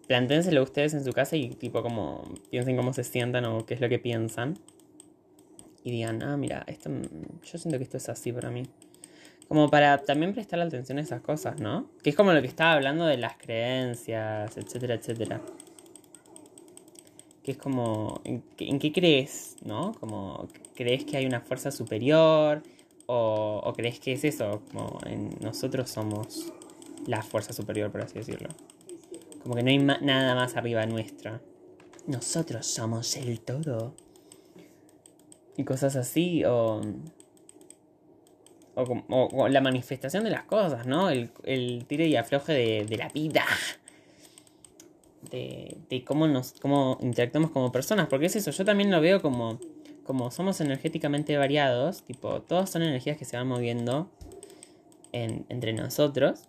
planténselo 0.06 0.64
ustedes 0.64 0.94
en 0.96 1.06
su 1.06 1.14
casa 1.14 1.38
y 1.38 1.50
tipo 1.52 1.82
como 1.82 2.26
piensen 2.50 2.76
cómo 2.76 2.92
se 2.92 3.06
sientan 3.06 3.46
o 3.46 3.66
qué 3.66 3.76
es 3.76 3.80
lo 3.80 3.88
que 3.88 4.00
piensan. 4.00 4.60
Y 5.86 5.92
digan, 5.92 6.22
ah, 6.24 6.36
mira, 6.36 6.66
esto, 6.68 6.90
yo 6.90 7.58
siento 7.58 7.78
que 7.78 7.86
esto 7.86 7.96
es 7.96 8.10
así 8.10 8.34
para 8.34 8.52
mí. 8.52 8.64
Como 9.48 9.70
para 9.70 10.00
también 10.00 10.34
prestar 10.34 10.60
atención 10.60 10.98
a 10.98 11.02
esas 11.02 11.22
cosas, 11.22 11.60
¿no? 11.60 11.90
Que 12.04 12.10
es 12.10 12.16
como 12.16 12.34
lo 12.34 12.42
que 12.42 12.48
estaba 12.48 12.74
hablando 12.74 13.06
de 13.06 13.18
las 13.18 13.38
creencias, 13.38 14.58
etcétera, 14.58 14.96
etcétera. 14.96 15.42
Que 17.44 17.52
es 17.52 17.58
como, 17.58 18.20
¿en 18.26 18.42
qué, 18.58 18.68
en 18.68 18.78
qué 18.80 18.92
crees? 18.92 19.56
¿No? 19.64 19.94
Como, 20.00 20.48
¿crees 20.76 21.06
que 21.06 21.16
hay 21.16 21.26
una 21.26 21.40
fuerza 21.40 21.72
superior? 21.72 22.62
O, 23.06 23.62
o 23.64 23.74
crees 23.74 24.02
que 24.02 24.12
es 24.14 24.26
eso? 24.26 24.62
Como 24.70 25.00
en 25.06 25.38
nosotros 25.40 25.90
somos 25.90 26.52
la 27.06 27.22
fuerza 27.24 27.54
superior, 27.54 27.90
por 27.90 28.02
así 28.02 28.16
decirlo. 28.16 28.50
Como 29.42 29.56
que 29.56 29.64
no 29.64 29.70
hay 29.70 29.78
nada 29.78 30.36
más 30.36 30.58
arriba 30.58 30.86
nuestra. 30.86 31.42
Nosotros 32.06 32.66
somos 32.66 33.16
el 33.16 33.40
todo. 33.40 33.94
Y 35.56 35.64
cosas 35.64 35.96
así, 35.96 36.44
o. 36.46 36.82
O, 38.80 39.48
la 39.50 39.60
manifestación 39.60 40.24
de 40.24 40.30
las 40.30 40.44
cosas, 40.44 40.86
¿no? 40.86 41.10
El, 41.10 41.32
el 41.46 41.86
tire 41.88 42.06
y 42.08 42.16
afloje 42.16 42.54
de, 42.54 42.98
la 42.98 43.10
vida. 43.10 43.44
De, 45.32 46.04
cómo 46.06 46.28
nos 46.28 46.54
cómo 46.62 47.00
interactuamos 47.02 47.50
como 47.52 47.72
personas. 47.72 48.08
Porque 48.08 48.28
es 48.28 48.36
eso, 48.36 48.52
yo 48.52 48.64
también 48.66 48.92
lo 48.92 49.02
veo 49.02 49.22
como. 49.22 49.60
Como 50.04 50.32
somos 50.32 50.62
energéticamente 50.62 51.36
variados, 51.36 52.04
tipo, 52.04 52.42
todos 52.42 52.70
son 52.70 52.82
energías 52.82 53.18
que 53.18 53.26
se 53.26 53.36
van 53.36 53.46
moviendo 53.48 54.10
en- 55.12 55.46
entre 55.50 55.74
nosotros. 55.74 56.44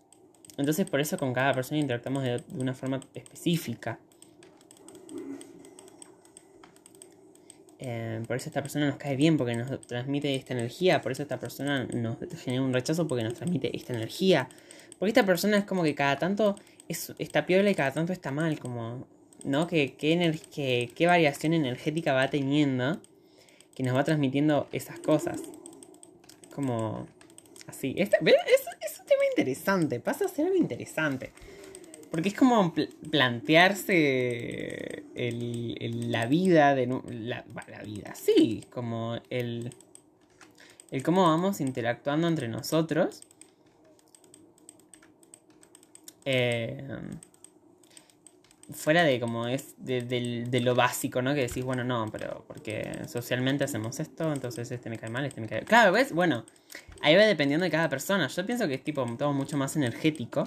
Entonces 0.58 0.88
por 0.88 1.00
eso 1.00 1.18
con 1.18 1.32
cada 1.32 1.54
persona 1.54 1.80
interactuamos 1.80 2.22
de 2.22 2.40
una 2.56 2.74
forma 2.74 3.00
específica. 3.14 3.98
Eh, 7.80 8.20
por 8.26 8.36
eso 8.36 8.48
esta 8.48 8.60
persona 8.62 8.86
nos 8.88 8.96
cae 8.96 9.14
bien 9.16 9.36
porque 9.36 9.54
nos 9.54 9.80
transmite 9.86 10.34
esta 10.34 10.54
energía. 10.54 11.00
Por 11.00 11.12
eso 11.12 11.22
esta 11.22 11.38
persona 11.38 11.84
nos 11.84 12.16
genera 12.42 12.62
un 12.62 12.72
rechazo 12.72 13.06
porque 13.06 13.22
nos 13.24 13.34
transmite 13.34 13.74
esta 13.76 13.92
energía. 13.94 14.48
Porque 14.98 15.10
esta 15.10 15.24
persona 15.24 15.58
es 15.58 15.64
como 15.64 15.82
que 15.84 15.94
cada 15.94 16.18
tanto 16.18 16.56
es, 16.88 17.12
está 17.18 17.46
piola 17.46 17.70
y 17.70 17.74
cada 17.74 17.92
tanto 17.92 18.12
está 18.12 18.30
mal. 18.32 18.58
Como, 18.58 19.06
¿no? 19.44 19.66
Que, 19.68 19.96
ener- 20.00 20.40
que- 20.52 20.90
qué 20.94 21.06
variación 21.06 21.52
energética 21.54 22.12
va 22.12 22.28
teniendo 22.30 23.00
que 23.76 23.84
nos 23.84 23.94
va 23.94 24.02
transmitiendo 24.02 24.66
esas 24.72 24.98
cosas. 24.98 25.40
Como 26.54 27.06
así. 27.68 27.94
Este- 27.96 28.16
es 28.16 28.98
un 29.00 29.06
tema 29.06 29.22
interesante. 29.30 30.00
Pasa 30.00 30.24
a 30.24 30.28
ser 30.28 30.46
algo 30.46 30.56
interesante. 30.56 31.30
Porque 32.10 32.30
es 32.30 32.34
como 32.34 32.72
pl- 32.72 32.88
plantearse 33.10 35.04
el- 35.14 36.10
la 36.10 36.26
vida 36.26 36.74
de 36.74 36.86
la, 37.10 37.44
la 37.68 37.82
vida, 37.82 38.14
sí, 38.14 38.64
como 38.70 39.18
el, 39.30 39.70
el 40.90 41.02
cómo 41.02 41.22
vamos 41.24 41.60
interactuando 41.60 42.28
entre 42.28 42.48
nosotros. 42.48 43.20
Eh, 46.24 46.86
fuera 48.70 49.02
de 49.02 49.18
como 49.18 49.46
es 49.46 49.74
de, 49.78 50.02
de 50.02 50.60
lo 50.60 50.74
básico, 50.74 51.22
¿no? 51.22 51.34
Que 51.34 51.42
decís, 51.42 51.64
bueno, 51.64 51.84
no, 51.84 52.06
pero 52.12 52.44
porque 52.46 53.00
socialmente 53.08 53.64
hacemos 53.64 53.98
esto, 53.98 54.30
entonces 54.32 54.70
este 54.70 54.90
me 54.90 54.98
cae 54.98 55.08
mal, 55.08 55.24
este 55.24 55.40
me 55.40 55.48
cae... 55.48 55.62
Claro, 55.64 55.90
¿ves? 55.92 56.12
Bueno, 56.12 56.44
ahí 57.00 57.16
va 57.16 57.22
dependiendo 57.22 57.64
de 57.64 57.70
cada 57.70 57.88
persona. 57.88 58.28
Yo 58.28 58.44
pienso 58.44 58.68
que 58.68 58.74
es 58.74 58.84
tipo 58.84 59.06
todo 59.16 59.32
mucho 59.32 59.56
más 59.56 59.74
energético 59.76 60.44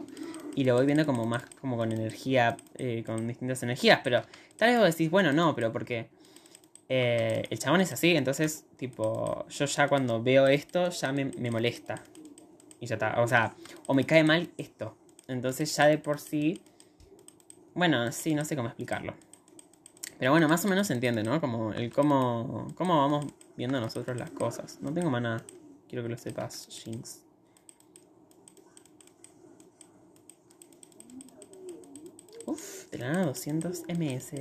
y 0.56 0.64
lo 0.64 0.76
voy 0.76 0.86
viendo 0.86 1.06
como 1.06 1.26
más 1.26 1.43
como 1.60 1.78
con 1.78 1.91
energía, 1.91 2.58
eh, 2.78 3.04
con 3.06 3.28
distintas 3.28 3.64
energías, 3.64 4.02
pero 4.04 4.22
tal 4.58 4.70
vez 4.70 4.80
vos 4.80 4.88
decís, 4.89 5.10
bueno, 5.10 5.32
no, 5.32 5.56
pero 5.56 5.72
porque 5.72 6.10
eh, 6.89 7.43
el 7.49 7.60
chabón 7.60 7.82
es 7.82 7.91
así, 7.93 8.16
entonces, 8.16 8.66
tipo, 8.78 9.47
yo 9.49 9.66
ya 9.66 9.88
cuando 9.88 10.22
veo 10.22 10.47
esto 10.47 10.89
ya 10.89 11.12
me, 11.12 11.26
me 11.26 11.52
molesta. 11.52 12.04
Y 12.80 12.88
ya 12.88 12.95
está, 12.95 13.22
o 13.22 13.28
sea, 13.28 13.54
o 13.86 13.93
me 13.93 14.06
cae 14.06 14.24
mal 14.24 14.49
esto. 14.58 14.97
Entonces 15.28 15.76
ya 15.76 15.86
de 15.86 15.99
por 15.99 16.20
sí, 16.20 16.62
bueno, 17.74 18.12
sí, 18.12 18.36
no 18.36 18.43
sé 18.43 18.56
cómo 18.56 18.68
explicarlo. 18.68 19.14
Pero 20.20 20.32
bueno, 20.32 20.47
más 20.47 20.66
o 20.66 20.68
menos 20.68 20.88
se 20.88 20.93
entiende, 20.93 21.24
¿no? 21.24 21.39
Como 21.39 21.74
el 21.74 21.91
cómo, 21.91 22.68
cómo 22.76 22.97
vamos 22.97 23.26
viendo 23.56 23.80
nosotros 23.80 24.18
las 24.18 24.30
cosas. 24.32 24.80
No 24.82 24.93
tengo 24.93 25.10
más 25.10 25.22
nada. 25.22 25.43
Quiero 25.88 26.04
que 26.04 26.10
lo 26.10 26.18
sepas, 26.18 26.68
Jinx. 26.70 27.24
Uf, 32.52 32.91
de 32.91 32.97
la 32.97 33.14
nada 33.14 33.26
200 33.28 33.84
MS. 33.88 34.34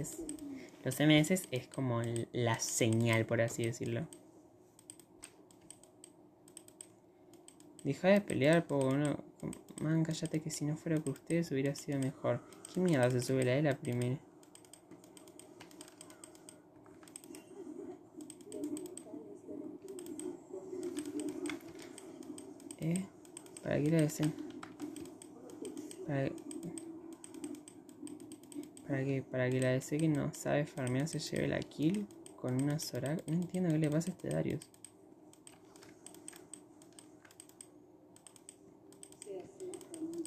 Los 0.83 0.99
MS 0.99 1.47
es 1.53 1.69
como 1.69 2.03
la 2.33 2.59
señal, 2.59 3.25
por 3.25 3.41
así 3.41 3.63
decirlo. 3.63 4.05
Deja 7.85 8.09
de 8.09 8.21
pelear 8.21 8.67
por 8.67 8.85
uno. 8.85 9.17
Man, 9.81 10.03
cállate 10.03 10.41
que 10.41 10.51
si 10.51 10.65
no 10.65 10.77
fuera 10.77 10.99
por 10.99 11.13
ustedes 11.13 11.53
hubiera 11.53 11.73
sido 11.77 12.01
mejor. 12.01 12.41
¿Qué 12.75 12.81
mierda 12.81 13.09
se 13.13 13.21
sube 13.21 13.45
la 13.45 13.53
de 13.53 13.63
la 13.63 13.77
primera? 13.77 14.19
¿Eh? 22.81 23.05
¿Para 23.63 23.81
qué 23.81 23.89
la 23.89 24.01
desen? 24.01 24.35
Para... 26.09 26.29
Para 28.91 29.05
que, 29.05 29.23
para 29.23 29.49
que 29.49 29.61
la 29.61 29.69
DC 29.69 29.99
que 29.99 30.09
no 30.09 30.35
sabe 30.35 30.67
farmear 30.67 31.07
se 31.07 31.21
lleve 31.21 31.47
la 31.47 31.61
kill 31.61 32.09
con 32.35 32.61
una 32.61 32.81
Zorak. 32.81 33.25
No 33.29 33.35
entiendo 33.35 33.71
qué 33.71 33.79
le 33.79 33.89
pasa 33.89 34.11
a 34.11 34.15
este 34.15 34.31
Darius. 34.31 34.69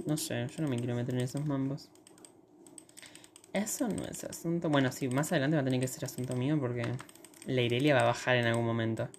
No 0.06 0.16
sé, 0.16 0.48
yo 0.48 0.64
no 0.64 0.70
me 0.70 0.78
quiero 0.78 0.96
meter 0.96 1.14
en 1.14 1.22
esos 1.22 1.46
mambos. 1.46 1.90
Eso 3.52 3.90
no 3.90 4.06
es 4.06 4.24
asunto. 4.24 4.70
Bueno, 4.70 4.94
sí, 4.94 5.10
más 5.10 5.34
adelante 5.34 5.58
va 5.58 5.62
a 5.62 5.66
tener 5.66 5.82
que 5.82 5.88
ser 5.90 6.06
asunto 6.06 6.34
mío 6.38 6.58
porque 6.58 6.84
la 7.46 7.62
Irelia 7.62 7.96
va 7.96 8.02
a 8.02 8.06
bajar 8.06 8.38
en 8.38 8.46
algún 8.46 8.66
momento. 8.66 9.10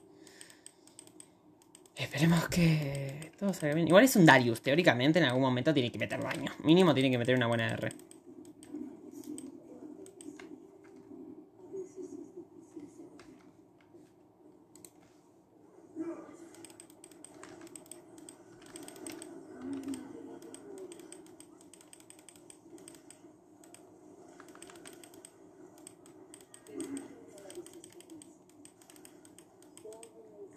Esperemos 1.96 2.48
que 2.48 3.30
todo 3.38 3.52
salga 3.52 3.74
bien. 3.74 3.88
Igual 3.88 4.04
es 4.04 4.16
un 4.16 4.24
Darius, 4.24 4.62
teóricamente 4.62 5.18
en 5.18 5.26
algún 5.26 5.42
momento 5.42 5.74
tiene 5.74 5.92
que 5.92 5.98
meter 5.98 6.22
daño. 6.22 6.50
Mínimo 6.62 6.94
tiene 6.94 7.10
que 7.10 7.18
meter 7.18 7.36
una 7.36 7.46
buena 7.46 7.68
R. 7.68 7.92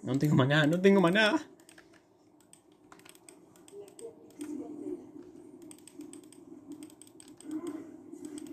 No 0.08 0.18
tengo 0.18 0.36
maná, 0.36 0.66
no 0.66 0.80
tengo 0.80 1.01
maná. 1.01 1.38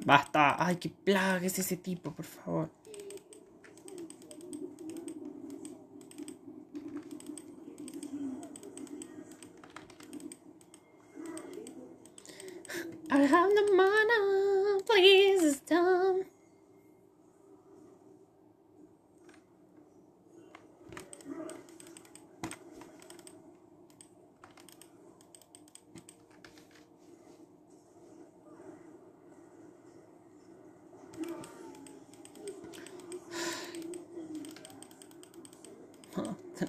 Basta. 0.05 0.57
Ay, 0.59 0.75
qué 0.79 0.89
plaga 0.89 1.47
es 1.47 1.57
ese 1.61 1.77
tipo, 1.77 2.11
por 2.11 2.25
favor. 2.25 2.71
I 13.13 13.19
have 13.19 13.55
the 13.55 13.73
mana, 13.77 14.81
please 14.85 15.55
stop. 15.59 16.17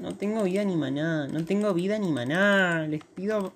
No 0.02 0.14
tengo 0.36 0.44
vida 0.44 0.66
ni 0.66 0.76
maná, 0.76 1.28
no 1.28 1.46
tengo 1.46 1.74
vida 1.74 1.98
ni 1.98 2.12
maná. 2.12 2.86
Les 2.88 3.02
pido 3.06 3.54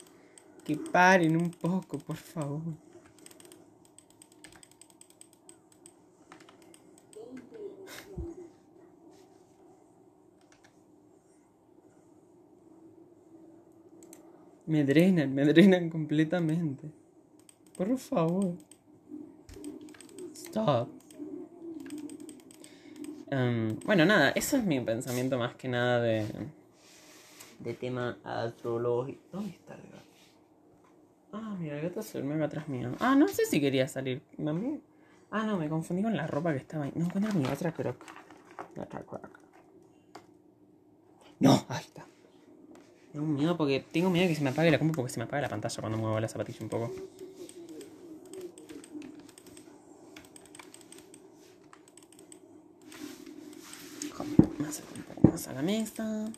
que 0.63 0.77
paren 0.77 1.35
un 1.35 1.49
poco, 1.49 1.97
por 1.97 2.15
favor. 2.15 2.61
Me 14.65 14.85
drenan, 14.85 15.33
me 15.33 15.43
drenan 15.43 15.89
completamente. 15.89 16.89
Por 17.75 17.97
favor. 17.97 18.55
Stop. 20.33 20.87
Em, 23.31 23.77
bueno, 23.85 24.05
nada, 24.05 24.29
eso 24.31 24.55
es 24.55 24.63
mi 24.63 24.79
pensamiento 24.79 25.37
más 25.37 25.55
que 25.55 25.67
nada 25.67 25.99
de, 26.01 26.25
de 27.59 27.73
tema 27.73 28.17
astrológico. 28.23 29.19
¿Dónde 29.31 29.51
está 29.51 29.75
el 29.75 29.81
gato? 29.81 30.03
Ah, 31.31 31.55
mira, 31.59 31.77
el 31.77 31.89
gato 31.89 32.01
se 32.01 32.19
durmió 32.19 32.43
atrás 32.43 32.67
mío. 32.67 32.91
Ah, 32.99 33.15
no 33.15 33.27
sé 33.27 33.45
si 33.45 33.61
quería 33.61 33.87
salir. 33.87 34.21
¿Mami? 34.37 34.81
Ah, 35.31 35.43
no, 35.43 35.57
me 35.57 35.69
confundí 35.69 36.01
con 36.01 36.15
la 36.15 36.25
ropa 36.25 36.51
que 36.51 36.57
estaba 36.57 36.85
ahí. 36.85 36.91
No 36.95 37.05
encuentro 37.05 37.33
mi 37.33 37.45
otra 37.45 37.71
croc. 37.71 38.03
Otra 38.77 39.01
croc. 39.03 39.29
No, 41.39 41.65
ahí 41.69 41.83
está. 41.85 42.05
Tengo 43.11 43.25
miedo 43.25 43.57
porque 43.57 43.85
tengo 43.91 44.09
miedo 44.09 44.27
que 44.27 44.35
se 44.35 44.43
me 44.43 44.49
apague 44.49 44.71
la 44.71 44.79
compu 44.79 44.95
porque 44.95 45.11
se 45.11 45.19
me 45.19 45.25
apaga 45.25 45.43
la 45.43 45.49
pantalla 45.49 45.81
cuando 45.81 45.97
muevo 45.97 46.19
la 46.19 46.27
zapatilla 46.27 46.59
un 46.61 46.69
poco. 46.69 46.91
Poco 54.17 54.53
más 55.23 55.47
a 55.47 55.53
la 55.53 55.61
mesa. 55.61 56.31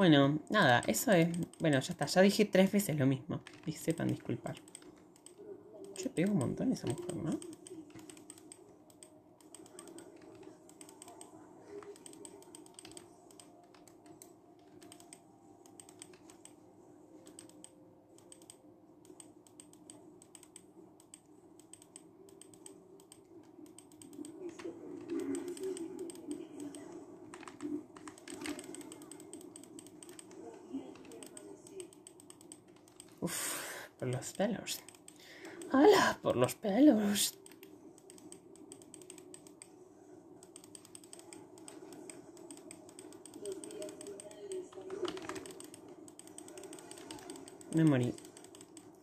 Bueno, 0.00 0.38
nada, 0.48 0.82
eso 0.86 1.12
es. 1.12 1.28
Bueno, 1.58 1.78
ya 1.78 1.92
está. 1.92 2.06
Ya 2.06 2.22
dije 2.22 2.46
tres 2.46 2.72
veces 2.72 2.98
lo 2.98 3.06
mismo. 3.06 3.42
Y 3.66 3.72
sepan 3.72 4.08
disculpar. 4.08 4.56
Yo 6.02 6.10
pego 6.10 6.32
un 6.32 6.38
montón 6.38 6.72
esa 6.72 6.86
mujer, 6.86 7.16
¿no? 7.16 7.38
Uf, 33.20 33.88
por 33.98 34.08
los 34.30 34.36
pelos. 34.36 34.80
¡Hala! 35.72 36.18
Por 36.22 36.36
los 36.36 36.54
pelos. 36.54 37.34
Me 47.74 47.84
morí. 47.84 48.12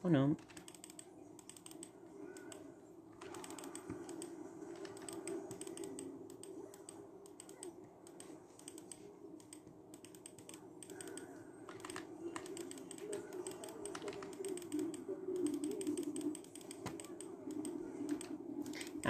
¿O 0.03 0.09
no? 0.09 0.35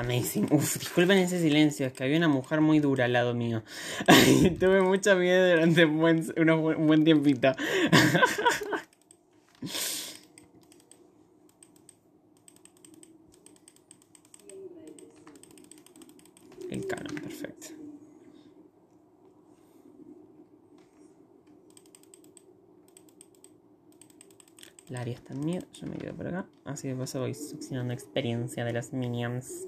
Amazing. 0.07 0.47
Uf, 0.51 0.79
disculpen 0.79 1.17
ese 1.17 1.37
silencio, 1.37 1.85
es 1.85 1.91
que 1.91 2.05
había 2.05 2.15
una 2.15 2.29
mujer 2.29 2.61
muy 2.61 2.79
dura 2.79 3.03
al 3.05 3.13
lado 3.13 3.33
mío. 3.33 3.63
Ay, 4.07 4.55
tuve 4.57 4.81
mucho 4.81 5.17
miedo 5.17 5.49
durante 5.49 5.83
un 5.83 5.99
buen, 5.99 6.25
un 6.37 6.87
buen 6.87 7.03
tiempito. 7.03 7.51
El 16.69 16.87
canon, 16.87 17.15
perfecto. 17.15 17.67
La 24.87 25.01
área 25.01 25.15
está 25.15 25.33
en 25.33 25.41
miedo, 25.41 25.65
yo 25.73 25.85
me 25.85 25.97
quedo 25.97 26.13
por 26.15 26.27
acá. 26.27 26.45
Así 26.63 26.87
de 26.87 26.95
paso 26.95 27.19
voy 27.19 27.33
succionando 27.33 27.93
experiencia 27.93 28.63
de 28.63 28.71
las 28.71 28.93
minions. 28.93 29.67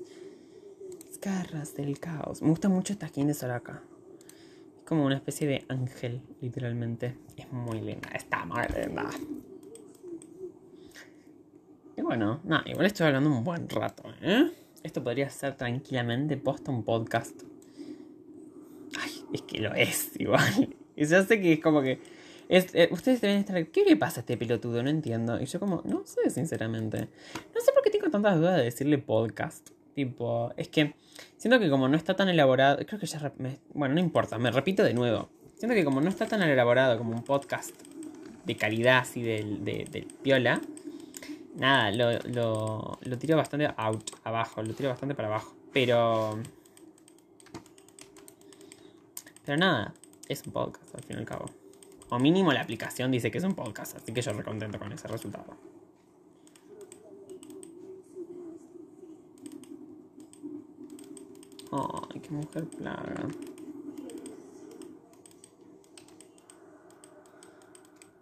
Garras 1.30 1.76
del 1.76 2.00
caos. 2.00 2.42
Me 2.42 2.50
gusta 2.50 2.70
mucho 2.70 2.92
esta 2.92 3.08
skin 3.08 3.28
de 3.28 3.36
Soraka. 3.36 3.84
Es 4.80 4.84
como 4.84 5.06
una 5.06 5.16
especie 5.16 5.48
de 5.48 5.64
ángel, 5.68 6.24
literalmente. 6.42 7.18
Es 7.38 7.52
muy 7.52 7.82
linda, 7.82 8.10
está 8.16 8.46
muy 8.46 8.64
linda. 8.76 9.08
Y 11.96 12.02
bueno, 12.02 12.40
nada, 12.46 12.64
igual 12.66 12.88
estoy 12.88 13.06
hablando 13.06 13.30
un 13.30 13.44
buen 13.44 13.70
rato, 13.70 14.04
¿eh? 14.24 14.50
Esto 14.82 15.04
podría 15.04 15.30
ser 15.30 15.56
tranquilamente 15.56 16.36
posta 16.36 16.72
un 16.72 16.84
podcast. 16.84 17.44
Ay, 19.00 19.24
es 19.32 19.44
que 19.44 19.60
lo 19.60 19.76
es 19.76 20.20
igual. 20.20 20.76
Y 20.96 21.06
ya 21.06 21.24
sé 21.24 21.40
que 21.40 21.54
es 21.54 21.60
como 21.60 21.84
que. 21.84 22.02
eh, 22.50 22.90
ustedes 22.92 23.22
deben 23.22 23.38
estar. 23.38 23.68
¿Qué 23.68 23.84
le 23.84 23.96
pasa 23.98 24.22
a 24.22 24.22
este 24.22 24.36
pelotudo? 24.36 24.82
No 24.82 24.90
entiendo. 24.90 25.40
Y 25.40 25.46
yo, 25.46 25.60
como, 25.60 25.84
no 25.86 26.08
sé, 26.08 26.28
sinceramente. 26.32 27.02
No 27.54 27.62
sé 27.62 27.72
por 27.72 27.84
qué 27.84 27.92
tengo 27.92 28.10
tantas 28.10 28.40
dudas 28.40 28.58
de 28.58 28.64
decirle 28.64 28.98
podcast. 28.98 29.70
Tipo, 29.94 30.52
es 30.58 30.70
que 30.70 30.96
siento 31.40 31.60
que 31.60 31.72
como 31.72 31.88
no 31.88 31.98
está 31.98 32.16
tan 32.16 32.30
elaborado. 32.30 32.78
Creo 32.86 33.00
que 33.00 33.08
ya. 33.08 33.34
me- 33.40 33.58
bueno, 33.74 33.96
no 33.96 34.00
importa, 34.00 34.38
me 34.38 34.52
repito 34.52 34.84
de 34.84 34.94
nuevo. 34.94 35.30
Siento 35.58 35.74
que 35.74 35.84
como 35.84 36.00
no 36.02 36.10
está 36.10 36.28
tan 36.28 36.44
elaborado 36.44 36.98
como 37.00 37.12
un 37.14 37.24
podcast 37.24 37.72
de 38.46 38.56
calidad 38.56 39.00
así 39.00 39.24
del, 39.24 39.66
de, 39.66 39.88
del 39.92 40.06
piola. 40.06 40.62
Nada, 41.56 41.90
lo, 41.92 42.12
lo, 42.30 43.00
lo 43.02 43.18
tiro 43.18 43.36
bastante 43.36 43.68
out, 43.76 44.12
abajo. 44.24 44.62
Lo 44.62 44.74
tiro 44.76 44.90
bastante 44.90 45.16
para 45.16 45.28
abajo. 45.30 45.56
Pero. 45.74 46.40
Pero 49.46 49.58
nada, 49.58 49.94
es 50.28 50.44
un 50.46 50.54
podcast 50.54 50.94
al 50.96 51.04
fin 51.04 51.16
y 51.18 51.20
al 51.20 51.26
cabo. 51.26 51.46
O 52.10 52.20
mínimo 52.20 52.54
la 52.54 52.62
aplicación 52.62 53.12
dice 53.12 53.32
que 53.32 53.38
es 53.40 53.44
un 53.44 53.56
podcast, 53.56 53.98
así 53.98 54.12
que 54.14 54.22
yo 54.22 54.32
recontento 54.34 54.80
con 54.80 54.92
ese 54.94 55.08
resultado. 55.08 55.58
Ay, 61.72 62.20
qué 62.20 62.30
mujer 62.32 62.66
plaga. 62.68 63.28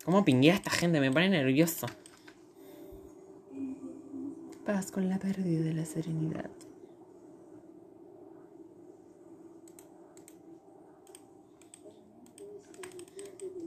¿Cómo 0.04 0.24
pinguea 0.24 0.56
esta 0.56 0.70
gente? 0.70 1.00
Me 1.00 1.12
pone 1.12 1.30
nervioso. 1.30 1.88
Paz 4.66 4.92
con 4.92 5.10
la 5.10 5.20
pérdida 5.20 5.64
de 5.64 5.74
la 5.74 5.86
serenidad. 5.86 6.50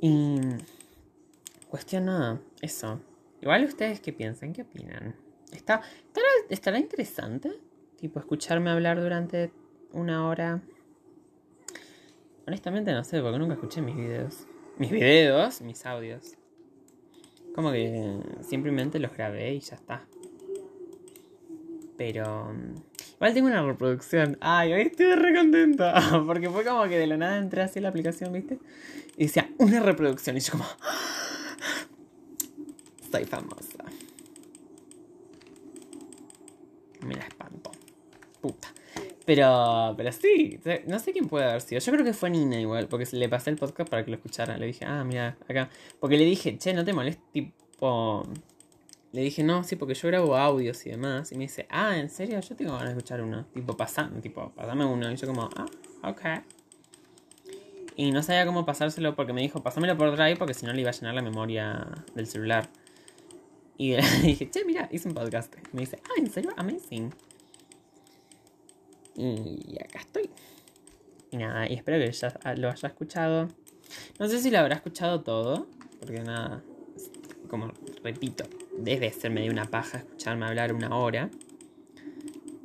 Y 0.02 0.40
cuestión 1.68 2.06
nada, 2.06 2.40
eso. 2.62 3.00
Igual 3.42 3.64
ustedes 3.64 4.00
qué 4.00 4.12
piensan, 4.12 4.52
qué 4.52 4.62
opinan. 4.62 5.14
¿Está, 5.52 5.82
estará, 6.06 6.26
¿Estará 6.48 6.78
interesante? 6.78 7.52
Tipo, 7.98 8.18
escucharme 8.18 8.70
hablar 8.70 9.00
durante 9.00 9.50
una 9.92 10.28
hora. 10.28 10.60
Honestamente 12.46 12.92
no 12.92 13.04
sé, 13.04 13.20
porque 13.20 13.38
nunca 13.38 13.54
escuché 13.54 13.80
mis 13.80 13.96
videos. 13.96 14.46
Mis 14.78 14.90
videos, 14.90 15.60
mis 15.60 15.84
audios. 15.86 16.36
Como 17.54 17.72
que 17.72 18.20
simplemente 18.42 18.98
los 18.98 19.12
grabé 19.12 19.54
y 19.54 19.60
ya 19.60 19.76
está. 19.76 20.06
Pero... 21.96 22.52
mm, 22.52 22.90
Igual 23.20 23.34
tengo 23.34 23.48
una 23.48 23.62
reproducción. 23.62 24.38
Ay, 24.40 24.72
hoy 24.72 24.80
estoy 24.80 25.14
re 25.14 25.34
contenta. 25.34 25.92
Porque 26.26 26.48
fue 26.48 26.64
como 26.64 26.84
que 26.84 26.96
de 26.96 27.06
la 27.06 27.18
nada 27.18 27.36
entré 27.36 27.60
así 27.60 27.78
a 27.78 27.82
la 27.82 27.90
aplicación, 27.90 28.32
¿viste? 28.32 28.58
Y 29.18 29.24
decía, 29.24 29.50
una 29.58 29.80
reproducción. 29.80 30.38
Y 30.38 30.40
yo 30.40 30.52
como... 30.52 30.64
Soy 33.12 33.26
famosa. 33.26 33.84
Me 37.06 37.14
la 37.14 37.24
espanto. 37.24 37.72
Puta. 38.40 38.68
Pero, 39.30 39.94
pero 39.96 40.10
sí, 40.10 40.58
no 40.88 40.98
sé 40.98 41.12
quién 41.12 41.28
puede 41.28 41.44
haber 41.44 41.60
sido. 41.60 41.80
Yo 41.80 41.92
creo 41.92 42.04
que 42.04 42.12
fue 42.12 42.30
Nina 42.30 42.58
igual, 42.58 42.88
porque 42.88 43.06
le 43.12 43.28
pasé 43.28 43.50
el 43.50 43.56
podcast 43.58 43.88
para 43.88 44.04
que 44.04 44.10
lo 44.10 44.16
escuchara. 44.16 44.58
Le 44.58 44.66
dije, 44.66 44.84
ah, 44.84 45.04
mira, 45.04 45.36
acá. 45.48 45.70
Porque 46.00 46.16
le 46.16 46.24
dije, 46.24 46.58
che, 46.58 46.74
no 46.74 46.84
te 46.84 46.92
molestes, 46.92 47.22
tipo... 47.32 48.24
Le 49.12 49.20
dije, 49.20 49.44
no, 49.44 49.62
sí, 49.62 49.76
porque 49.76 49.94
yo 49.94 50.08
grabo 50.08 50.36
audios 50.36 50.84
y 50.84 50.90
demás. 50.90 51.30
Y 51.30 51.36
me 51.36 51.42
dice, 51.42 51.68
ah, 51.70 51.96
¿en 51.96 52.10
serio? 52.10 52.40
Yo 52.40 52.56
tengo 52.56 52.72
ganas 52.72 52.88
de 52.88 52.98
escuchar 52.98 53.22
uno. 53.22 53.46
Tipo, 53.54 53.76
pasame, 53.76 54.20
tipo, 54.20 54.50
pasame 54.50 54.84
uno. 54.84 55.12
Y 55.12 55.14
yo 55.14 55.28
como, 55.28 55.48
ah, 55.54 55.66
ok. 56.02 56.22
Y 57.94 58.10
no 58.10 58.24
sabía 58.24 58.44
cómo 58.46 58.66
pasárselo 58.66 59.14
porque 59.14 59.32
me 59.32 59.42
dijo, 59.42 59.62
pásamelo 59.62 59.96
por 59.96 60.10
Drive 60.10 60.38
porque 60.38 60.54
si 60.54 60.66
no 60.66 60.72
le 60.72 60.80
iba 60.80 60.90
a 60.90 60.92
llenar 60.92 61.14
la 61.14 61.22
memoria 61.22 61.86
del 62.16 62.26
celular. 62.26 62.68
Y 63.78 63.92
le 63.94 64.02
dije, 64.22 64.50
che, 64.50 64.64
mira, 64.64 64.88
hice 64.90 65.06
un 65.06 65.14
podcast. 65.14 65.54
Me 65.70 65.82
dice, 65.82 66.00
ah, 66.02 66.14
¿en 66.18 66.28
serio? 66.32 66.50
Amazing. 66.56 67.12
Y 69.16 69.76
acá 69.82 70.00
estoy. 70.00 70.30
Nada, 71.32 71.68
y 71.68 71.74
espero 71.74 71.98
que 71.98 72.10
ya 72.10 72.32
lo 72.56 72.70
haya 72.70 72.88
escuchado. 72.88 73.48
No 74.18 74.28
sé 74.28 74.40
si 74.40 74.50
lo 74.50 74.58
habrá 74.58 74.76
escuchado 74.76 75.20
todo, 75.20 75.66
porque 76.00 76.20
nada, 76.20 76.62
como 77.48 77.72
repito, 78.02 78.44
debe 78.76 79.12
ser 79.12 79.30
medio 79.30 79.50
una 79.50 79.64
paja 79.64 79.98
escucharme 79.98 80.46
hablar 80.46 80.72
una 80.72 80.96
hora. 80.96 81.30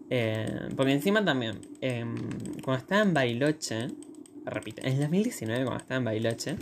Eh, 0.09 0.69
porque 0.75 0.93
encima 0.93 1.25
también, 1.25 1.59
eh, 1.81 2.05
cuando 2.63 2.81
estaba 2.81 3.01
en 3.01 3.13
Bariloche, 3.13 3.87
repito, 4.45 4.81
en 4.83 4.93
el 4.93 4.99
2019 4.99 5.65
cuando 5.65 5.81
estaba 5.81 5.97
en 5.97 6.05
Bailoche, 6.05 6.57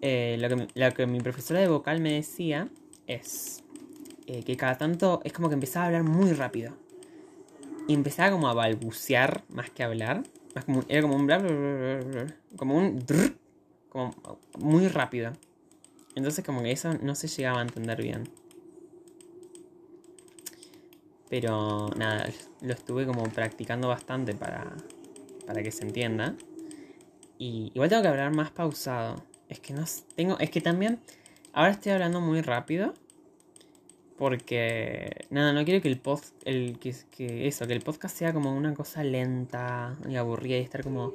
eh, 0.00 0.36
lo, 0.38 0.48
que, 0.48 0.68
lo 0.74 0.94
que 0.94 1.06
mi 1.06 1.20
profesora 1.20 1.60
de 1.60 1.68
vocal 1.68 2.00
me 2.00 2.12
decía 2.12 2.68
es 3.06 3.64
eh, 4.26 4.44
que 4.44 4.56
cada 4.56 4.78
tanto 4.78 5.20
es 5.24 5.32
como 5.32 5.48
que 5.48 5.54
empezaba 5.54 5.84
a 5.84 5.86
hablar 5.88 6.04
muy 6.04 6.32
rápido. 6.32 6.74
Y 7.88 7.94
empezaba 7.94 8.30
como 8.30 8.48
a 8.48 8.54
balbucear 8.54 9.42
más 9.48 9.70
que 9.70 9.82
hablar. 9.82 10.22
Era 10.88 11.02
como 11.02 11.16
un 11.16 11.26
bla, 11.26 11.38
bla, 11.38 12.26
como 12.56 12.76
un 12.76 13.04
como 13.88 14.14
muy 14.58 14.86
rápido. 14.88 15.32
Entonces 16.14 16.44
como 16.44 16.62
que 16.62 16.70
eso 16.70 16.94
no 17.00 17.14
se 17.14 17.28
llegaba 17.28 17.60
a 17.60 17.62
entender 17.62 18.00
bien. 18.02 18.28
Pero 21.30 21.88
nada, 21.96 22.28
lo 22.60 22.72
estuve 22.72 23.06
como 23.06 23.22
practicando 23.24 23.88
bastante 23.88 24.34
para, 24.34 24.76
para 25.46 25.62
que 25.62 25.70
se 25.70 25.84
entienda. 25.84 26.34
Y 27.38 27.72
igual 27.74 27.88
tengo 27.88 28.02
que 28.02 28.08
hablar 28.08 28.34
más 28.34 28.50
pausado. 28.50 29.22
Es 29.48 29.60
que 29.60 29.72
no 29.72 29.84
tengo. 30.14 30.38
Es 30.38 30.50
que 30.50 30.60
también. 30.60 31.00
Ahora 31.54 31.70
estoy 31.70 31.92
hablando 31.92 32.20
muy 32.20 32.42
rápido. 32.42 32.92
Porque. 34.18 35.24
Nada, 35.30 35.52
no 35.52 35.64
quiero 35.64 35.80
que 35.80 35.88
el 35.88 35.98
post. 35.98 36.34
El, 36.44 36.78
que, 36.78 36.94
que 37.16 37.46
eso, 37.46 37.66
que 37.66 37.72
el 37.72 37.80
podcast 37.82 38.16
sea 38.16 38.32
como 38.32 38.54
una 38.54 38.74
cosa 38.74 39.04
lenta 39.04 39.96
y 40.08 40.16
aburrida 40.16 40.58
y 40.58 40.62
estar 40.62 40.82
como. 40.82 41.14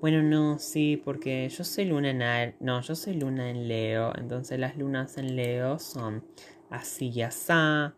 Bueno, 0.00 0.22
no, 0.22 0.58
sí, 0.58 1.00
porque 1.04 1.48
yo 1.48 1.62
soy 1.62 1.84
luna 1.84 2.42
en 2.42 2.54
No, 2.60 2.80
yo 2.80 2.94
soy 2.94 3.14
luna 3.14 3.50
en 3.50 3.68
Leo. 3.68 4.12
Entonces 4.16 4.58
las 4.58 4.76
lunas 4.76 5.16
en 5.18 5.36
Leo 5.36 5.78
son 5.78 6.24
así 6.70 7.10
y 7.10 7.22
asá. 7.22 7.94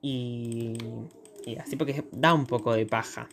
Y. 0.00 0.74
Y 1.44 1.56
así 1.56 1.76
porque 1.76 2.04
da 2.12 2.34
un 2.34 2.46
poco 2.46 2.74
de 2.74 2.86
paja. 2.86 3.28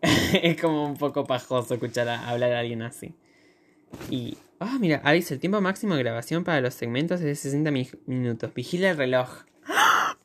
es 0.42 0.60
como 0.60 0.84
un 0.84 0.96
poco 0.96 1.24
pajoso 1.24 1.74
escuchar 1.74 2.08
a, 2.08 2.28
hablar 2.28 2.52
a 2.52 2.60
alguien 2.60 2.82
así. 2.82 3.14
Y. 4.10 4.36
Ah, 4.60 4.76
mira, 4.78 5.00
ahí 5.04 5.20
dice: 5.20 5.34
el 5.34 5.40
tiempo 5.40 5.60
máximo 5.60 5.96
de 5.96 6.02
grabación 6.02 6.44
para 6.44 6.60
los 6.60 6.74
segmentos 6.74 7.20
es 7.20 7.26
de 7.26 7.34
60 7.34 7.70
mi- 7.70 7.88
minutos. 8.06 8.52
Vigila 8.54 8.90
el 8.90 8.96
reloj. 8.96 9.44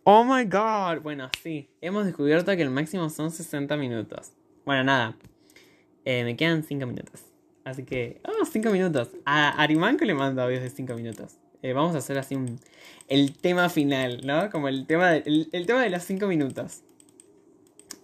Oh 0.05 0.23
my 0.25 0.43
god. 0.45 1.01
Bueno, 1.01 1.29
sí. 1.41 1.69
Hemos 1.81 2.05
descubierto 2.05 2.53
que 2.55 2.61
el 2.61 2.69
máximo 2.69 3.09
son 3.09 3.31
60 3.31 3.77
minutos. 3.77 4.33
Bueno, 4.65 4.83
nada. 4.83 5.15
Eh, 6.05 6.23
me 6.25 6.35
quedan 6.35 6.63
5 6.63 6.85
minutos. 6.85 7.21
Así 7.63 7.83
que. 7.85 8.21
Oh, 8.25 8.45
5 8.45 8.69
minutos. 8.71 9.09
A 9.25 9.61
Arimanco 9.61 10.03
le 10.03 10.13
mando 10.13 10.41
audios 10.41 10.61
de 10.61 10.69
5 10.69 10.93
minutos. 10.95 11.37
Eh, 11.61 11.71
vamos 11.71 11.95
a 11.95 11.99
hacer 11.99 12.17
así 12.17 12.35
un. 12.35 12.59
El 13.07 13.33
tema 13.37 13.69
final, 13.69 14.21
¿no? 14.25 14.49
Como 14.49 14.67
el 14.67 14.85
tema 14.87 15.11
de, 15.11 15.23
el, 15.51 15.65
tema 15.65 15.81
de 15.81 15.89
los 15.89 16.03
5 16.03 16.27
minutos. 16.27 16.81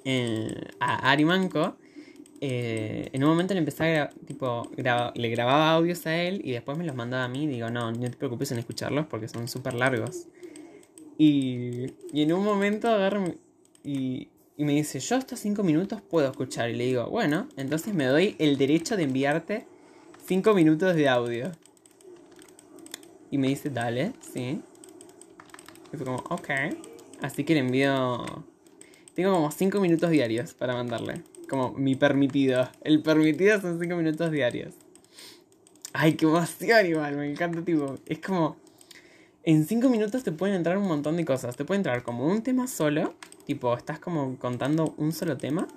Eh, 0.06 0.56
a 0.80 1.12
Arimanco. 1.12 1.76
eh, 2.42 3.10
en 3.12 3.24
un 3.24 3.30
momento 3.30 3.54
le 3.54 3.60
empecé 3.60 3.98
a 3.98 4.10
tipo, 4.26 4.72
le 4.78 5.30
grababa 5.30 5.72
audios 5.72 6.06
a 6.08 6.16
él 6.16 6.40
y 6.46 6.52
después 6.54 6.78
me 6.78 6.86
los 6.86 6.96
mandaba 6.96 7.26
a 7.26 7.28
mí. 7.28 7.46
Digo, 7.48 7.70
no, 7.70 7.92
no 7.92 8.10
te 8.10 8.16
preocupes 8.16 8.52
en 8.54 8.60
escucharlos 8.60 9.06
porque 9.08 9.28
son 9.28 9.50
súper 9.50 9.74
largos. 9.74 10.28
Y, 11.20 11.88
y 12.14 12.22
en 12.24 12.32
un 12.34 12.44
momento 12.46 12.88
agarra 12.88 13.20
mi- 13.20 13.36
y, 13.84 14.30
y 14.58 14.64
me 14.64 14.72
dice, 14.74 15.00
yo 15.02 15.18
hasta 15.18 15.36
5 15.36 15.64
minutos 15.64 16.02
puedo 16.02 16.32
escuchar. 16.32 16.70
Y 16.70 16.76
le 16.76 16.86
digo, 16.86 17.08
bueno, 17.10 17.50
entonces 17.58 17.94
me 17.94 18.06
doy 18.06 18.36
el 18.40 18.58
derecho 18.58 18.96
de 18.96 19.04
enviarte 19.04 19.68
5 20.26 20.54
minutos 20.54 20.96
de 20.96 21.10
audio. 21.10 21.52
Y 23.30 23.38
me 23.38 23.50
dice, 23.50 23.70
dale, 23.70 24.14
sí. 24.34 24.62
Y 25.94 25.98
fue 25.98 26.06
como, 26.06 26.24
ok. 26.30 26.50
Así 27.22 27.44
que 27.44 27.54
le 27.54 27.60
envío... 27.60 28.26
Tengo 29.14 29.34
como 29.34 29.52
5 29.52 29.82
minutos 29.82 30.10
diarios 30.12 30.54
para 30.54 30.74
mandarle. 30.74 31.22
Como 31.50 31.74
mi 31.74 31.96
permitido. 31.96 32.70
El 32.82 33.02
permitido 33.02 33.60
son 33.60 33.78
5 33.78 33.96
minutos 33.98 34.32
diarios. 34.32 34.74
Ay, 35.92 36.14
qué 36.14 36.26
emoción 36.26 36.86
igual, 36.86 37.18
me 37.18 37.30
encanta, 37.30 37.62
tipo. 37.62 37.96
Es 38.06 38.20
como... 38.20 38.56
En 39.50 39.66
5 39.66 39.90
minutos 39.90 40.24
te 40.24 40.32
pueden 40.32 40.58
entrar 40.58 40.78
un 40.78 40.88
montón 40.88 41.18
de 41.18 41.26
cosas. 41.26 41.58
Te 41.58 41.66
puede 41.66 41.80
entrar 41.80 42.04
como 42.04 42.28
un 42.28 42.44
tema 42.44 42.68
solo. 42.68 43.16
Tipo, 43.48 43.76
estás 43.76 43.98
como 43.98 44.38
contando 44.38 44.94
un 44.98 45.12
solo 45.12 45.38
tema. 45.38 45.68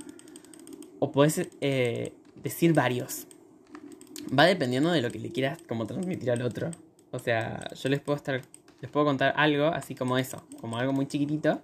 O 0.98 1.10
puedes 1.10 1.48
eh, 1.62 2.12
decir 2.34 2.74
varios. 2.74 3.26
Va 4.38 4.44
dependiendo 4.44 4.90
de 4.90 5.00
lo 5.00 5.10
que 5.10 5.18
le 5.18 5.32
quieras 5.32 5.58
como 5.66 5.86
transmitir 5.86 6.30
al 6.30 6.42
otro. 6.42 6.70
O 7.12 7.18
sea, 7.18 7.70
yo 7.74 7.88
les 7.88 8.00
puedo 8.00 8.18
estar. 8.18 8.42
Les 8.82 8.90
puedo 8.90 9.06
contar 9.06 9.32
algo 9.38 9.68
así 9.68 9.94
como 9.94 10.18
eso. 10.18 10.44
Como 10.60 10.76
algo 10.76 10.92
muy 10.92 11.06
chiquitito. 11.06 11.62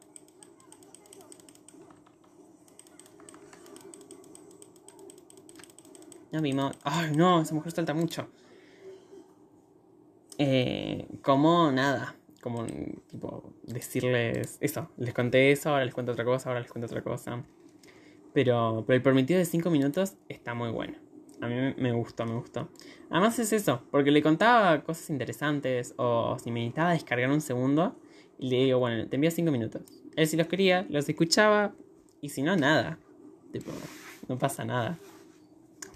Ya 6.32 6.40
vimos. 6.40 6.74
Ay, 6.84 7.12
no, 7.14 7.42
esa 7.42 7.54
mujer 7.54 7.72
salta 7.72 7.92
mucho. 7.92 8.28
Eh, 10.38 11.06
como 11.22 11.70
nada. 11.72 12.14
Como 12.40 12.64
decirles 13.64 14.58
eso. 14.60 14.88
Les 14.96 15.12
conté 15.12 15.50
eso, 15.50 15.70
ahora 15.70 15.84
les 15.84 15.92
cuento 15.94 16.12
otra 16.12 16.24
cosa, 16.24 16.48
ahora 16.48 16.60
les 16.60 16.70
cuento 16.70 16.86
otra 16.86 17.02
cosa. 17.02 17.42
Pero, 18.32 18.84
pero 18.86 18.96
el 18.96 19.02
permitido 19.02 19.38
de 19.38 19.44
5 19.44 19.70
minutos 19.70 20.14
está 20.28 20.54
muy 20.54 20.70
bueno. 20.70 20.94
A 21.40 21.48
mí 21.48 21.54
me- 21.54 21.74
me 21.74 21.92
gustó, 21.92 22.24
me 22.26 22.34
gustó. 22.34 22.68
Además 23.10 23.38
es 23.38 23.52
eso, 23.52 23.82
porque 23.90 24.10
le 24.10 24.22
contaba 24.22 24.82
cosas 24.82 25.10
interesantes 25.10 25.94
o 25.96 26.36
si 26.38 26.50
me 26.50 26.60
necesitaba 26.60 26.92
descargar 26.92 27.30
un 27.30 27.40
segundo, 27.40 27.96
y 28.38 28.50
le 28.50 28.56
digo, 28.64 28.78
bueno, 28.78 29.08
te 29.08 29.16
envío 29.16 29.30
5 29.30 29.50
minutos. 29.50 29.82
Él 30.16 30.26
si 30.28 30.36
los 30.36 30.46
quería, 30.46 30.86
los 30.90 31.08
escuchaba 31.08 31.74
y 32.20 32.28
si 32.28 32.42
no, 32.42 32.56
nada. 32.56 32.98
Tipo, 33.52 33.70
no 34.28 34.38
pasa 34.38 34.64
nada. 34.64 34.98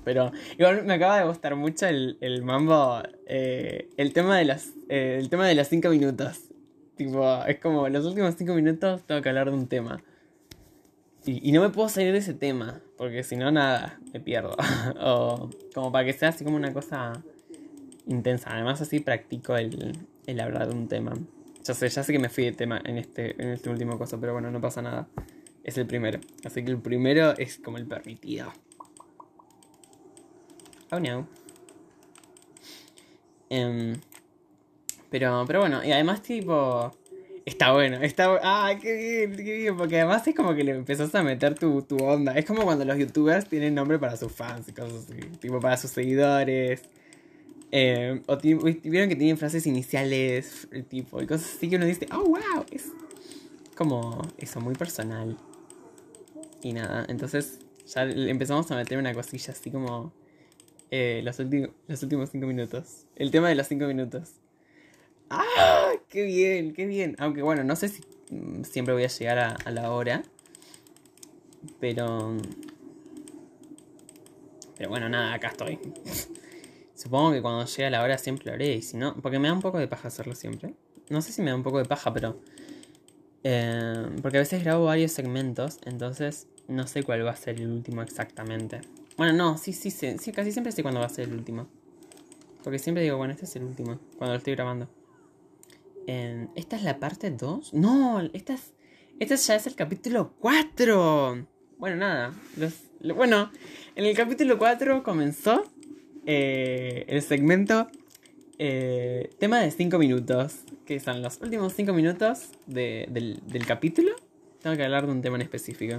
Pero 0.05 0.33
igual 0.59 0.85
me 0.85 0.95
acaba 0.95 1.19
de 1.19 1.27
gustar 1.27 1.57
mucho 1.57 1.87
el, 1.87 2.19
el 2.21 2.43
mambo, 2.43 3.03
eh, 3.27 3.89
el 3.97 4.13
tema 4.13 4.37
de 4.39 4.45
los, 4.45 4.69
eh, 4.89 5.19
el 5.21 5.29
tema 5.29 5.47
de 5.47 5.55
los 5.55 5.69
5 5.69 5.89
minutos. 5.91 6.41
Tipo, 6.97 7.45
es 7.45 7.59
como 7.59 7.89
los 7.89 8.05
últimos 8.05 8.35
5 8.37 8.55
minutos 8.55 9.03
tengo 9.07 9.23
que 9.23 9.29
hablar 9.29 9.51
de 9.51 9.57
un 9.57 9.69
tema. 9.69 10.03
Y, 11.25 11.49
y 11.49 11.53
no 11.53 11.61
me 11.61 11.71
puedo 11.71 11.89
salir 11.89 12.13
de 12.13 12.19
ese 12.19 12.35
tema, 12.35 12.81
porque 12.99 13.23
si 13.23 13.37
no, 13.37 13.53
nada, 13.53 14.01
me 14.13 14.21
pierdo. 14.21 14.57
o 15.01 15.51
como 15.75 15.93
para 15.93 16.05
que 16.05 16.13
sea 16.13 16.31
así 16.31 16.45
como 16.45 16.57
una 16.57 16.73
cosa 16.73 17.23
intensa. 18.07 18.51
Además, 18.53 18.81
así 18.81 19.01
practico 19.01 19.57
el, 19.57 19.97
el 20.27 20.41
hablar 20.41 20.69
de 20.69 20.75
un 20.75 20.89
tema. 20.89 21.15
Ya 21.63 21.75
sé, 21.75 21.89
ya 21.89 22.03
sé 22.03 22.13
que 22.13 22.19
me 22.19 22.29
fui 22.29 22.45
de 22.45 22.53
tema 22.53 22.81
en 22.85 22.99
este, 22.99 23.41
en 23.41 23.51
este 23.51 23.71
último 23.71 23.99
cosa, 23.99 24.19
pero 24.19 24.33
bueno, 24.33 24.51
no 24.51 24.61
pasa 24.61 24.83
nada. 24.83 25.09
Es 25.63 25.79
el 25.79 25.87
primero. 25.87 26.19
Así 26.45 26.65
que 26.65 26.73
el 26.73 26.79
primero 26.79 27.37
es 27.39 27.59
como 27.59 27.79
el 27.79 27.87
permitido. 27.87 28.53
Oh 30.93 31.01
no. 31.01 31.27
Em, 33.49 33.99
pero, 35.11 35.45
pero 35.47 35.61
bueno, 35.61 35.83
y 35.83 35.91
además 35.91 36.23
tipo... 36.23 36.93
Está 37.45 37.73
bueno, 37.73 37.97
está 38.03 38.39
Ah, 38.43 38.79
qué 38.81 39.27
bien, 39.27 39.37
qué 39.37 39.57
bien, 39.57 39.77
porque 39.77 39.97
además 39.97 40.27
es 40.29 40.35
como 40.35 40.55
que 40.55 40.63
le 40.63 40.73
empezás 40.73 41.13
a 41.15 41.23
meter 41.25 41.59
tu, 41.59 41.83
tu 41.83 41.97
onda. 41.97 42.35
Es 42.35 42.45
como 42.45 42.63
cuando 42.63 42.85
los 42.85 42.97
youtubers 42.97 43.49
tienen 43.49 43.75
nombre 43.75 43.99
para 43.99 44.17
sus 44.17 44.31
fans 44.31 44.69
y 44.69 44.73
cosas 44.73 45.09
así. 45.09 45.19
Tipo 45.41 45.59
para 45.59 45.77
sus 45.77 45.91
seguidores. 45.91 46.83
Eh, 47.73 48.23
o 48.27 48.37
vieron 48.37 49.09
que 49.09 49.17
tienen 49.17 49.39
frases 49.39 49.67
iniciales, 49.67 50.69
el 50.73 50.85
tipo, 50.85 51.23
y 51.23 51.27
cosas 51.27 51.55
así 51.57 51.71
que 51.71 51.77
uno 51.77 51.87
dice, 51.87 52.07
oh 52.13 52.23
wow, 52.25 52.67
es 52.71 52.93
como 53.75 54.21
eso, 54.37 54.61
muy 54.61 54.75
personal. 54.75 55.39
Y 56.63 56.75
nada, 56.75 57.07
entonces 57.09 57.61
ya 57.87 58.03
empezamos 58.03 58.71
a 58.71 58.77
meter 58.77 58.99
una 58.99 59.15
cosilla 59.15 59.53
así 59.53 59.71
como 59.71 60.13
eh, 60.95 61.23
los, 61.25 61.39
los 61.39 62.03
últimos 62.03 62.29
cinco 62.29 62.47
minutos. 62.47 63.07
El 63.17 63.31
tema 63.31 63.49
de 63.49 63.55
los 63.55 63.67
cinco 63.67 63.87
minutos. 63.87 64.35
¡Ah! 65.31 65.93
¡Qué 66.11 66.23
bien! 66.23 66.75
¡Qué 66.75 66.85
bien! 66.85 67.17
Aunque 67.19 67.41
bueno, 67.41 67.65
no 67.65 67.77
sé 67.77 67.89
si 67.89 68.03
mm, 68.29 68.65
siempre 68.65 68.93
voy 68.93 69.05
a 69.05 69.09
llegar 69.09 69.39
a, 69.39 69.71
la 69.71 69.91
hora. 69.91 70.23
Pero... 71.81 72.37
Pero 74.77 74.91
bueno, 74.91 75.09
nada, 75.09 75.33
acá 75.33 75.49
estoy. 75.49 75.79
Supongo 76.95 77.33
que 77.33 77.41
cuando 77.41 77.65
llegue 77.65 77.87
a 77.87 77.91
la 77.91 78.03
hora 78.03 78.19
siempre 78.19 78.45
lo 78.45 78.53
haré. 78.53 78.75
Y 78.75 78.83
si 78.83 78.99
no, 78.99 79.17
porque 79.17 79.39
me 79.39 79.49
da 79.49 79.55
un 79.55 79.63
poco 79.63 79.79
de 79.79 79.89
paja 79.89 80.09
hacerlo 80.09 80.35
siempre. 80.35 80.75
No 81.09 81.23
sé 81.23 81.33
si 81.33 81.41
me 81.41 81.49
da 81.49 81.57
un 81.57 81.63
poco 81.63 81.79
de 81.79 81.87
paja, 81.87 82.13
pero... 82.13 82.39
eh, 83.45 84.11
porque 84.21 84.37
a 84.37 84.41
veces 84.41 84.63
grabo 84.63 84.85
varios 84.85 85.13
segmentos, 85.13 85.79
entonces 85.87 86.49
no 86.69 86.87
sé 86.87 87.03
cuál 87.03 87.27
va 87.27 87.31
a 87.31 87.37
ser 87.37 87.59
el 87.59 87.71
último 87.71 88.03
exactamente. 88.03 88.83
Bueno, 89.17 89.33
no, 89.33 89.59
sí, 89.59 89.73
sí, 89.73 89.91
sí, 89.91 90.17
sí, 90.19 90.33
casi 90.33 90.53
siempre 90.53 90.73
sé 90.73 90.83
cuándo 90.83 91.01
va 91.01 91.07
a 91.07 91.11
ser 91.11 91.29
el 91.29 91.35
último. 91.35 91.69
Porque 92.65 92.79
siempre 92.79 93.03
digo, 93.03 93.17
bueno, 93.17 93.33
este 93.33 93.45
es 93.45 93.57
el 93.57 93.65
último, 93.65 93.99
cuando 94.17 94.35
lo 94.35 94.39
estoy 94.39 94.55
grabando. 94.55 94.89
Eh, 96.07 96.47
¿Esta 96.55 96.77
es 96.77 96.83
la 96.83 96.99
parte 96.99 97.31
2? 97.31 97.75
No, 97.75 98.21
esta, 98.33 98.55
es, 98.55 98.73
esta 99.21 99.35
ya 99.37 99.57
es 99.57 99.67
el 99.67 99.75
capítulo 99.75 100.33
4. 100.41 101.47
Bueno, 101.79 101.97
nada. 101.97 102.33
Bueno, 103.17 103.51
en 103.97 104.05
el 104.05 104.17
capítulo 104.17 104.59
4 104.59 105.03
comenzó 105.03 105.65
eh, 106.27 107.05
el 107.09 107.21
segmento 107.23 107.89
eh, 108.59 109.31
tema 109.39 109.61
de 109.61 109.71
5 109.71 109.99
minutos. 109.99 110.61
Que 110.87 110.99
son 111.01 111.23
los 111.23 111.41
últimos 111.41 111.73
5 111.75 111.93
minutos 111.93 112.51
de- 112.67 113.07
del, 113.11 113.41
del 113.47 113.67
capítulo. 113.67 114.13
Tengo 114.63 114.77
que 114.77 114.85
hablar 114.85 115.07
de 115.07 115.13
un 115.13 115.23
tema 115.23 115.37
en 115.37 115.43
específico. 115.43 115.97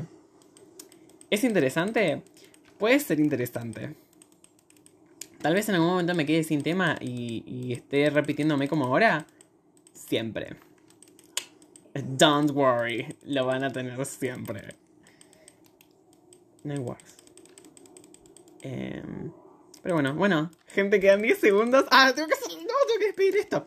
¿Es 1.29 1.43
interesante? 1.43 2.21
Puede 2.83 2.99
ser 2.99 3.21
interesante. 3.21 3.95
Tal 5.41 5.53
vez 5.53 5.69
en 5.69 5.75
algún 5.75 5.91
momento 5.91 6.13
me 6.15 6.25
quede 6.25 6.43
sin 6.43 6.61
tema 6.61 6.97
y, 6.99 7.71
esté 7.71 8.09
repitiéndome 8.09 8.67
como 8.67 8.83
ahora. 8.83 9.25
Siempre. 9.93 10.57
Don't 11.93 12.51
worry, 12.51 13.15
lo 13.23 13.45
van 13.45 13.63
a 13.63 13.71
tener 13.71 14.05
siempre. 14.05 14.75
No 16.65 16.73
hay. 16.73 16.81
Em, 18.63 19.31
pero 19.81 19.95
bueno, 19.95 20.13
bueno, 20.15 20.51
gente, 20.67 20.99
quedan 20.99 21.21
10 21.21 21.37
segundos. 21.39 21.85
Ah, 21.89 22.11
tengo 22.13 22.27
que 22.27 22.35
no, 22.49 22.57
tengo 22.57 22.99
que 22.99 23.05
despedir 23.05 23.37
esto. 23.37 23.65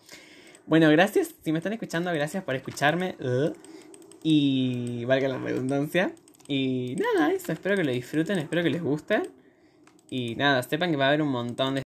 Bueno, 0.66 0.90
gracias. 0.90 1.34
Si 1.42 1.52
me 1.52 1.58
están 1.60 1.72
escuchando, 1.72 2.12
gracias 2.12 2.44
por 2.44 2.54
escucharme. 2.54 3.16
Uh, 3.18 3.54
y 4.22 5.06
valga 5.06 5.28
la 5.28 5.38
redundancia. 5.38 6.12
Y 6.48 6.96
nada, 6.96 7.32
eso. 7.32 7.52
Espero 7.52 7.76
que 7.76 7.84
lo 7.84 7.92
disfruten, 7.92 8.38
espero 8.38 8.62
que 8.62 8.70
les 8.70 8.82
guste. 8.82 9.22
Y 10.10 10.36
nada, 10.36 10.62
sepan 10.62 10.90
que 10.90 10.96
va 10.96 11.06
a 11.06 11.08
haber 11.08 11.22
un 11.22 11.28
montón 11.28 11.76
de. 11.76 11.82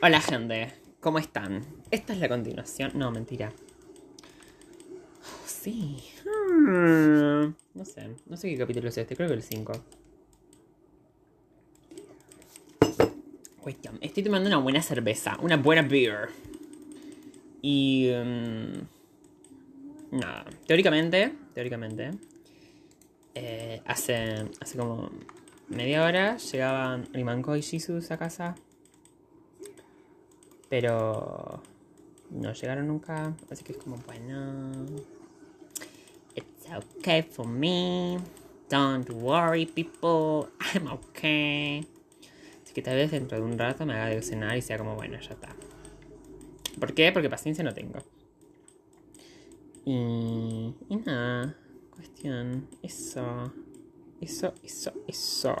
Hola, 0.00 0.20
gente. 0.20 0.72
¿Cómo 1.00 1.18
están? 1.18 1.64
Esta 1.90 2.14
es 2.14 2.20
la 2.20 2.28
continuación. 2.28 2.92
No, 2.94 3.10
mentira. 3.10 3.52
Sí. 5.46 6.02
Hmm, 6.24 7.54
No 7.74 7.84
sé. 7.84 8.08
No 8.26 8.36
sé 8.36 8.48
qué 8.50 8.56
capítulo 8.58 8.88
es 8.88 8.96
este. 8.98 9.14
Creo 9.16 9.28
que 9.28 9.34
el 9.34 9.42
5. 9.42 9.72
Cuestión. 13.60 13.98
Estoy 14.00 14.22
tomando 14.22 14.48
una 14.48 14.58
buena 14.58 14.82
cerveza. 14.82 15.36
Una 15.40 15.56
buena 15.56 15.82
beer. 15.82 16.28
Y... 17.62 18.10
mm, 18.10 18.78
nada. 20.18 20.44
Teóricamente... 20.66 21.32
Teóricamente... 21.54 22.10
eh, 23.34 23.82
hace, 23.86 24.48
hace 24.60 24.78
como 24.78 25.10
media 25.68 26.04
hora 26.04 26.36
llegaban 26.36 27.08
Rimanko 27.12 27.56
y 27.56 27.62
Jesus 27.62 28.10
a 28.10 28.18
casa. 28.18 28.54
Pero... 30.68 31.62
No 32.30 32.52
llegaron 32.52 32.88
nunca. 32.88 33.34
Así 33.50 33.64
que 33.64 33.72
es 33.72 33.78
como, 33.78 33.96
bueno... 33.98 34.72
It's 36.34 36.66
okay 36.98 37.22
for 37.22 37.46
me. 37.46 38.18
Don't 38.68 39.08
worry, 39.10 39.66
people. 39.66 40.50
I'm 40.74 40.88
okay. 40.88 41.86
Así 42.64 42.74
que 42.74 42.82
tal 42.82 42.96
vez 42.96 43.10
dentro 43.10 43.38
de 43.38 43.44
un 43.44 43.58
rato 43.58 43.86
me 43.86 43.94
haga 43.94 44.06
de 44.06 44.22
cenar 44.22 44.56
y 44.56 44.62
sea 44.62 44.78
como, 44.78 44.96
bueno, 44.96 45.20
ya 45.20 45.34
está. 45.34 45.54
¿Por 46.80 46.94
qué? 46.94 47.12
Porque 47.12 47.30
paciencia 47.30 47.62
no 47.62 47.72
tengo. 47.72 48.00
Y, 49.84 50.74
y 50.88 50.96
nada, 51.04 51.56
eso, 52.82 53.52
eso, 54.18 54.54
eso, 54.62 54.92
eso. 55.06 55.54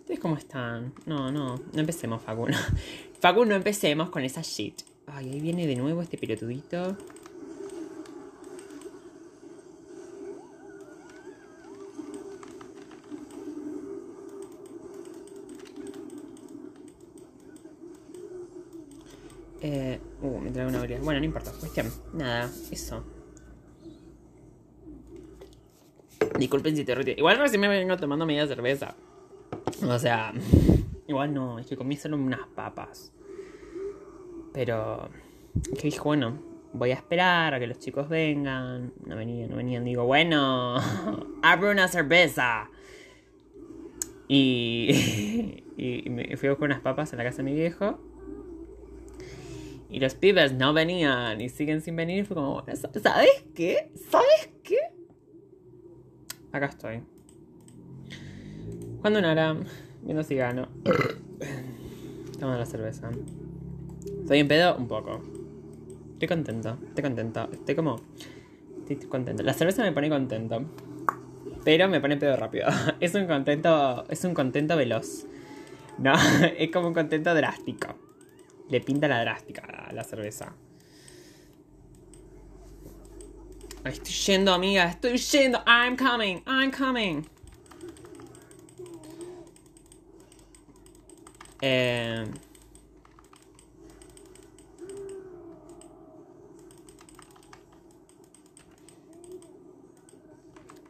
¿Ustedes 0.00 0.18
cómo 0.18 0.36
están? 0.36 0.92
No, 1.06 1.30
no, 1.30 1.56
no 1.56 1.80
empecemos, 1.80 2.20
Facu. 2.22 2.48
No. 2.48 2.56
Facu, 3.20 3.44
no 3.44 3.54
empecemos 3.54 4.10
con 4.10 4.24
esa 4.24 4.42
shit. 4.42 4.82
Ay, 5.06 5.30
ahí 5.30 5.40
viene 5.40 5.66
de 5.66 5.76
nuevo 5.76 6.02
este 6.02 6.18
pelotudito. 6.18 6.96
Eh, 19.60 20.00
uh, 20.22 20.38
me 20.40 20.50
trae 20.50 20.66
una 20.66 20.80
orilla. 20.80 20.98
Bueno, 21.00 21.20
no 21.20 21.26
importa. 21.26 21.52
Cuestión. 21.52 21.92
Nada, 22.12 22.50
eso. 22.72 23.04
Disculpen 26.38 26.76
si 26.76 26.84
te 26.84 26.94
retiro. 26.94 27.18
Igual 27.18 27.38
recién 27.38 27.60
me 27.60 27.68
vengo 27.68 27.96
tomando 27.96 28.26
media 28.26 28.46
cerveza. 28.46 28.94
O 29.82 29.98
sea, 29.98 30.32
igual 31.06 31.34
no, 31.34 31.58
es 31.58 31.66
que 31.66 31.76
comí 31.76 31.96
solo 31.96 32.16
unas 32.16 32.46
papas. 32.54 33.12
Pero, 34.52 35.08
que 35.78 35.82
dije, 35.82 36.00
bueno, 36.00 36.38
voy 36.72 36.90
a 36.90 36.94
esperar 36.94 37.54
a 37.54 37.60
que 37.60 37.66
los 37.66 37.78
chicos 37.78 38.08
vengan. 38.08 38.92
No 39.06 39.16
venían, 39.16 39.50
no 39.50 39.56
venían. 39.56 39.84
Digo, 39.84 40.04
bueno, 40.04 40.76
abre 41.42 41.70
una 41.70 41.88
cerveza. 41.88 42.70
Y, 45.74 46.08
me 46.10 46.36
fui 46.36 46.48
a 46.48 46.52
buscar 46.52 46.66
unas 46.66 46.80
papas 46.80 47.12
a 47.12 47.16
la 47.16 47.24
casa 47.24 47.38
de 47.38 47.42
mi 47.42 47.54
viejo. 47.54 47.98
Y 49.90 50.00
los 50.00 50.14
pibes 50.14 50.52
no 50.52 50.72
venían 50.72 51.40
y 51.40 51.48
siguen 51.48 51.82
sin 51.82 51.96
venir. 51.96 52.20
Y 52.20 52.24
fue 52.24 52.36
como, 52.36 52.62
bueno, 52.62 52.78
¿sabes 53.02 53.44
qué? 53.54 53.90
¿Sabes 54.10 54.50
qué? 54.62 54.78
Acá 56.52 56.66
estoy. 56.66 57.02
Cuando 59.00 59.20
Nara, 59.20 59.56
viendo 60.02 60.22
si 60.22 60.34
gano. 60.36 60.68
Tomando 62.38 62.58
la 62.58 62.66
cerveza. 62.66 63.10
¿Estoy 64.20 64.38
en 64.40 64.48
pedo? 64.48 64.76
Un 64.76 64.86
poco. 64.86 65.22
Estoy 66.12 66.28
contento, 66.28 66.78
estoy 66.86 67.02
contento. 67.02 67.48
Estoy 67.52 67.74
como. 67.74 68.00
Estoy 68.88 69.08
contento. 69.08 69.42
La 69.42 69.54
cerveza 69.54 69.82
me 69.82 69.92
pone 69.92 70.08
contento. 70.08 70.64
Pero 71.64 71.88
me 71.88 72.00
pone 72.00 72.16
pedo 72.16 72.36
rápido. 72.36 72.66
Es 73.00 73.14
un 73.14 73.26
contento. 73.26 74.04
Es 74.08 74.24
un 74.24 74.34
contento 74.34 74.76
veloz. 74.76 75.26
No, 75.98 76.12
es 76.58 76.70
como 76.70 76.88
un 76.88 76.94
contento 76.94 77.34
drástico. 77.34 77.94
Le 78.68 78.80
pinta 78.80 79.08
la 79.08 79.20
drástica 79.20 79.62
a 79.62 79.92
la 79.92 80.04
cerveza. 80.04 80.54
Ay, 83.70 83.71
Estoy 83.84 84.12
yendo, 84.12 84.52
amiga. 84.52 84.84
Estoy 84.84 85.18
yendo. 85.18 85.62
I'm 85.66 85.96
coming. 85.96 86.42
I'm 86.46 86.70
coming. 86.70 87.26
Eh... 91.60 92.24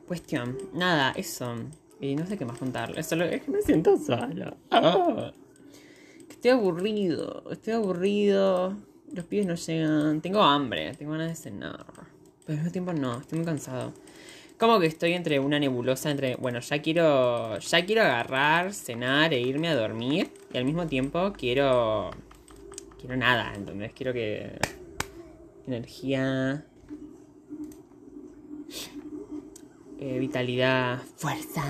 Cuestión. 0.06 0.58
Nada, 0.74 1.12
eso. 1.16 1.54
Y 1.98 2.14
no 2.14 2.26
sé 2.26 2.36
qué 2.36 2.44
más. 2.44 2.58
Solo 3.06 3.24
es 3.24 3.42
que 3.42 3.50
me 3.50 3.62
siento 3.62 3.96
sola. 3.96 4.54
Ah. 4.70 5.32
Estoy 6.28 6.50
aburrido. 6.50 7.44
Estoy 7.50 7.72
aburrido. 7.72 8.76
Los 9.12 9.24
pibes 9.24 9.46
no 9.46 9.54
llegan. 9.54 10.20
Tengo 10.20 10.42
hambre. 10.42 10.94
Tengo 10.96 11.12
ganas 11.12 11.28
de 11.28 11.36
cenar. 11.36 12.11
Pero 12.46 12.58
al 12.58 12.64
mismo 12.64 12.72
tiempo 12.72 12.92
no. 12.92 13.20
Estoy 13.20 13.38
muy 13.38 13.46
cansado. 13.46 13.92
Como 14.58 14.78
que 14.78 14.86
estoy 14.86 15.12
entre 15.14 15.40
una 15.40 15.58
nebulosa 15.58 16.10
entre, 16.10 16.36
bueno, 16.36 16.60
ya 16.60 16.80
quiero 16.80 17.58
ya 17.58 17.84
quiero 17.84 18.02
agarrar, 18.02 18.72
cenar 18.72 19.34
e 19.34 19.40
irme 19.40 19.68
a 19.68 19.74
dormir 19.74 20.30
y 20.52 20.56
al 20.56 20.64
mismo 20.64 20.86
tiempo 20.86 21.32
quiero 21.36 22.10
quiero 23.00 23.16
nada, 23.16 23.52
¿entendés? 23.54 23.92
Quiero 23.92 24.12
que 24.12 24.52
energía 25.66 26.64
eh, 29.98 30.18
vitalidad, 30.20 31.02
fuerza, 31.16 31.64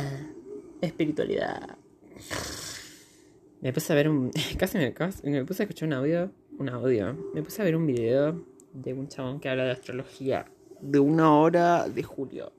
espiritualidad. 0.82 1.78
Me 3.62 3.72
puse 3.72 3.92
a 3.92 3.96
ver 3.96 4.10
un 4.10 4.30
casi 4.58 4.76
me, 4.76 4.92
casi 4.92 5.30
me 5.30 5.44
puse 5.46 5.62
a 5.62 5.64
escuchar 5.64 5.88
un 5.88 5.94
audio, 5.94 6.30
un 6.58 6.68
audio. 6.68 7.16
Me 7.32 7.42
puse 7.42 7.62
a 7.62 7.64
ver 7.64 7.74
un 7.74 7.86
video 7.86 8.44
de 8.74 8.92
un 8.92 9.08
chabón 9.08 9.40
que 9.40 9.48
habla 9.48 9.64
de 9.64 9.70
astrología 9.70 10.46
de 10.82 10.98
una 10.98 11.34
hora 11.34 11.88
de 11.88 12.02
julio. 12.02 12.52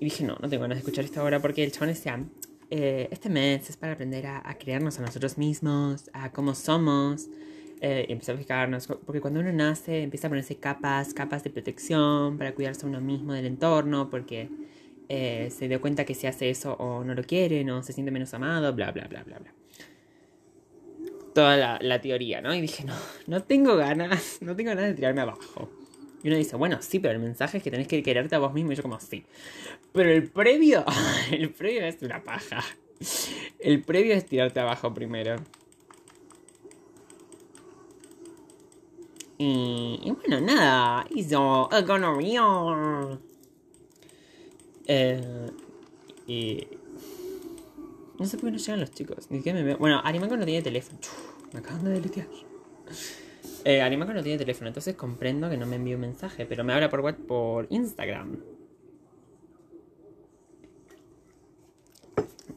Y 0.00 0.06
dije, 0.06 0.24
no, 0.24 0.36
no 0.40 0.48
tengo 0.48 0.62
ganas 0.62 0.78
de 0.78 0.80
escuchar 0.80 1.04
esta 1.04 1.22
hora 1.22 1.40
porque 1.40 1.62
el 1.62 1.70
chabón 1.70 1.90
decía, 1.90 2.24
eh, 2.70 3.08
este 3.12 3.28
mes 3.28 3.70
es 3.70 3.76
para 3.76 3.92
aprender 3.92 4.26
a, 4.26 4.42
a 4.48 4.58
creernos 4.58 4.98
a 4.98 5.02
nosotros 5.02 5.38
mismos, 5.38 6.10
a 6.12 6.32
cómo 6.32 6.54
somos. 6.54 7.28
Eh, 7.80 8.06
y 8.08 8.12
empezar 8.12 8.36
a 8.36 8.38
fijarnos, 8.38 8.86
porque 8.86 9.20
cuando 9.20 9.40
uno 9.40 9.52
nace 9.52 10.02
empieza 10.02 10.28
a 10.28 10.30
ponerse 10.30 10.56
capas, 10.56 11.12
capas 11.12 11.44
de 11.44 11.50
protección 11.50 12.38
para 12.38 12.54
cuidarse 12.54 12.86
a 12.86 12.88
uno 12.88 12.98
mismo 13.00 13.34
del 13.34 13.44
entorno, 13.44 14.08
porque 14.08 14.48
eh, 15.10 15.52
se 15.54 15.68
dio 15.68 15.82
cuenta 15.82 16.06
que 16.06 16.14
si 16.14 16.26
hace 16.26 16.48
eso 16.48 16.72
o 16.74 17.04
no 17.04 17.14
lo 17.14 17.22
quiere, 17.24 17.70
o 17.70 17.82
se 17.82 17.92
siente 17.92 18.10
menos 18.10 18.32
amado, 18.32 18.72
bla, 18.72 18.90
bla, 18.90 19.06
bla, 19.06 19.22
bla, 19.24 19.38
bla. 19.38 19.54
Toda 21.34 21.58
la, 21.58 21.78
la 21.82 22.00
teoría, 22.00 22.40
¿no? 22.40 22.54
Y 22.54 22.62
dije, 22.62 22.84
no, 22.84 22.94
no 23.26 23.42
tengo 23.42 23.76
ganas, 23.76 24.38
no 24.40 24.56
tengo 24.56 24.70
ganas 24.70 24.86
de 24.86 24.94
tirarme 24.94 25.20
abajo. 25.20 25.68
Y 26.24 26.28
uno 26.28 26.38
dice, 26.38 26.56
bueno, 26.56 26.78
sí, 26.80 27.00
pero 27.00 27.12
el 27.12 27.20
mensaje 27.20 27.58
es 27.58 27.62
que 27.62 27.70
tenés 27.70 27.86
que 27.86 28.02
quererte 28.02 28.34
a 28.34 28.38
vos 28.38 28.54
mismo. 28.54 28.72
Y 28.72 28.76
yo 28.76 28.82
como, 28.82 28.98
sí. 28.98 29.26
Pero 29.92 30.10
el 30.10 30.30
previo, 30.30 30.82
el 31.30 31.50
previo 31.50 31.84
es 31.84 32.00
una 32.00 32.24
paja. 32.24 32.64
El 33.58 33.82
previo 33.82 34.14
es 34.14 34.24
tirarte 34.24 34.58
abajo 34.58 34.94
primero. 34.94 35.36
Y, 39.36 40.10
bueno, 40.22 40.40
nada. 40.40 41.06
Hizo 41.10 41.70
a 41.70 41.82
gonorrhea. 41.82 43.18
Eh, 44.86 45.50
y... 46.26 46.66
No 48.18 48.24
sé 48.24 48.38
por 48.38 48.46
qué 48.46 48.52
no 48.52 48.56
llegan 48.56 48.80
los 48.80 48.92
chicos. 48.92 49.30
Ni 49.30 49.38
siquiera 49.38 49.58
me 49.58 49.64
veo. 49.66 49.76
Bueno, 49.76 50.00
Arimanco 50.02 50.38
no 50.38 50.46
tiene 50.46 50.62
teléfono. 50.62 50.98
Me 51.52 51.58
acaban 51.58 51.84
de 51.84 51.90
deletear. 51.90 52.28
Eh, 53.64 53.96
no 53.96 54.22
tiene 54.22 54.38
teléfono, 54.38 54.68
entonces 54.68 54.94
comprendo 54.94 55.48
que 55.48 55.56
no 55.56 55.64
me 55.64 55.76
envíe 55.76 55.94
un 55.94 56.02
mensaje, 56.02 56.44
pero 56.44 56.64
me 56.64 56.74
habla 56.74 56.90
por 56.90 57.00
WhatsApp 57.00 57.26
por 57.26 57.66
Instagram. 57.70 58.36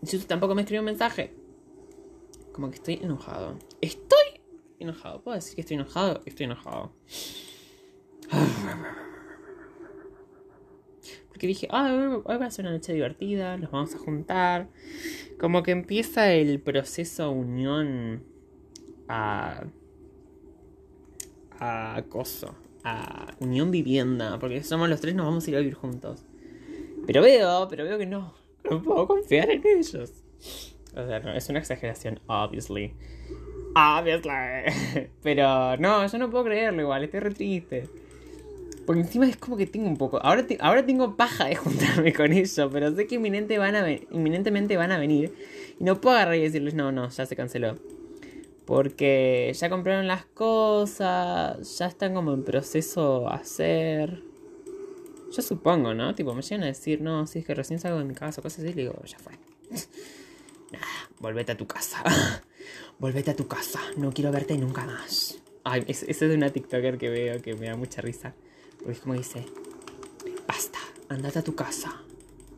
Si 0.03 0.19
tampoco 0.19 0.53
me 0.53 0.61
escribió 0.61 0.81
un 0.81 0.85
mensaje. 0.85 1.33
Como 2.51 2.69
que 2.69 2.75
estoy 2.75 2.99
enojado. 3.01 3.57
Estoy 3.81 4.41
enojado. 4.79 5.21
¿Puedo 5.21 5.35
decir 5.35 5.55
que 5.55 5.61
estoy 5.61 5.75
enojado? 5.75 6.21
Estoy 6.25 6.45
enojado. 6.45 6.91
Porque 11.29 11.47
dije, 11.47 11.67
ah, 11.71 12.19
hoy 12.23 12.37
va 12.37 12.45
a 12.45 12.51
ser 12.51 12.65
una 12.65 12.73
noche 12.73 12.93
divertida, 12.93 13.57
nos 13.57 13.69
vamos 13.71 13.93
a 13.95 13.99
juntar. 13.99 14.69
Como 15.39 15.61
que 15.61 15.71
empieza 15.71 16.31
el 16.31 16.59
proceso 16.59 17.31
unión 17.31 18.23
a. 19.07 19.65
a 21.59 21.95
acoso. 21.95 22.55
A 22.83 23.33
unión 23.39 23.71
vivienda. 23.71 24.37
Porque 24.39 24.63
somos 24.63 24.89
los 24.89 25.01
tres, 25.01 25.15
nos 25.15 25.25
vamos 25.25 25.45
a 25.47 25.49
ir 25.49 25.55
a 25.57 25.59
vivir 25.59 25.73
juntos. 25.73 26.23
Pero 27.05 27.21
veo, 27.21 27.67
pero 27.69 27.83
veo 27.83 27.97
que 27.97 28.05
no. 28.05 28.33
No 28.69 28.81
puedo 28.81 29.07
confiar 29.07 29.49
en 29.49 29.63
ellos. 29.65 30.11
O 30.95 31.05
sea, 31.05 31.19
no, 31.19 31.33
es 31.33 31.47
una 31.49 31.59
exageración, 31.59 32.19
obviously. 32.27 32.93
Obviously. 33.75 34.31
Pero 35.23 35.77
no, 35.77 36.07
yo 36.07 36.17
no 36.17 36.29
puedo 36.31 36.45
creerlo 36.45 36.81
igual, 36.81 37.03
estoy 37.03 37.19
re 37.19 37.31
triste. 37.31 37.87
Porque 38.87 39.01
encima 39.01 39.27
es 39.27 39.37
como 39.37 39.57
que 39.57 39.67
tengo 39.67 39.87
un 39.87 39.97
poco. 39.97 40.19
Ahora, 40.23 40.45
ahora 40.59 40.85
tengo 40.85 41.15
paja 41.15 41.45
de 41.45 41.55
juntarme 41.55 42.13
con 42.13 42.31
ellos, 42.31 42.69
pero 42.71 42.95
sé 42.95 43.05
que 43.05 43.15
inminente 43.15 43.57
van 43.57 43.75
a 43.75 43.91
inminentemente 43.91 44.77
van 44.77 44.91
a 44.93 44.97
venir. 44.97 45.33
Y 45.79 45.83
no 45.83 45.99
puedo 45.99 46.15
agarrar 46.15 46.35
y 46.35 46.41
decirles, 46.41 46.73
no, 46.73 46.91
no, 46.91 47.09
ya 47.09 47.25
se 47.25 47.35
canceló. 47.35 47.75
Porque 48.67 49.53
ya 49.57 49.69
compraron 49.69 50.07
las 50.07 50.25
cosas, 50.25 51.77
ya 51.79 51.85
están 51.87 52.13
como 52.13 52.33
en 52.33 52.43
proceso 52.43 53.27
a 53.29 53.35
hacer. 53.35 54.21
Yo 55.31 55.41
supongo, 55.41 55.93
¿no? 55.93 56.13
Tipo, 56.13 56.33
me 56.35 56.41
llegan 56.41 56.63
a 56.63 56.67
decir, 56.67 57.01
no, 57.01 57.25
si 57.27 57.39
es 57.39 57.45
que 57.45 57.55
recién 57.55 57.79
salgo 57.79 57.97
de 57.97 58.03
mi 58.03 58.13
casa, 58.13 58.41
cosas 58.41 58.59
así, 58.65 58.73
le 58.73 58.83
digo, 58.83 59.01
ya 59.05 59.17
fue. 59.17 59.33
Nah, 60.69 60.79
volvete 61.21 61.53
a 61.53 61.57
tu 61.57 61.65
casa. 61.65 62.03
volvete 62.99 63.31
a 63.31 63.35
tu 63.37 63.47
casa. 63.47 63.79
No 63.95 64.11
quiero 64.11 64.33
verte 64.33 64.57
nunca 64.57 64.85
más. 64.85 65.39
Ay, 65.63 65.85
es- 65.87 66.03
ese 66.03 66.25
es 66.25 66.29
de 66.29 66.35
una 66.35 66.49
TikToker 66.49 66.97
que 66.97 67.09
veo 67.09 67.41
que 67.41 67.55
me 67.55 67.67
da 67.67 67.77
mucha 67.77 68.01
risa. 68.01 68.35
Porque 68.75 68.91
es 68.91 68.99
como 68.99 69.13
dice, 69.13 69.45
basta, 70.45 70.77
andate 71.07 71.39
a 71.39 71.41
tu 71.41 71.55
casa. 71.55 72.01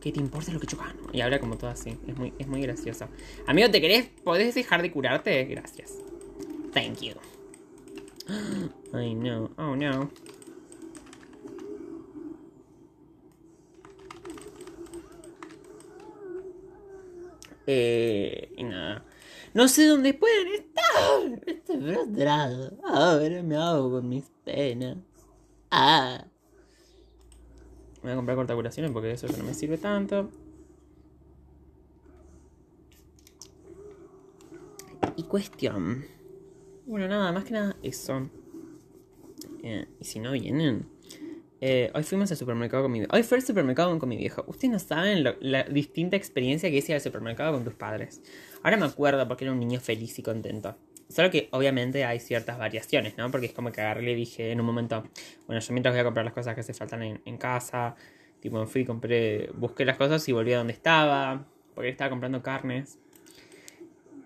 ¿Qué 0.02 0.14
te 0.14 0.20
importa 0.20 0.54
lo 0.54 0.60
que 0.60 0.68
yo? 0.68 0.78
Y 1.12 1.22
habla 1.22 1.40
como 1.40 1.58
todo 1.58 1.70
así. 1.70 1.98
Es 2.08 2.18
muy, 2.18 2.34
es 2.40 2.48
muy 2.48 2.62
gracioso. 2.62 3.08
Amigo, 3.48 3.70
¿te 3.70 3.82
querés? 3.82 4.08
¿Podés 4.24 4.56
dejar 4.56 4.82
de 4.82 4.92
curarte? 4.92 5.44
Gracias. 5.46 5.98
Thank 6.74 7.02
you. 7.02 7.14
Ay, 8.94 9.16
no. 9.16 9.52
Oh, 9.58 9.76
no. 9.76 10.10
Eh, 17.68 18.54
y 18.58 18.64
nada. 18.64 19.06
No 19.54 19.68
sé 19.68 19.86
dónde 19.86 20.14
pueden 20.14 20.48
estar. 20.48 21.42
Estoy 21.46 21.82
frustrado. 21.82 22.78
Ahora 22.84 23.44
me 23.44 23.56
hago 23.58 23.92
con 23.92 24.10
mis 24.10 24.26
penas. 24.44 24.98
Ah. 25.70 26.26
Voy 28.02 28.12
a 28.12 28.16
comprar 28.16 28.38
cortacuraciones 28.38 28.92
porque 28.92 29.12
eso 29.12 29.28
ya 29.28 29.38
no 29.38 29.44
me 29.44 29.54
sirve 29.54 29.78
tanto. 29.78 30.30
Y 35.16 35.24
cuestión. 35.24 36.06
Bueno, 36.86 37.08
nada, 37.08 37.32
más 37.32 37.44
que 37.44 37.52
nada 37.52 37.76
eso. 37.84 38.30
Eh, 39.64 39.88
y 40.00 40.06
si 40.06 40.20
no 40.20 40.32
vienen. 40.32 40.88
Eh, 41.62 41.92
hoy 41.94 42.04
fuimos 42.04 42.32
al 42.32 42.38
supermercado 42.38 42.84
con 42.84 42.92
mi 42.94 43.04
Hoy 43.12 43.24
fue 43.24 43.38
al 43.38 43.44
supermercado 43.44 43.98
con 44.00 44.08
mi 44.08 44.16
viejo. 44.16 44.46
Ustedes 44.48 44.72
no 44.72 44.80
saben 44.80 45.26
la 45.42 45.64
distinta 45.64 46.16
experiencia 46.16 46.70
que 46.70 46.78
ir 46.78 46.94
al 46.94 47.02
supermercado 47.02 47.54
con 47.54 47.66
tus 47.66 47.74
padres. 47.74 48.22
Ahora 48.64 48.78
me 48.78 48.86
acuerdo 48.86 49.28
porque 49.28 49.44
era 49.44 49.52
un 49.52 49.60
niño 49.60 49.82
feliz 49.82 50.18
y 50.20 50.24
contento. 50.24 50.78
Solo 51.10 51.32
que 51.32 51.50
obviamente 51.52 52.06
hay 52.06 52.20
ciertas 52.20 52.58
variaciones, 52.60 53.18
¿no? 53.18 53.32
Porque 53.32 53.48
es 53.48 53.54
como 53.54 53.72
que 53.72 53.82
agarré 53.82 54.12
y 54.12 54.16
dije 54.16 54.52
en 54.52 54.60
un 54.60 54.66
momento, 54.68 55.04
bueno, 55.48 55.60
yo 55.60 55.74
mientras 55.74 55.94
voy 55.94 56.02
a 56.02 56.04
comprar 56.04 56.24
las 56.24 56.34
cosas 56.36 56.56
que 56.56 56.62
se 56.64 56.74
faltan 56.74 57.02
en, 57.02 57.22
en 57.26 57.38
casa, 57.38 57.96
tipo, 58.40 58.64
fui, 58.68 58.86
compré, 58.86 59.50
busqué 59.56 59.86
las 59.86 59.98
cosas 59.98 60.28
y 60.30 60.32
volví 60.34 60.54
a 60.54 60.60
donde 60.60 60.74
estaba, 60.74 61.46
porque 61.74 61.90
estaba 61.90 62.12
comprando 62.12 62.44
carnes. 62.44 63.00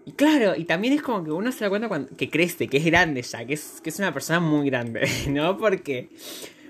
Y 0.05 0.11
claro, 0.11 0.53
y 0.57 0.65
también 0.65 0.93
es 0.93 1.01
como 1.01 1.23
que 1.23 1.31
uno 1.31 1.51
se 1.53 1.63
da 1.63 1.69
cuenta 1.69 1.88
cuando, 1.88 2.13
que 2.17 2.29
crece, 2.29 2.67
que 2.67 2.77
es 2.77 2.86
grande 2.86 3.21
ya, 3.21 3.45
que 3.45 3.53
es, 3.53 3.79
que 3.81 3.89
es 3.89 3.99
una 3.99 4.13
persona 4.13 4.41
muy 4.41 4.69
grande, 4.69 5.07
¿no? 5.29 5.57
Porque, 5.57 6.09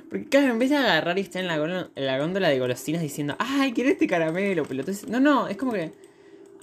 porque 0.09 0.25
claro, 0.25 0.51
en 0.53 0.59
vez 0.59 0.69
de 0.69 0.77
agarrar 0.77 1.17
y 1.17 1.21
estar 1.21 1.41
en 1.41 1.47
la, 1.47 1.55
en 1.95 2.05
la 2.05 2.19
góndola 2.19 2.49
de 2.49 2.59
golosinas 2.59 3.01
diciendo, 3.01 3.35
ay, 3.39 3.73
quiero 3.73 3.89
este 3.89 4.05
caramelo, 4.05 4.63
pelotudo. 4.65 4.95
No, 5.09 5.19
no, 5.19 5.47
es 5.47 5.57
como 5.57 5.71
que 5.71 5.91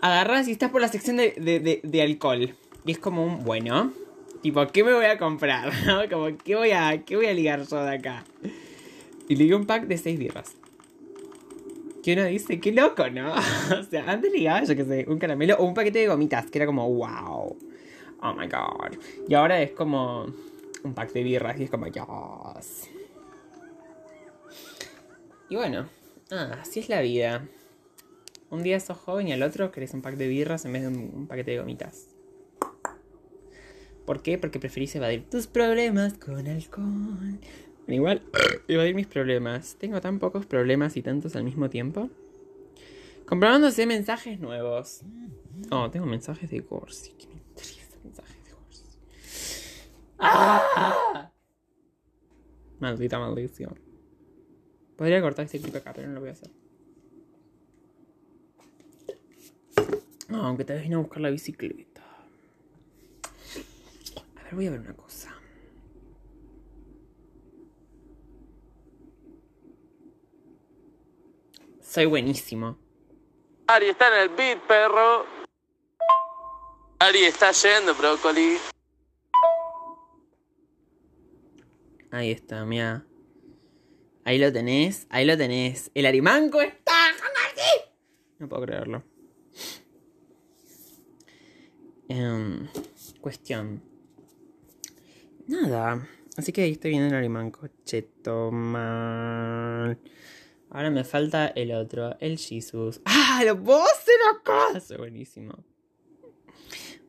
agarras 0.01 0.47
y 0.47 0.53
estás 0.53 0.71
por 0.71 0.81
la 0.81 0.89
sección 0.89 1.17
de, 1.17 1.33
de- 1.37 1.81
de 1.83 2.03
alcohol. 2.03 2.55
Y 2.85 2.93
es 2.93 2.99
como 2.99 3.25
un, 3.25 3.45
bueno, 3.45 3.93
tipo, 4.43 4.67
¿qué 4.69 4.83
me 4.83 4.93
voy 4.93 5.05
a 5.05 5.19
comprar? 5.19 5.71
Como, 6.11 6.37
¿qué 6.39 6.57
voy 6.57 6.71
a, 6.71 7.05
qué 7.05 7.17
voy 7.17 7.27
a 7.27 7.35
ligar 7.35 7.67
yo 7.67 7.83
de 7.85 7.97
acá? 7.97 8.25
Y 9.29 9.35
di 9.35 9.53
un 9.53 9.67
pack 9.67 9.87
de 9.87 9.99
seis 9.99 10.19
birras. 10.19 10.57
Que 12.03 12.15
uno 12.15 12.25
dice, 12.25 12.59
qué 12.59 12.73
loco, 12.73 13.09
¿no? 13.11 13.35
o 13.81 13.83
sea, 13.85 14.11
antes 14.11 14.33
ligaba, 14.33 14.65
yo 14.65 14.75
qué 14.75 14.85
sé, 14.85 15.05
un 15.09 15.19
caramelo 15.19 15.57
o 15.57 15.65
un 15.65 15.75
paquete 15.75 16.01
de 16.01 16.09
gomitas, 16.09 16.51
que 16.51 16.59
era 16.59 16.67
como, 16.67 16.89
wow. 16.89 17.57
Oh 18.23 18.35
my 18.35 18.47
god. 18.47 18.99
Y 19.29 19.35
ahora 19.35 19.61
es 19.61 19.73
como 19.73 20.27
un 20.83 20.95
pack 20.95 21.13
de 21.13 21.23
birras 21.23 21.61
y 21.61 21.65
es 21.65 21.71
como, 21.71 21.87
yes. 21.87 22.91
Y 25.51 25.57
bueno, 25.57 25.87
ah, 26.31 26.59
así 26.63 26.81
es 26.81 26.89
la 26.89 27.03
vida. 27.03 27.47
Un 28.51 28.63
día 28.63 28.81
sos 28.81 28.99
joven 28.99 29.29
y 29.29 29.33
al 29.33 29.43
otro 29.43 29.71
querés 29.71 29.95
un 29.95 30.03
pack 30.03 30.17
de 30.17 30.29
birras 30.29 30.65
en 30.65 30.73
vez 30.73 30.83
de 30.83 30.89
un, 30.89 31.13
un 31.15 31.27
paquete 31.27 31.53
de 31.53 31.59
gomitas. 31.59 32.10
¿Por 34.07 34.23
qué? 34.23 34.39
Porque 34.39 34.59
preferís 34.59 34.95
evadir 34.97 35.29
tus 35.29 35.47
problemas 35.47 36.15
con 36.15 36.47
alcohol. 36.47 37.39
Bueno, 37.87 37.95
igual, 37.95 38.23
evadir 38.69 38.95
mis 38.95 39.07
problemas. 39.07 39.77
Tengo 39.79 40.01
tan 40.01 40.19
pocos 40.19 40.47
problemas 40.47 40.97
y 40.97 41.03
tantos 41.03 41.37
al 41.37 41.45
mismo 41.45 41.71
tiempo. 41.71 42.11
Comprobándose 43.27 43.87
mensajes 43.87 44.41
nuevos. 44.41 45.03
Oh, 45.71 45.91
tengo 45.91 46.07
mensajes 46.07 46.51
de 46.51 46.61
Gorsi. 46.61 47.13
Que 47.13 47.27
me 47.29 47.35
interesa 47.35 47.97
mensajes 48.03 48.45
de 48.45 48.51
Gorsi. 48.53 48.85
¡Ah! 50.19 51.31
Maldita 52.81 53.19
maldición. 53.19 53.79
Podría 54.97 55.21
cortar 55.23 55.45
este 55.45 55.61
clip 55.61 55.77
acá, 55.77 55.93
pero 55.95 56.09
no 56.09 56.15
lo 56.15 56.21
voy 56.21 56.31
a 56.31 56.33
hacer. 56.33 56.51
No, 60.29 60.47
aunque 60.47 60.65
te 60.65 60.79
vine 60.79 60.95
a 60.95 60.99
buscar 60.99 61.21
la 61.21 61.31
bicicleta. 61.31 61.90
Ver, 64.51 64.57
voy 64.57 64.67
a 64.67 64.71
ver 64.71 64.81
una 64.81 64.95
cosa. 64.95 65.33
Soy 71.81 72.07
buenísimo. 72.07 72.77
Ari 73.69 73.91
está 73.91 74.09
en 74.09 74.23
el 74.23 74.37
beat, 74.37 74.59
perro. 74.67 75.25
Ari 76.99 77.25
está 77.27 77.53
yendo, 77.53 77.95
brócoli. 77.95 78.57
Ahí 82.11 82.33
está, 82.33 82.65
mira. 82.65 83.07
Ahí 84.25 84.39
lo 84.39 84.53
tenés, 84.53 85.07
ahí 85.11 85.27
lo 85.27 85.39
tenés. 85.39 85.93
El 85.95 86.07
arimanco 86.07 86.61
está. 86.61 87.13
No 88.39 88.49
puedo 88.49 88.63
creerlo. 88.65 89.05
Em, 92.09 92.69
cuestión. 93.21 93.90
Nada. 95.51 96.07
Así 96.37 96.53
que 96.53 96.63
ahí 96.63 96.73
estoy 96.73 96.91
viendo 96.93 97.09
el 97.09 97.15
arimanco. 97.15 97.69
Cheto 97.85 98.51
mal. 98.53 99.99
Ahora 100.71 100.91
me 100.91 101.03
falta 101.03 101.49
el 101.49 101.73
otro, 101.73 102.17
el 102.21 102.39
Jesus. 102.39 103.01
¡Ah! 103.05 103.43
¡Lo 103.45 103.61
puedo 103.63 103.83
hacer 103.83 104.15
acá! 104.33 104.79
Eso 104.79 104.95
es 104.95 104.99
buenísimo. 104.99 105.53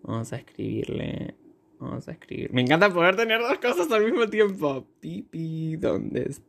Vamos 0.01 0.33
a 0.33 0.37
escribirle. 0.37 1.35
Vamos 1.79 2.07
a 2.07 2.11
escribir. 2.13 2.51
Me 2.51 2.61
encanta 2.61 2.91
poder 2.91 3.15
tener 3.15 3.39
dos 3.41 3.59
cosas 3.59 3.91
al 3.91 4.03
mismo 4.05 4.27
tiempo. 4.27 4.87
Pipi, 4.99 5.75
¿dónde 5.77 6.21
estás? 6.23 6.41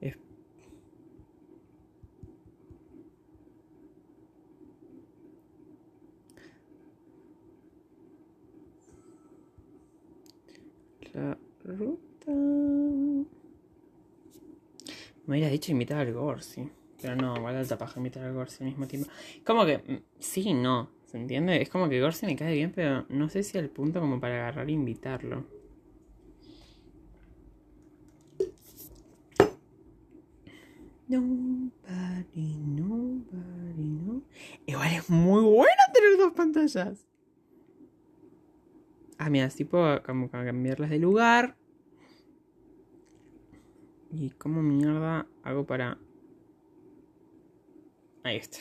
Es- 0.00 0.18
La 11.14 11.36
ruta. 11.64 12.32
Me 15.19 15.19
hubiera 15.34 15.50
dicho 15.50 15.72
invitar 15.72 15.98
al 15.98 16.12
Gorsi. 16.12 16.68
Pero 17.00 17.16
no, 17.16 17.40
vale 17.42 17.58
alta 17.58 17.78
paja 17.78 17.98
invitar 17.98 18.24
al 18.24 18.34
Gorsi 18.34 18.62
al 18.62 18.70
mismo 18.70 18.86
tiempo. 18.86 19.10
Como 19.44 19.64
que, 19.64 19.78
mm, 19.78 20.02
sí, 20.18 20.52
no. 20.54 20.90
¿Se 21.06 21.16
entiende? 21.16 21.60
Es 21.60 21.68
como 21.68 21.88
que 21.88 22.00
Gorsi 22.00 22.26
me 22.26 22.36
cae 22.36 22.54
bien, 22.54 22.72
pero 22.72 23.04
no 23.08 23.28
sé 23.28 23.42
si 23.42 23.58
al 23.58 23.68
punto 23.68 24.00
como 24.00 24.20
para 24.20 24.34
agarrar 24.34 24.68
e 24.68 24.72
invitarlo. 24.72 25.44
Nobody, 31.08 32.56
nobody, 32.56 33.88
no. 33.88 34.22
Igual 34.66 34.92
es 34.92 35.10
muy 35.10 35.42
bueno 35.42 35.82
tener 35.92 36.16
dos 36.16 36.32
pantallas. 36.32 37.04
Ah, 39.18 39.28
mira, 39.28 39.46
así 39.46 39.64
puedo 39.64 40.02
como 40.04 40.30
cambiarlas 40.30 40.88
de 40.90 41.00
lugar. 41.00 41.56
¿Y 44.12 44.30
cómo 44.30 44.62
mierda 44.62 45.26
hago 45.42 45.64
para...? 45.64 45.98
Ahí 48.22 48.36
está. 48.36 48.58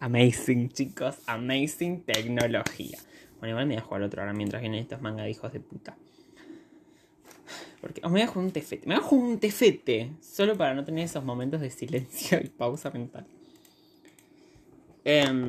Amazing, 0.00 0.70
chicos. 0.70 1.16
Amazing 1.26 2.02
tecnología. 2.02 2.98
Bueno, 3.38 3.50
igual 3.50 3.66
me 3.66 3.74
voy 3.74 3.82
a 3.82 3.84
jugar 3.84 4.02
otro 4.02 4.22
ahora 4.22 4.32
mientras 4.32 4.60
vienen 4.60 4.80
estos 4.80 5.00
mangadijos 5.00 5.52
de 5.52 5.60
puta. 5.60 5.96
Porque 7.80 8.00
me 8.02 8.08
voy 8.08 8.20
a 8.22 8.26
jugar 8.26 8.46
un 8.46 8.52
tefete. 8.52 8.86
Me 8.86 8.94
voy 8.94 9.04
a 9.04 9.06
jugar 9.06 9.26
un 9.26 9.38
tefete. 9.38 10.12
Solo 10.20 10.56
para 10.56 10.74
no 10.74 10.84
tener 10.84 11.04
esos 11.04 11.22
momentos 11.22 11.60
de 11.60 11.70
silencio 11.70 12.40
y 12.42 12.48
pausa 12.48 12.90
mental. 12.90 13.26
Em, 15.04 15.46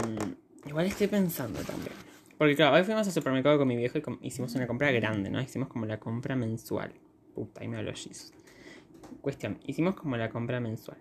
igual 0.65 0.85
estoy 0.85 1.07
pensando 1.07 1.61
también. 1.61 1.93
Porque 2.37 2.55
claro, 2.57 2.75
hoy 2.75 2.83
fuimos 2.83 3.07
al 3.07 3.13
supermercado 3.13 3.57
con 3.57 3.67
mi 3.69 3.77
viejo 3.77 3.97
y 3.97 4.27
hicimos 4.27 4.53
una 4.55 4.67
compra 4.67 4.91
grande, 4.91 5.29
¿no? 5.29 5.41
Hicimos 5.41 5.69
como 5.69 5.85
la 5.85 5.97
compra 5.97 6.35
mensual. 6.35 6.91
Puta, 7.33 7.61
ahí 7.61 7.69
me 7.69 7.77
habló 7.77 7.93
Jesus. 7.93 8.33
Cuestión, 9.21 9.59
hicimos 9.65 9.95
como 9.95 10.17
la 10.17 10.29
compra 10.29 10.59
mensual. 10.59 10.99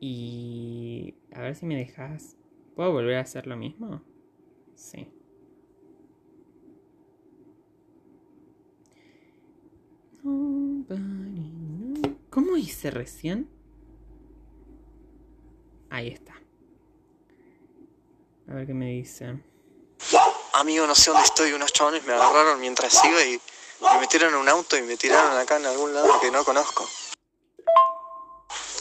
Y... 0.00 1.14
A 1.32 1.40
ver 1.40 1.54
si 1.54 1.66
me 1.66 1.76
dejas... 1.76 2.36
¿Puedo 2.74 2.92
volver 2.92 3.16
a 3.16 3.20
hacer 3.20 3.46
lo 3.46 3.56
mismo? 3.56 4.02
Sí. 4.74 5.08
¿Cómo 12.30 12.56
hice 12.56 12.90
recién? 12.90 13.48
Ahí 15.90 16.08
está. 16.08 16.34
A 18.48 18.54
ver 18.54 18.66
qué 18.66 18.74
me 18.74 18.92
dice. 18.92 19.40
Amigo, 20.54 20.86
no 20.86 20.94
sé 20.94 21.10
dónde 21.10 21.24
estoy. 21.24 21.52
Unos 21.52 21.72
chabones 21.72 22.06
me 22.06 22.12
agarraron 22.12 22.60
mientras 22.60 23.04
iba 23.04 23.24
y 23.24 23.40
me 23.80 23.98
metieron 23.98 24.34
en 24.34 24.40
un 24.40 24.48
auto 24.48 24.76
y 24.76 24.82
me 24.82 24.96
tiraron 24.96 25.36
acá 25.38 25.56
en 25.56 25.66
algún 25.66 25.94
lado 25.94 26.20
que 26.20 26.30
no 26.30 26.44
conozco. 26.44 26.88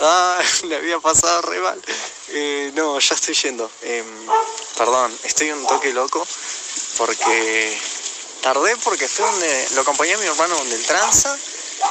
Ah, 0.02 0.40
le 0.64 0.76
había 0.76 1.00
pasado 1.00 1.42
re 1.44 1.60
mal. 1.60 1.82
Eh, 2.30 2.72
no, 2.76 3.00
ya 3.00 3.16
estoy 3.16 3.36
yendo. 3.36 3.70
Em, 3.82 4.06
perdón, 4.78 5.18
estoy 5.24 5.52
un 5.52 5.66
toque 5.68 5.94
loco 5.94 6.26
porque 6.98 7.78
tardé 8.42 8.76
porque 8.78 9.08
fue 9.08 9.26
donde 9.26 9.68
lo 9.76 9.82
acompañé 9.82 10.14
a 10.14 10.18
mi 10.18 10.26
hermano 10.26 10.56
donde 10.56 10.76
el 10.76 10.86
tranza 10.86 11.38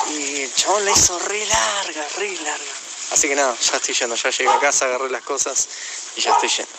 y 0.09 0.43
el 0.43 0.55
chabón 0.55 0.85
la 0.85 0.93
hizo 0.93 1.19
re 1.19 1.45
larga, 1.47 2.07
re 2.17 2.37
larga. 2.37 2.73
Así 3.11 3.29
que 3.29 3.35
nada, 3.35 3.57
ya 3.59 3.77
estoy 3.77 3.95
yendo. 3.95 4.15
Ya 4.17 4.31
llegué 4.31 4.51
a 4.51 4.59
casa, 4.59 4.85
agarré 4.85 5.11
las 5.11 5.23
cosas 5.23 5.69
y 6.17 6.21
ya 6.21 6.33
estoy 6.33 6.49
yendo. 6.49 6.78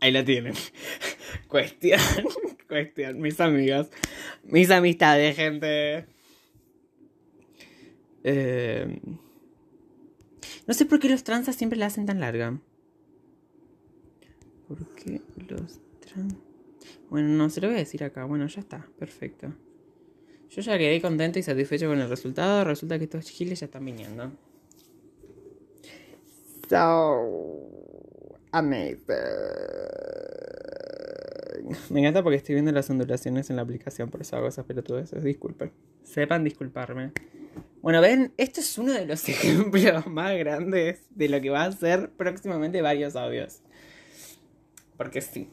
Ahí 0.00 0.12
la 0.12 0.24
tienen. 0.24 0.54
Cuestión. 1.48 2.00
Cuestión. 2.68 3.20
Mis 3.20 3.40
amigos. 3.40 3.88
Mis 4.44 4.70
amistades, 4.70 5.36
gente. 5.36 6.06
Eh, 8.24 9.00
no 10.66 10.74
sé 10.74 10.84
por 10.84 10.98
qué 10.98 11.08
los 11.08 11.24
transas 11.24 11.56
siempre 11.56 11.78
la 11.78 11.86
hacen 11.86 12.06
tan 12.06 12.20
larga. 12.20 12.60
¿Por 14.68 14.94
qué 14.96 15.22
los 15.48 15.80
trans... 16.00 16.34
Bueno, 17.08 17.28
no, 17.28 17.48
se 17.50 17.60
lo 17.60 17.68
voy 17.68 17.76
a 17.76 17.80
decir 17.80 18.02
acá. 18.02 18.24
Bueno, 18.24 18.46
ya 18.48 18.60
está. 18.60 18.88
Perfecto. 18.98 19.54
Yo 20.50 20.62
ya 20.62 20.76
quedé 20.76 21.00
contento 21.00 21.38
y 21.38 21.42
satisfecho 21.42 21.86
con 21.86 22.00
el 22.00 22.08
resultado. 22.08 22.64
Resulta 22.64 22.98
que 22.98 23.04
estos 23.04 23.28
giles 23.30 23.60
ya 23.60 23.66
están 23.66 23.84
viniendo. 23.84 24.32
So... 26.68 27.75
Amazing. 28.56 29.02
Me 31.90 32.00
encanta 32.00 32.22
porque 32.22 32.38
estoy 32.38 32.54
viendo 32.54 32.72
las 32.72 32.88
ondulaciones 32.88 33.50
en 33.50 33.56
la 33.56 33.62
aplicación, 33.62 34.08
por 34.08 34.22
eso 34.22 34.34
hago 34.36 34.48
esas 34.48 34.64
pelotudeces. 34.64 35.22
Disculpen. 35.22 35.72
Sepan 36.02 36.42
disculparme. 36.42 37.12
Bueno, 37.82 38.00
ven, 38.00 38.32
este 38.38 38.62
es 38.62 38.78
uno 38.78 38.94
de 38.94 39.04
los 39.04 39.28
ejemplos 39.28 40.06
más 40.06 40.38
grandes 40.38 41.02
de 41.10 41.28
lo 41.28 41.38
que 41.42 41.50
va 41.50 41.64
a 41.64 41.72
ser 41.72 42.10
próximamente 42.16 42.80
varios 42.80 43.14
audios. 43.14 43.60
Porque 44.96 45.20
sí. 45.20 45.50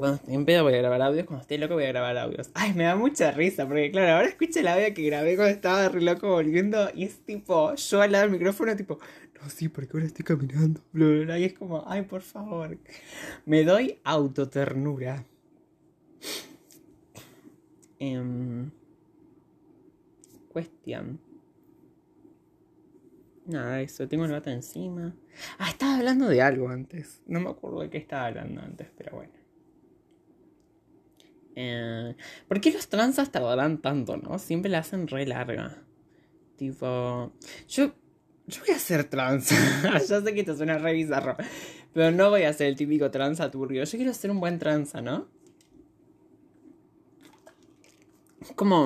Cuando 0.00 0.18
en 0.28 0.46
pedo 0.46 0.62
voy 0.62 0.72
a 0.72 0.78
grabar 0.78 1.02
audios, 1.02 1.26
cuando 1.26 1.42
esté 1.42 1.58
loco 1.58 1.74
voy 1.74 1.84
a 1.84 1.88
grabar 1.88 2.16
audios. 2.16 2.48
Ay, 2.54 2.72
me 2.72 2.84
da 2.84 2.96
mucha 2.96 3.32
risa, 3.32 3.66
porque 3.66 3.90
claro, 3.90 4.14
ahora 4.14 4.28
escucho 4.28 4.60
el 4.60 4.68
audio 4.68 4.94
que 4.94 5.02
grabé 5.02 5.36
cuando 5.36 5.52
estaba 5.52 5.90
re 5.90 6.00
loco 6.00 6.26
volviendo 6.26 6.88
y 6.94 7.04
es 7.04 7.18
tipo, 7.26 7.74
yo 7.74 8.00
al 8.00 8.12
lado 8.12 8.22
del 8.22 8.32
micrófono 8.32 8.74
tipo, 8.74 8.98
no, 9.38 9.50
sí, 9.50 9.68
porque 9.68 9.90
ahora 9.92 10.06
estoy 10.06 10.24
caminando, 10.24 10.80
bla, 10.92 11.06
bla, 11.06 11.24
bla, 11.24 11.38
y 11.38 11.44
es 11.44 11.52
como, 11.52 11.84
ay, 11.86 12.00
por 12.00 12.22
favor. 12.22 12.78
Me 13.44 13.62
doy 13.62 14.00
autoternura. 14.02 15.26
Em, 17.98 18.70
cuestión. 20.48 21.20
Nada, 23.44 23.82
eso, 23.82 24.08
tengo 24.08 24.24
el 24.24 24.30
bata 24.30 24.50
encima. 24.50 25.14
Ah, 25.58 25.68
estaba 25.68 25.98
hablando 25.98 26.26
de 26.26 26.40
algo 26.40 26.70
antes. 26.70 27.20
No 27.26 27.38
me 27.40 27.50
acuerdo 27.50 27.80
de 27.80 27.90
qué 27.90 27.98
estaba 27.98 28.28
hablando 28.28 28.62
antes, 28.62 28.88
pero 28.96 29.16
bueno. 29.16 29.39
Eh, 31.62 32.16
¿Por 32.48 32.60
qué 32.60 32.72
los 32.72 32.88
transas 32.88 33.30
tardarán 33.30 33.82
tanto, 33.82 34.16
no? 34.16 34.38
Siempre 34.38 34.70
la 34.70 34.78
hacen 34.78 35.08
re 35.08 35.26
larga. 35.26 35.82
Tipo. 36.56 37.32
Yo. 37.68 37.94
Yo 38.46 38.60
voy 38.66 38.74
a 38.74 38.76
hacer 38.76 39.04
tranza. 39.04 39.54
ya 40.08 40.20
sé 40.20 40.34
que 40.34 40.40
esto 40.40 40.56
suena 40.56 40.78
re 40.78 40.92
bizarro. 40.92 41.36
Pero 41.92 42.10
no 42.10 42.30
voy 42.30 42.42
a 42.42 42.52
ser 42.52 42.68
el 42.68 42.76
típico 42.76 43.10
tranza 43.10 43.50
turbio. 43.50 43.84
Yo 43.84 43.96
quiero 43.96 44.12
ser 44.12 44.30
un 44.30 44.40
buen 44.40 44.58
tranza, 44.58 45.00
¿no? 45.00 45.28
Como 48.56 48.84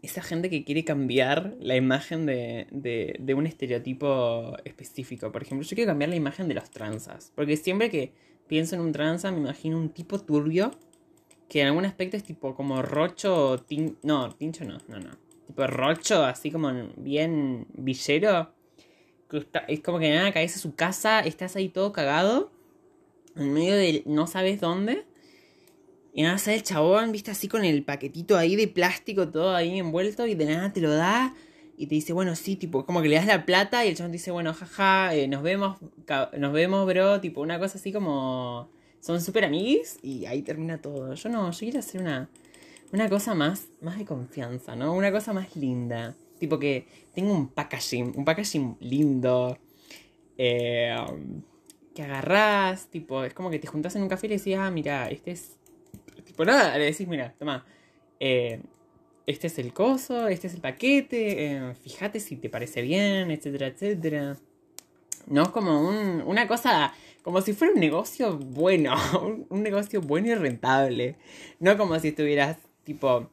esa 0.00 0.22
gente 0.22 0.48
que 0.48 0.64
quiere 0.64 0.84
cambiar 0.84 1.54
la 1.60 1.76
imagen 1.76 2.24
de, 2.24 2.66
de, 2.70 3.16
de 3.18 3.34
un 3.34 3.46
estereotipo 3.46 4.56
específico. 4.64 5.30
Por 5.32 5.42
ejemplo, 5.42 5.66
yo 5.66 5.74
quiero 5.74 5.90
cambiar 5.90 6.08
la 6.08 6.16
imagen 6.16 6.48
de 6.48 6.54
los 6.54 6.70
transas. 6.70 7.32
Porque 7.34 7.56
siempre 7.56 7.90
que 7.90 8.14
pienso 8.46 8.76
en 8.76 8.80
un 8.80 8.92
tranza 8.92 9.30
me 9.32 9.38
imagino 9.38 9.78
un 9.78 9.90
tipo 9.90 10.18
turbio 10.18 10.70
que 11.48 11.60
en 11.60 11.68
algún 11.68 11.84
aspecto 11.84 12.16
es 12.16 12.24
tipo 12.24 12.54
como 12.54 12.82
rocho. 12.82 13.64
No, 14.02 14.34
tincho 14.34 14.64
no, 14.64 14.78
no, 14.88 14.98
no. 15.00 15.10
Tipo 15.46 15.66
rocho, 15.66 16.24
así 16.24 16.50
como 16.50 16.72
bien 16.96 17.66
villero. 17.74 18.52
Que 19.28 19.38
está- 19.38 19.64
es 19.68 19.80
como 19.80 19.98
que 19.98 20.10
nada, 20.14 20.32
caes 20.32 20.56
a 20.56 20.58
su 20.58 20.74
casa, 20.74 21.20
estás 21.20 21.56
ahí 21.56 21.68
todo 21.68 21.92
cagado. 21.92 22.50
En 23.36 23.52
medio 23.52 23.74
de 23.76 24.02
no 24.06 24.26
sabes 24.26 24.60
dónde. 24.60 25.04
Y 26.14 26.22
nada, 26.22 26.36
sale 26.36 26.56
el 26.58 26.62
chabón, 26.62 27.10
viste, 27.12 27.30
así 27.30 27.48
con 27.48 27.64
el 27.64 27.84
paquetito 27.84 28.36
ahí 28.36 28.54
de 28.56 28.68
plástico, 28.68 29.30
todo 29.30 29.54
ahí 29.54 29.78
envuelto, 29.78 30.26
y 30.26 30.34
de 30.34 30.44
nada 30.44 30.72
te 30.72 30.80
lo 30.82 30.90
da. 30.90 31.34
Y 31.78 31.86
te 31.86 31.94
dice, 31.94 32.12
bueno, 32.12 32.36
sí, 32.36 32.56
tipo, 32.56 32.84
como 32.84 33.00
que 33.00 33.08
le 33.08 33.16
das 33.16 33.26
la 33.26 33.46
plata 33.46 33.84
y 33.84 33.88
el 33.88 33.96
chabón 33.96 34.10
te 34.12 34.18
dice, 34.18 34.30
bueno, 34.30 34.52
jaja, 34.52 35.14
eh, 35.14 35.26
nos 35.26 35.42
vemos, 35.42 35.78
nos 36.38 36.52
vemos, 36.52 36.86
bro. 36.86 37.20
Tipo, 37.20 37.40
una 37.40 37.58
cosa 37.58 37.78
así 37.78 37.92
como. 37.92 38.68
Son 39.02 39.20
súper 39.20 39.44
amiguis 39.44 39.98
y 40.02 40.26
ahí 40.26 40.42
termina 40.42 40.78
todo. 40.80 41.14
Yo 41.14 41.28
no, 41.28 41.50
yo 41.50 41.58
quiero 41.58 41.80
hacer 41.80 42.00
una, 42.02 42.30
una 42.92 43.08
cosa 43.10 43.34
más, 43.34 43.66
más 43.82 43.98
de 43.98 44.06
confianza, 44.06 44.76
¿no? 44.76 44.94
Una 44.94 45.12
cosa 45.12 45.34
más 45.34 45.56
linda. 45.56 46.14
Tipo 46.40 46.58
que 46.58 46.86
tengo 47.14 47.32
un 47.34 47.48
packaging, 47.48 48.14
un 48.16 48.24
packaging 48.24 48.76
lindo. 48.80 49.58
eh, 50.38 50.96
que 51.94 52.02
agarrás, 52.02 52.88
tipo, 52.88 53.24
es 53.24 53.34
como 53.34 53.50
que 53.50 53.58
te 53.58 53.66
juntás 53.68 53.96
en 53.96 54.02
un 54.02 54.08
café 54.08 54.26
y 54.26 54.30
le 54.30 54.38
decís, 54.38 54.56
ah, 54.58 54.70
mira, 54.70 55.10
este 55.10 55.32
es. 55.32 55.56
Tipo, 56.26 56.44
nada, 56.44 56.78
le 56.78 56.86
decís, 56.86 57.08
mira, 57.08 57.34
toma. 57.38 57.66
eh, 58.20 58.60
este 59.26 59.48
es 59.48 59.58
el 59.58 59.72
coso, 59.74 60.28
este 60.28 60.48
es 60.48 60.54
el 60.54 60.60
paquete, 60.62 61.56
eh, 61.56 61.74
fíjate 61.82 62.20
si 62.20 62.36
te 62.36 62.50
parece 62.50 62.82
bien, 62.82 63.30
etcétera, 63.32 63.68
etcétera. 63.68 64.36
No 65.26 65.42
es 65.44 65.48
como 65.50 65.80
un- 65.88 66.22
una 66.26 66.48
cosa, 66.48 66.92
como 67.22 67.40
si 67.40 67.52
fuera 67.52 67.72
un 67.72 67.80
negocio 67.80 68.36
bueno, 68.36 68.94
un, 69.48 69.62
negocio 69.62 70.00
bueno 70.00 70.28
y 70.28 70.34
rentable. 70.34 71.16
No 71.60 71.76
como 71.76 71.98
si 71.98 72.08
estuvieras, 72.08 72.58
tipo, 72.84 73.28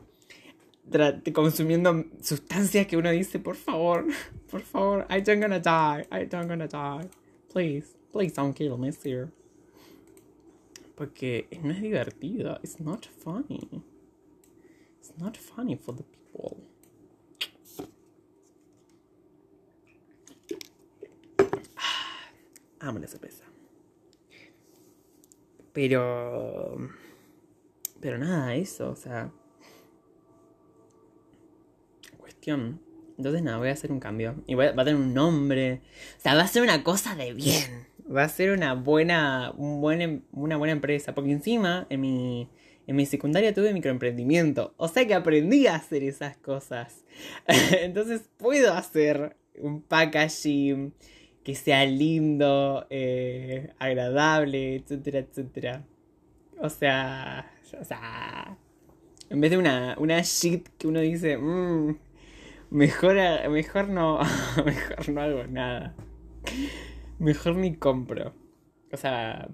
consumiendo 1.34 2.06
sustancias 2.22 2.86
que 2.88 2.98
uno 2.98 3.10
dice, 3.12 3.40
por 3.40 3.56
favor, 3.56 4.06
por 4.52 4.62
favor, 4.62 5.08
I 5.10 5.22
don't 5.22 5.42
gonna 5.42 5.60
die, 5.60 6.08
I 6.12 6.26
don't 6.26 6.48
gonna 6.48 6.68
die. 6.68 7.10
Please, 7.52 7.96
please 8.12 8.34
don't 8.36 8.56
kill 8.56 8.78
me, 8.78 8.92
sir. 8.92 9.32
Porque 10.96 11.48
no 11.64 11.72
es 11.72 11.82
divertido, 11.82 12.60
it's 12.62 12.80
not 12.80 13.06
funny. 13.06 13.84
It's 15.00 15.14
not 15.18 15.38
funny 15.38 15.76
for 15.76 15.96
the 15.96 16.04
people. 16.04 16.58
Amo 22.82 23.00
la 23.00 23.08
cerveza. 23.08 23.49
Pero... 25.74 26.78
Pero 28.02 28.18
nada, 28.18 28.56
eso, 28.56 28.90
o 28.92 28.96
sea... 28.96 29.32
Cuestión. 32.18 32.82
Entonces 33.18 33.42
nada, 33.44 33.58
voy 33.58 33.70
a 33.70 33.74
hacer 33.74 33.92
un 33.92 34.00
cambio. 34.00 34.36
Y 34.48 34.56
voy 34.56 34.68
a- 34.68 34.72
va 34.72 34.84
a 34.84 34.86
tener 34.86 35.00
un 35.00 35.14
nombre. 35.14 35.82
O 36.18 36.22
sea, 36.22 36.36
va 36.36 36.44
a 36.44 36.48
ser 36.48 36.64
una 36.64 36.84
cosa 36.84 37.16
de 37.16 37.34
bien. 37.34 37.88
Va 38.14 38.24
a 38.24 38.30
ser 38.30 38.52
una 38.52 38.74
buena, 38.74 39.54
un 39.58 39.82
buen, 39.82 40.02
em- 40.02 40.22
una 40.32 40.58
buena 40.58 40.72
empresa. 40.72 41.14
Porque 41.14 41.32
encima, 41.32 41.86
en 41.90 42.02
mi, 42.02 42.50
en 42.88 42.96
mi 42.96 43.06
secundaria 43.06 43.54
tuve 43.54 43.74
microemprendimiento. 43.74 44.74
O 44.78 44.88
sea 44.88 45.06
que 45.06 45.14
aprendí 45.14 45.68
a 45.68 45.76
hacer 45.76 46.04
esas 46.04 46.38
cosas. 46.38 47.04
Entonces 47.48 48.30
puedo 48.38 48.74
hacer 48.74 49.36
un 49.60 49.82
packaging 49.82 50.94
que 51.50 51.56
sea 51.56 51.84
lindo, 51.84 52.86
eh, 52.92 53.74
agradable, 53.80 54.76
etcétera, 54.76 55.18
etcétera. 55.18 55.84
O 56.62 56.70
sea, 56.70 57.52
o 57.82 57.84
sea, 57.84 58.56
en 59.32 59.42
vez 59.42 59.50
de 59.50 59.58
una, 59.58 59.96
una 59.98 60.22
shit 60.22 60.70
que 60.78 60.88
uno 60.88 61.00
dice, 61.00 61.40
"Mm, 61.40 61.98
mejor, 62.70 63.16
mejor 63.50 63.90
no, 63.90 64.20
mejor 64.64 65.10
no 65.10 65.22
hago 65.22 65.48
nada. 65.48 65.96
Mejor 67.18 67.56
ni 67.56 67.76
compro. 67.76 68.36
O 68.94 68.98
sea, 68.98 69.50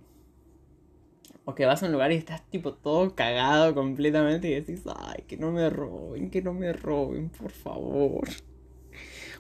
o 1.46 1.56
que 1.56 1.66
vas 1.66 1.82
a 1.82 1.86
un 1.86 1.94
lugar 1.94 2.12
y 2.12 2.16
estás 2.16 2.42
tipo 2.50 2.74
todo 2.74 3.16
cagado 3.16 3.74
completamente 3.74 4.50
y 4.50 4.56
decís, 4.56 4.84
ay, 4.94 5.24
que 5.30 5.38
no 5.38 5.54
me 5.54 5.70
roben, 5.70 6.30
que 6.30 6.42
no 6.42 6.54
me 6.54 6.74
roben, 6.74 7.30
por 7.30 7.52
favor. 7.52 8.28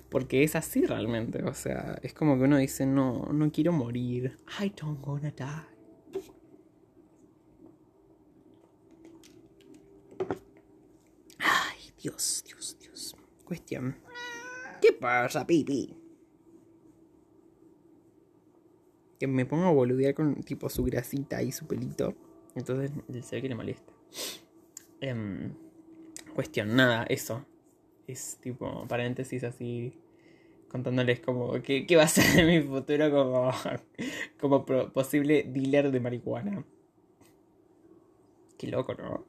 Porque 0.09 0.43
es 0.43 0.55
así 0.55 0.85
realmente, 0.85 1.43
o 1.43 1.53
sea, 1.53 1.99
es 2.01 2.13
como 2.13 2.37
que 2.37 2.43
uno 2.43 2.57
dice, 2.57 2.85
no, 2.85 3.25
no 3.33 3.51
quiero 3.51 3.71
morir. 3.71 4.37
I 4.61 4.69
don't 4.69 5.05
wanna 5.05 5.31
die. 5.31 5.45
Ay, 11.39 11.79
Dios, 12.01 12.43
Dios, 12.47 12.77
Dios. 12.79 13.15
Cuestión. 13.43 13.97
¿Qué 14.81 14.93
pasa, 14.93 15.45
Pipi? 15.45 15.97
Que 19.19 19.27
me 19.27 19.45
pongo 19.45 19.65
a 19.65 19.71
boludear 19.71 20.13
con 20.13 20.43
tipo 20.43 20.69
su 20.69 20.83
grasita 20.83 21.41
y 21.41 21.51
su 21.51 21.65
pelito. 21.65 22.13
Entonces 22.55 22.91
se 23.23 23.35
ve 23.35 23.41
que 23.41 23.49
le 23.49 23.55
molesta. 23.55 23.91
Em, 25.01 25.53
cuestión, 26.33 26.75
nada, 26.75 27.03
eso. 27.09 27.45
Es 28.07 28.37
tipo 28.41 28.85
paréntesis 28.87 29.43
así. 29.43 29.93
Contándoles 30.69 31.19
como 31.21 31.53
qué, 31.63 31.85
qué 31.87 31.95
va 31.95 32.03
a 32.03 32.07
ser 32.07 32.45
mi 32.45 32.61
futuro 32.61 33.09
como, 33.11 33.51
como 34.39 34.65
pro- 34.65 34.91
posible 34.93 35.43
dealer 35.47 35.91
de 35.91 35.99
marihuana. 35.99 36.65
Qué 38.57 38.67
loco, 38.67 38.93
¿no? 38.95 39.25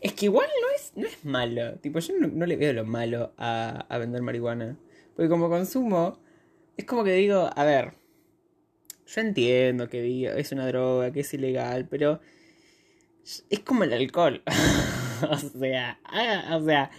Es 0.00 0.12
que 0.14 0.26
igual 0.26 0.48
no 0.62 0.68
es, 0.74 0.92
no 0.96 1.06
es 1.06 1.24
malo. 1.24 1.78
Tipo, 1.78 1.98
yo 2.00 2.14
no, 2.18 2.28
no 2.28 2.46
le 2.46 2.56
veo 2.56 2.72
lo 2.72 2.84
malo 2.84 3.32
a, 3.36 3.86
a 3.88 3.98
vender 3.98 4.22
marihuana. 4.22 4.78
Porque 5.14 5.28
como 5.28 5.48
consumo, 5.48 6.18
es 6.76 6.84
como 6.84 7.04
que 7.04 7.12
digo, 7.12 7.50
a 7.54 7.64
ver, 7.64 7.94
yo 9.06 9.20
entiendo 9.20 9.88
que 9.88 10.00
diga, 10.02 10.34
es 10.36 10.52
una 10.52 10.66
droga, 10.66 11.12
que 11.12 11.20
es 11.20 11.34
ilegal, 11.34 11.86
pero 11.88 12.20
es 13.50 13.60
como 13.60 13.84
el 13.84 13.92
alcohol. 13.92 14.42
o 15.30 15.36
sea, 15.36 15.98
ah, 16.04 16.56
o 16.60 16.64
sea, 16.64 16.90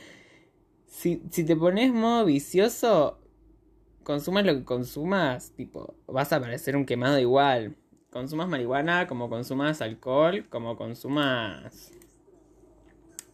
si, 0.92 1.24
si 1.32 1.46
te 1.46 1.56
pones 1.56 1.92
modo 1.94 2.26
vicioso, 2.26 3.18
consumas 4.04 4.46
lo 4.46 4.54
que 4.54 4.66
consumas, 4.66 5.52
tipo, 5.56 5.96
vas 6.06 6.32
a 6.34 6.42
parecer 6.42 6.76
un 6.76 6.86
quemado 6.86 7.18
igual. 7.18 7.76
Consumas 8.12 8.50
marihuana 8.50 9.08
como 9.08 9.30
consumas 9.30 9.82
alcohol, 9.82 10.46
como 10.50 10.76
consumas 10.76 11.94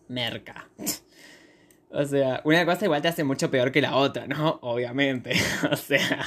merca. 0.08 0.70
O 1.90 2.06
sea, 2.06 2.42
una 2.44 2.64
cosa 2.64 2.86
igual 2.86 3.02
te 3.02 3.08
hace 3.08 3.24
mucho 3.24 3.50
peor 3.50 3.72
que 3.72 3.82
la 3.82 3.96
otra, 3.96 4.28
¿no? 4.28 4.60
Obviamente. 4.62 5.32
O 5.72 5.76
sea, 5.76 6.26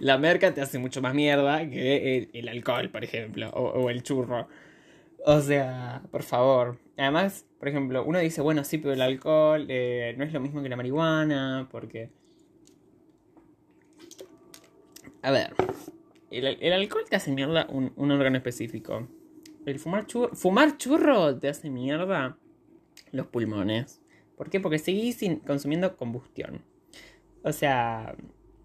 la 0.00 0.18
merca 0.18 0.52
te 0.52 0.60
hace 0.60 0.78
mucho 0.78 1.00
más 1.00 1.14
mierda 1.14 1.68
que 1.70 2.28
el, 2.34 2.48
alcohol, 2.48 2.90
por 2.90 3.04
ejemplo, 3.04 3.48
o 3.50 3.88
el 3.88 4.02
churro. 4.02 4.48
O 5.24 5.40
sea, 5.40 6.02
por 6.10 6.22
favor. 6.22 6.81
Además, 6.96 7.46
por 7.58 7.68
ejemplo, 7.68 8.04
uno 8.04 8.18
dice, 8.18 8.40
bueno, 8.42 8.64
sí, 8.64 8.78
pero 8.78 8.92
el 8.92 9.00
alcohol 9.00 9.66
eh, 9.68 10.14
no 10.18 10.24
es 10.24 10.32
lo 10.32 10.40
mismo 10.40 10.62
que 10.62 10.68
la 10.68 10.76
marihuana, 10.76 11.68
porque... 11.70 12.10
A 15.22 15.30
ver, 15.30 15.54
el, 16.30 16.46
el 16.46 16.72
alcohol 16.72 17.04
te 17.08 17.16
hace 17.16 17.30
mierda 17.32 17.66
un, 17.70 17.92
un 17.96 18.10
órgano 18.10 18.36
específico. 18.36 19.08
El 19.64 19.78
fumar 19.78 20.06
churro, 20.06 20.34
fumar 20.34 20.76
churro 20.76 21.38
te 21.38 21.48
hace 21.48 21.70
mierda 21.70 22.36
los 23.12 23.26
pulmones. 23.28 24.02
¿Por 24.36 24.50
qué? 24.50 24.58
Porque 24.60 24.78
seguís 24.78 25.16
sin- 25.16 25.38
consumiendo 25.40 25.96
combustión. 25.96 26.62
O 27.44 27.52
sea, 27.52 28.16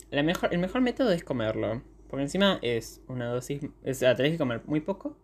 la 0.10 0.24
mejor, 0.24 0.52
el 0.52 0.60
mejor 0.60 0.82
método 0.82 1.12
es 1.12 1.24
comerlo. 1.24 1.84
Porque 2.10 2.24
encima 2.24 2.58
es 2.62 3.04
una 3.08 3.28
dosis. 3.28 3.62
O 3.86 3.94
sea, 3.94 4.16
tenés 4.16 4.32
que 4.32 4.38
comer 4.40 4.62
muy 4.66 4.80
poco. 4.82 5.16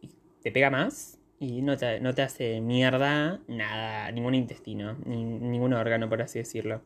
Y 0.00 0.08
te 0.42 0.50
pega 0.50 0.70
más. 0.70 1.20
Y 1.42 1.60
no 1.60 1.76
te, 1.76 1.98
no 1.98 2.14
te 2.14 2.22
hace 2.22 2.60
mierda 2.60 3.40
nada. 3.48 4.12
Ningún 4.12 4.36
intestino. 4.36 4.96
Ni, 5.04 5.24
ningún 5.24 5.72
órgano, 5.72 6.08
por 6.08 6.22
así 6.22 6.38
decirlo. 6.38 6.82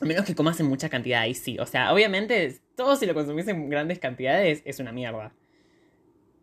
A 0.00 0.04
menos 0.06 0.24
que 0.24 0.34
comas 0.34 0.58
en 0.60 0.66
mucha 0.66 0.88
cantidad, 0.88 1.20
ahí 1.20 1.34
sí. 1.34 1.58
O 1.58 1.66
sea, 1.66 1.92
obviamente, 1.92 2.58
todo 2.74 2.96
si 2.96 3.04
lo 3.04 3.12
consumís 3.12 3.46
en 3.48 3.68
grandes 3.68 3.98
cantidades 3.98 4.62
es 4.64 4.80
una 4.80 4.92
mierda. 4.92 5.34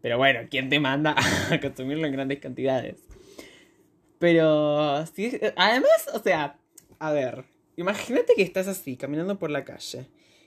Pero 0.04 0.20
bueno, 0.20 0.42
¿quién 0.52 0.70
te 0.70 0.80
manda 0.80 1.16
a 1.52 1.60
consumirlo 1.60 2.06
en 2.06 2.14
grandes 2.14 2.38
cantidades? 2.38 2.98
Pero, 4.20 5.04
sí, 5.08 5.40
además, 5.56 6.08
o 6.14 6.20
sea, 6.20 6.60
a 7.00 7.12
ver, 7.12 7.46
imagínate 7.78 8.36
que 8.36 8.44
estás 8.44 8.68
así, 8.68 8.96
caminando 8.96 9.40
por 9.40 9.50
la 9.50 9.66
calle. 9.66 10.06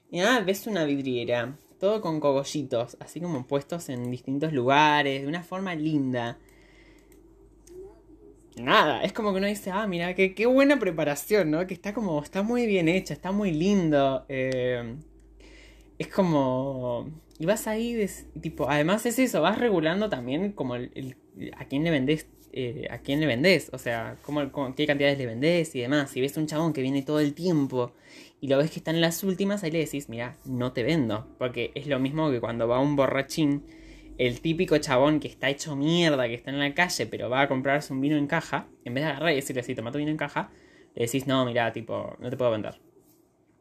Y 0.08 0.18
nada, 0.18 0.38
ves 0.38 0.68
una 0.68 0.84
vidriera, 0.84 1.56
todo 1.80 2.00
con 2.00 2.20
cogollitos, 2.20 2.96
así 3.00 3.20
como 3.20 3.44
puestos 3.44 3.88
en 3.88 4.08
distintos 4.12 4.52
lugares, 4.52 5.22
de 5.22 5.26
una 5.26 5.42
forma 5.42 5.74
linda. 5.74 6.38
Nada, 8.56 9.02
es 9.02 9.12
como 9.12 9.32
que 9.32 9.38
uno 9.38 9.46
dice, 9.48 9.70
ah, 9.72 9.86
mira, 9.86 10.14
qué, 10.14 10.34
qué 10.34 10.46
buena 10.46 10.78
preparación, 10.78 11.50
¿no? 11.50 11.66
Que 11.66 11.74
está 11.74 11.92
como, 11.92 12.22
está 12.22 12.42
muy 12.42 12.66
bien 12.66 12.88
hecha, 12.88 13.12
está 13.14 13.32
muy 13.32 13.52
lindo. 13.52 14.24
eh, 14.28 14.94
es 15.98 16.08
como... 16.08 17.10
Y 17.38 17.46
vas 17.46 17.66
ahí, 17.66 18.06
tipo, 18.40 18.70
además 18.70 19.04
es 19.06 19.18
eso, 19.18 19.42
vas 19.42 19.58
regulando 19.58 20.08
también 20.08 20.52
como 20.52 20.76
el, 20.76 20.90
el- 20.94 21.16
a 21.56 21.64
quién 21.66 21.82
le 21.82 21.90
vendés, 21.90 22.28
eh, 22.52 22.86
a 22.90 22.98
quién 22.98 23.18
le 23.20 23.26
vendés, 23.26 23.70
o 23.72 23.78
sea, 23.78 24.16
cómo, 24.22 24.52
cómo- 24.52 24.72
qué 24.76 24.86
cantidades 24.86 25.18
le 25.18 25.26
vendés 25.26 25.74
y 25.74 25.80
demás. 25.80 26.10
Si 26.10 26.20
ves 26.20 26.36
un 26.36 26.46
chabón 26.46 26.72
que 26.72 26.80
viene 26.82 27.02
todo 27.02 27.18
el 27.20 27.34
tiempo 27.34 27.92
y 28.40 28.46
lo 28.48 28.58
ves 28.58 28.70
que 28.70 28.78
está 28.78 28.92
en 28.92 29.00
las 29.00 29.24
últimas, 29.24 29.64
ahí 29.64 29.72
le 29.72 29.80
decís, 29.80 30.08
mira, 30.08 30.36
no 30.44 30.72
te 30.72 30.84
vendo. 30.84 31.26
Porque 31.38 31.72
es 31.74 31.88
lo 31.88 31.98
mismo 31.98 32.30
que 32.30 32.40
cuando 32.40 32.68
va 32.68 32.78
un 32.80 32.94
borrachín, 32.96 33.64
el 34.18 34.40
típico 34.40 34.78
chabón 34.78 35.20
que 35.20 35.28
está 35.28 35.50
hecho 35.50 35.76
mierda, 35.76 36.26
que 36.26 36.34
está 36.34 36.50
en 36.50 36.58
la 36.58 36.74
calle, 36.74 37.06
pero 37.06 37.28
va 37.28 37.42
a 37.42 37.48
comprarse 37.48 37.92
un 37.92 38.00
vino 38.00 38.16
en 38.16 38.26
caja, 38.26 38.66
en 38.84 38.94
vez 38.94 39.04
de 39.04 39.10
agarrar 39.10 39.32
y 39.32 39.36
decirle, 39.36 39.62
sí, 39.62 39.74
toma 39.74 39.92
tu 39.92 39.98
vino 39.98 40.10
en 40.10 40.16
caja, 40.16 40.50
le 40.94 41.06
decís, 41.06 41.26
no, 41.26 41.44
mira, 41.44 41.72
tipo, 41.72 42.16
no 42.20 42.30
te 42.30 42.36
puedo 42.36 42.50
vender. 42.50 42.80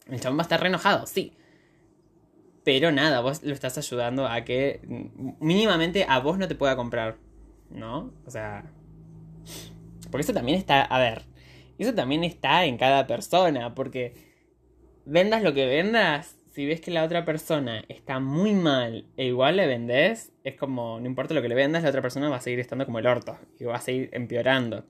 El 0.07 0.19
chabón 0.19 0.37
va 0.37 0.41
a 0.41 0.43
estar 0.43 0.61
re 0.61 0.67
enojado, 0.67 1.05
sí. 1.07 1.33
Pero 2.63 2.91
nada, 2.91 3.19
vos 3.19 3.43
lo 3.43 3.53
estás 3.53 3.77
ayudando 3.77 4.27
a 4.27 4.43
que 4.43 4.79
mm, 4.87 5.45
mínimamente 5.45 6.05
a 6.07 6.19
vos 6.19 6.37
no 6.37 6.47
te 6.47 6.55
pueda 6.55 6.75
comprar. 6.75 7.17
¿No? 7.69 8.13
O 8.25 8.31
sea. 8.31 8.71
Porque 10.11 10.21
eso 10.21 10.33
también 10.33 10.57
está. 10.57 10.81
A 10.83 10.99
ver. 10.99 11.23
Eso 11.77 11.93
también 11.93 12.23
está 12.23 12.65
en 12.65 12.77
cada 12.77 13.07
persona. 13.07 13.75
Porque 13.75 14.13
vendas 15.05 15.43
lo 15.43 15.53
que 15.53 15.65
vendas. 15.65 16.37
Si 16.53 16.67
ves 16.67 16.81
que 16.81 16.91
la 16.91 17.03
otra 17.03 17.25
persona 17.25 17.83
está 17.89 18.19
muy 18.19 18.53
mal 18.53 19.07
e 19.17 19.25
igual 19.25 19.57
le 19.57 19.65
vendés, 19.65 20.31
es 20.43 20.55
como, 20.55 20.99
no 20.99 21.07
importa 21.07 21.33
lo 21.33 21.41
que 21.41 21.47
le 21.47 21.55
vendas, 21.55 21.81
la 21.81 21.89
otra 21.89 22.03
persona 22.03 22.29
va 22.29 22.35
a 22.35 22.41
seguir 22.41 22.59
estando 22.59 22.85
como 22.85 22.99
el 22.99 23.07
orto. 23.07 23.39
Y 23.59 23.63
va 23.63 23.77
a 23.77 23.81
seguir 23.81 24.11
empeorando. 24.13 24.85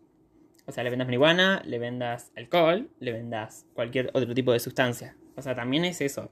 O 0.66 0.74
sea, 0.74 0.84
le 0.84 0.90
vendas 0.90 1.08
marihuana, 1.08 1.62
le 1.64 1.80
vendas 1.80 2.34
alcohol, 2.36 2.90
le 3.00 3.14
vendas 3.14 3.66
cualquier 3.76 4.12
otro 4.14 4.34
tipo 4.34 4.52
de 4.52 4.60
sustancia. 4.60 5.16
O 5.38 5.42
sea, 5.42 5.56
también 5.56 5.86
es 5.86 6.02
eso. 6.02 6.30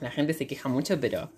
La 0.00 0.12
gente 0.12 0.32
se 0.32 0.46
queja 0.46 0.68
mucho, 0.68 1.00
pero 1.00 1.32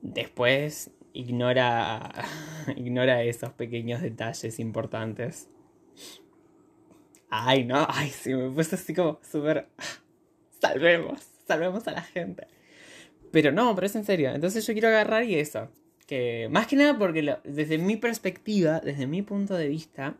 después 0.00 0.92
ignora, 1.12 2.12
ignora 2.76 3.24
esos 3.24 3.50
pequeños 3.50 4.00
detalles 4.00 4.60
importantes. 4.60 5.50
Ay, 7.30 7.64
no, 7.64 7.84
ay, 7.90 8.10
sí, 8.10 8.32
me 8.32 8.48
puse 8.48 8.76
así 8.76 8.94
como 8.94 9.18
súper... 9.28 9.66
Salvemos, 10.60 11.35
salvemos 11.46 11.86
a 11.88 11.92
la 11.92 12.02
gente. 12.02 12.46
Pero 13.30 13.52
no, 13.52 13.74
pero 13.74 13.86
es 13.86 13.96
en 13.96 14.04
serio. 14.04 14.30
Entonces 14.34 14.66
yo 14.66 14.72
quiero 14.72 14.88
agarrar 14.88 15.24
y 15.24 15.36
eso. 15.36 15.68
Que 16.06 16.48
más 16.50 16.66
que 16.66 16.76
nada 16.76 16.96
porque 16.98 17.36
desde 17.44 17.78
mi 17.78 17.96
perspectiva, 17.96 18.80
desde 18.80 19.06
mi 19.06 19.22
punto 19.22 19.54
de 19.54 19.68
vista, 19.68 20.16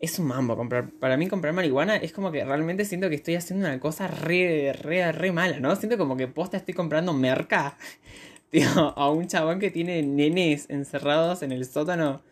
es 0.00 0.18
un 0.18 0.26
mambo 0.26 0.56
comprar. 0.56 0.90
Para 0.90 1.16
mí 1.16 1.28
comprar 1.28 1.52
marihuana 1.52 1.96
es 1.96 2.12
como 2.12 2.30
que 2.30 2.44
realmente 2.44 2.84
siento 2.84 3.08
que 3.08 3.16
estoy 3.16 3.34
haciendo 3.34 3.66
una 3.66 3.80
cosa 3.80 4.06
re, 4.06 4.72
re, 4.72 5.12
re 5.12 5.32
mala, 5.32 5.60
¿no? 5.60 5.74
Siento 5.76 5.98
como 5.98 6.16
que 6.16 6.28
posta 6.28 6.56
estoy 6.56 6.74
comprando 6.74 7.12
merca. 7.12 7.76
Tío, 8.50 8.68
a 8.96 9.10
un 9.10 9.26
chabón 9.26 9.58
que 9.58 9.70
tiene 9.70 10.02
nenes 10.02 10.66
encerrados 10.70 11.42
en 11.42 11.52
el 11.52 11.64
sótano. 11.64 12.22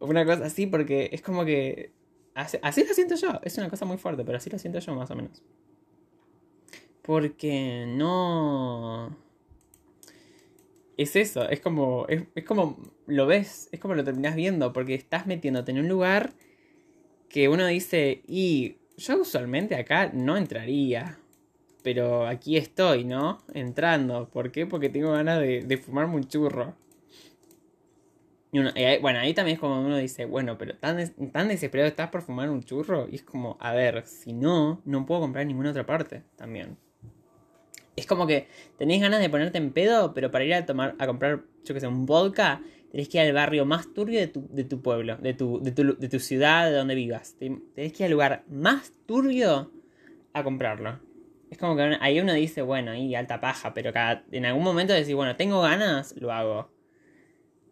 Una 0.00 0.24
cosa 0.24 0.46
así, 0.46 0.66
porque 0.66 1.10
es 1.12 1.22
como 1.22 1.44
que. 1.44 1.92
Así 2.34 2.84
lo 2.84 2.94
siento 2.94 3.16
yo. 3.16 3.40
Es 3.42 3.58
una 3.58 3.68
cosa 3.68 3.84
muy 3.84 3.98
fuerte, 3.98 4.24
pero 4.24 4.38
así 4.38 4.48
lo 4.50 4.58
siento 4.58 4.78
yo 4.78 4.94
más 4.94 5.10
o 5.10 5.16
menos. 5.16 5.42
Porque 7.08 7.86
no. 7.88 9.10
Es 10.96 11.14
eso, 11.16 11.48
es 11.48 11.60
como. 11.60 12.06
Es, 12.08 12.24
es 12.34 12.44
como. 12.44 12.76
Lo 13.06 13.26
ves, 13.26 13.68
es 13.72 13.80
como 13.80 13.94
lo 13.94 14.04
terminás 14.04 14.34
viendo, 14.36 14.72
porque 14.72 14.94
estás 14.94 15.26
metiéndote 15.26 15.70
en 15.72 15.78
un 15.80 15.88
lugar 15.88 16.32
que 17.28 17.48
uno 17.48 17.66
dice, 17.66 18.22
y 18.28 18.78
yo 18.96 19.20
usualmente 19.22 19.76
acá 19.76 20.10
no 20.14 20.36
entraría. 20.36 21.18
Pero 21.82 22.26
aquí 22.26 22.56
estoy, 22.58 23.04
¿no? 23.04 23.38
Entrando. 23.54 24.30
¿Por 24.30 24.52
qué? 24.52 24.66
Porque 24.66 24.90
tengo 24.90 25.12
ganas 25.12 25.40
de, 25.40 25.62
de 25.62 25.78
fumarme 25.78 26.16
un 26.16 26.28
churro. 26.28 26.76
Y 28.50 28.58
uno- 28.60 28.72
bueno, 29.02 29.18
ahí 29.20 29.34
también 29.34 29.54
es 29.56 29.60
como 29.60 29.80
uno 29.80 29.96
dice, 29.98 30.24
bueno, 30.24 30.56
pero 30.58 30.76
tan, 30.78 30.98
tan 31.32 31.48
desesperado 31.48 31.88
estás 31.88 32.08
por 32.10 32.22
fumar 32.22 32.48
un 32.50 32.62
churro. 32.62 33.06
Y 33.10 33.16
es 33.16 33.22
como, 33.22 33.56
a 33.60 33.72
ver, 33.74 34.06
si 34.06 34.32
no, 34.32 34.80
no 34.84 35.04
puedo 35.06 35.20
comprar 35.22 35.42
en 35.42 35.48
ninguna 35.48 35.70
otra 35.70 35.84
parte 35.86 36.22
también. 36.36 36.78
Es 37.98 38.06
como 38.06 38.26
que 38.26 38.48
tenés 38.78 39.00
ganas 39.00 39.20
de 39.20 39.28
ponerte 39.30 39.58
en 39.58 39.72
pedo, 39.72 40.14
pero 40.14 40.30
para 40.30 40.44
ir 40.44 40.54
a 40.54 40.66
tomar, 40.66 40.94
a 40.98 41.06
comprar, 41.06 41.42
yo 41.64 41.74
que 41.74 41.80
sé, 41.80 41.86
un 41.86 42.06
vodka, 42.06 42.62
tenés 42.90 43.08
que 43.08 43.18
ir 43.18 43.24
al 43.28 43.32
barrio 43.32 43.64
más 43.64 43.92
turbio 43.92 44.20
de 44.20 44.28
tu, 44.28 44.46
de 44.50 44.64
tu 44.64 44.80
pueblo, 44.82 45.16
de 45.16 45.34
tu, 45.34 45.60
de, 45.62 45.72
tu, 45.72 45.96
de 45.98 46.08
tu 46.08 46.18
ciudad, 46.20 46.70
de 46.70 46.76
donde 46.76 46.94
vivas. 46.94 47.34
Te- 47.38 47.60
Tenés 47.74 47.92
que 47.92 48.02
ir 48.02 48.06
al 48.06 48.12
lugar 48.12 48.44
más 48.48 48.92
turbio 49.06 49.72
a 50.32 50.44
comprarlo. 50.44 51.00
Es 51.50 51.58
como 51.58 51.76
que 51.76 51.96
ahí 52.00 52.20
uno 52.20 52.32
dice, 52.34 52.62
bueno, 52.62 52.90
ahí 52.92 53.14
alta 53.14 53.40
paja, 53.40 53.74
pero 53.74 53.92
cada, 53.92 54.24
en 54.30 54.44
algún 54.46 54.62
momento 54.64 54.92
decís, 54.92 55.14
bueno, 55.14 55.34
tengo 55.36 55.60
ganas, 55.62 56.14
lo 56.18 56.30
hago. 56.32 56.70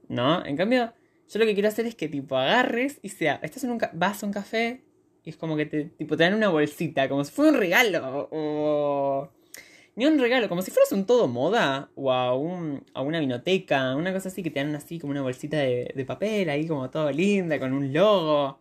¿No? 0.08 0.44
En 0.44 0.56
cambio, 0.56 0.92
yo 1.28 1.38
lo 1.38 1.46
que 1.46 1.54
quiero 1.54 1.68
hacer 1.68 1.86
es 1.86 1.94
que 1.94 2.08
tipo 2.08 2.36
agarres 2.36 2.98
y 3.02 3.08
sea, 3.08 3.40
estás 3.42 3.64
en 3.64 3.70
un 3.72 3.80
vas 3.94 4.22
a 4.22 4.26
un 4.26 4.32
café 4.32 4.82
y 5.24 5.30
es 5.30 5.36
como 5.36 5.56
que 5.56 5.66
te 5.66 5.84
tipo 5.86 6.16
te 6.16 6.22
dan 6.24 6.34
una 6.34 6.48
bolsita, 6.48 7.08
como 7.08 7.24
si 7.24 7.32
fuera 7.32 7.50
un 7.50 7.58
regalo 7.58 8.28
o 8.30 9.28
ni 9.96 10.06
un 10.06 10.18
regalo, 10.18 10.48
como 10.48 10.62
si 10.62 10.70
fueras 10.70 10.92
un 10.92 11.06
todo 11.06 11.26
moda 11.28 11.90
o 11.94 12.12
a 12.12 12.34
un 12.36 12.84
a 12.94 13.02
una 13.02 13.20
vinoteca, 13.20 13.96
una 13.96 14.12
cosa 14.12 14.28
así 14.28 14.42
que 14.42 14.50
te 14.50 14.60
dan 14.60 14.74
así 14.74 14.98
como 14.98 15.12
una 15.12 15.22
bolsita 15.22 15.58
de, 15.58 15.92
de 15.94 16.04
papel 16.04 16.50
ahí 16.50 16.66
como 16.68 16.90
todo 16.90 17.10
linda 17.10 17.58
con 17.58 17.72
un 17.72 17.92
logo 17.92 18.60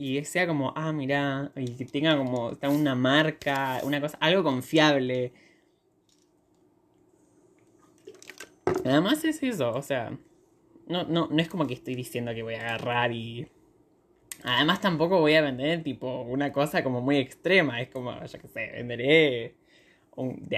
y 0.00 0.24
sea 0.24 0.46
como, 0.46 0.72
ah, 0.76 0.92
mira, 0.94 1.52
y 1.56 1.76
que 1.76 1.84
tenga 1.84 2.16
como 2.16 2.52
está 2.52 2.70
una 2.70 2.94
marca, 2.94 3.80
una 3.84 4.00
cosa, 4.00 4.16
algo 4.20 4.42
confiable. 4.42 5.34
Además 8.84 9.22
es 9.24 9.42
eso, 9.42 9.72
o 9.74 9.82
sea, 9.82 10.16
no, 10.86 11.04
no, 11.04 11.28
no 11.30 11.42
es 11.42 11.48
como 11.50 11.66
que 11.66 11.74
estoy 11.74 11.94
diciendo 11.96 12.32
que 12.34 12.42
voy 12.42 12.54
a 12.54 12.60
agarrar 12.60 13.12
y. 13.12 13.46
Además 14.42 14.80
tampoco 14.80 15.20
voy 15.20 15.34
a 15.34 15.42
vender 15.42 15.82
tipo 15.82 16.22
una 16.22 16.50
cosa 16.52 16.82
como 16.82 17.02
muy 17.02 17.18
extrema. 17.18 17.82
Es 17.82 17.90
como, 17.90 18.12
yo 18.24 18.38
qué 18.40 18.48
sé, 18.48 18.70
venderé 18.72 19.59
un, 20.22 20.48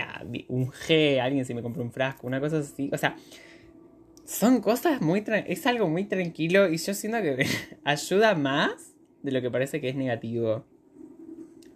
un 0.48 0.70
G, 0.70 1.20
alguien 1.20 1.44
si 1.44 1.54
me 1.54 1.62
compra 1.62 1.82
un 1.82 1.92
frasco, 1.92 2.26
una 2.26 2.40
cosa 2.40 2.58
así. 2.58 2.90
O 2.92 2.98
sea, 2.98 3.16
son 4.24 4.60
cosas 4.60 5.00
muy... 5.00 5.24
Es 5.46 5.66
algo 5.66 5.88
muy 5.88 6.04
tranquilo 6.04 6.68
y 6.68 6.76
yo 6.76 6.94
siento 6.94 7.20
que 7.22 7.46
ayuda 7.84 8.34
más 8.34 8.94
de 9.22 9.32
lo 9.32 9.40
que 9.40 9.50
parece 9.50 9.80
que 9.80 9.88
es 9.88 9.96
negativo. 9.96 10.64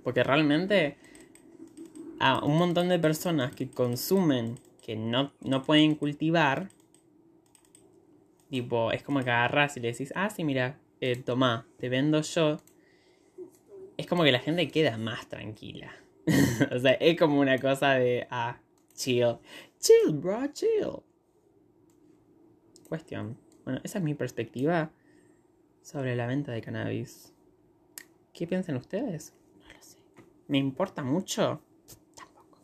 Porque 0.02 0.22
realmente 0.22 0.96
a 2.18 2.44
un 2.44 2.56
montón 2.58 2.88
de 2.88 2.98
personas 2.98 3.54
que 3.54 3.68
consumen, 3.68 4.58
que 4.80 4.96
no, 4.96 5.32
no 5.40 5.62
pueden 5.62 5.94
cultivar, 5.96 6.68
Tipo, 8.50 8.92
es 8.92 9.02
como 9.02 9.22
que 9.22 9.30
agarras 9.30 9.76
y 9.76 9.80
le 9.80 9.88
decís, 9.88 10.12
ah, 10.14 10.30
sí, 10.30 10.44
mira, 10.44 10.78
eh, 11.00 11.16
tomá, 11.16 11.66
te 11.78 11.88
vendo 11.88 12.20
yo. 12.22 12.58
Es 13.96 14.06
como 14.06 14.22
que 14.22 14.30
la 14.30 14.38
gente 14.38 14.68
queda 14.68 14.96
más 14.98 15.28
tranquila. 15.28 15.92
o 16.72 16.78
sea, 16.78 16.92
es 16.92 17.18
como 17.18 17.40
una 17.40 17.58
cosa 17.58 17.94
de, 17.94 18.26
ah, 18.30 18.58
chill. 18.94 19.38
Chill, 19.78 20.14
bro, 20.14 20.46
chill. 20.52 21.02
Cuestión. 22.88 23.38
Bueno, 23.64 23.80
esa 23.84 23.98
es 23.98 24.04
mi 24.04 24.14
perspectiva 24.14 24.90
sobre 25.82 26.16
la 26.16 26.26
venta 26.26 26.52
de 26.52 26.62
cannabis. 26.62 27.32
¿Qué 28.32 28.46
piensan 28.46 28.76
ustedes? 28.76 29.34
No 29.60 29.72
lo 29.72 29.82
sé. 29.82 29.98
¿Me 30.48 30.58
importa 30.58 31.02
mucho? 31.02 31.62
Tampoco. 32.14 32.58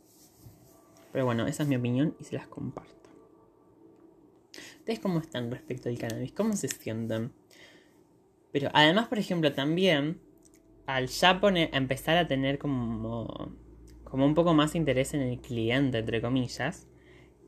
Pero 1.13 1.25
bueno, 1.25 1.47
esa 1.47 1.63
es 1.63 1.69
mi 1.69 1.77
opinión 1.77 2.17
y 2.21 2.25
se 2.25 2.37
las 2.37 2.49
comparto. 2.49 3.11
¿Ustedes 4.79 4.99
cómo 4.99 5.21
están 5.21 5.51
respecto 5.51 5.89
al 5.89 5.99
cannabis? 5.99 6.33
¿Cómo 6.33 6.57
se 6.57 6.67
sienten? 6.67 7.33
Pero 8.51 8.71
además, 8.75 9.07
por 9.07 9.19
ejemplo, 9.19 9.53
también 9.53 10.21
al 10.87 11.09
ya 11.09 11.41
poner, 11.41 11.71
a 11.73 11.77
empezar 11.77 12.17
a 12.17 12.27
tener 12.27 12.59
como, 12.59 13.53
como 14.05 14.27
un 14.27 14.35
poco 14.35 14.55
más 14.55 14.75
interés 14.75 15.15
en 15.15 15.21
el 15.21 15.41
cliente, 15.41 15.99
entre 15.99 16.21
comillas, 16.21 16.89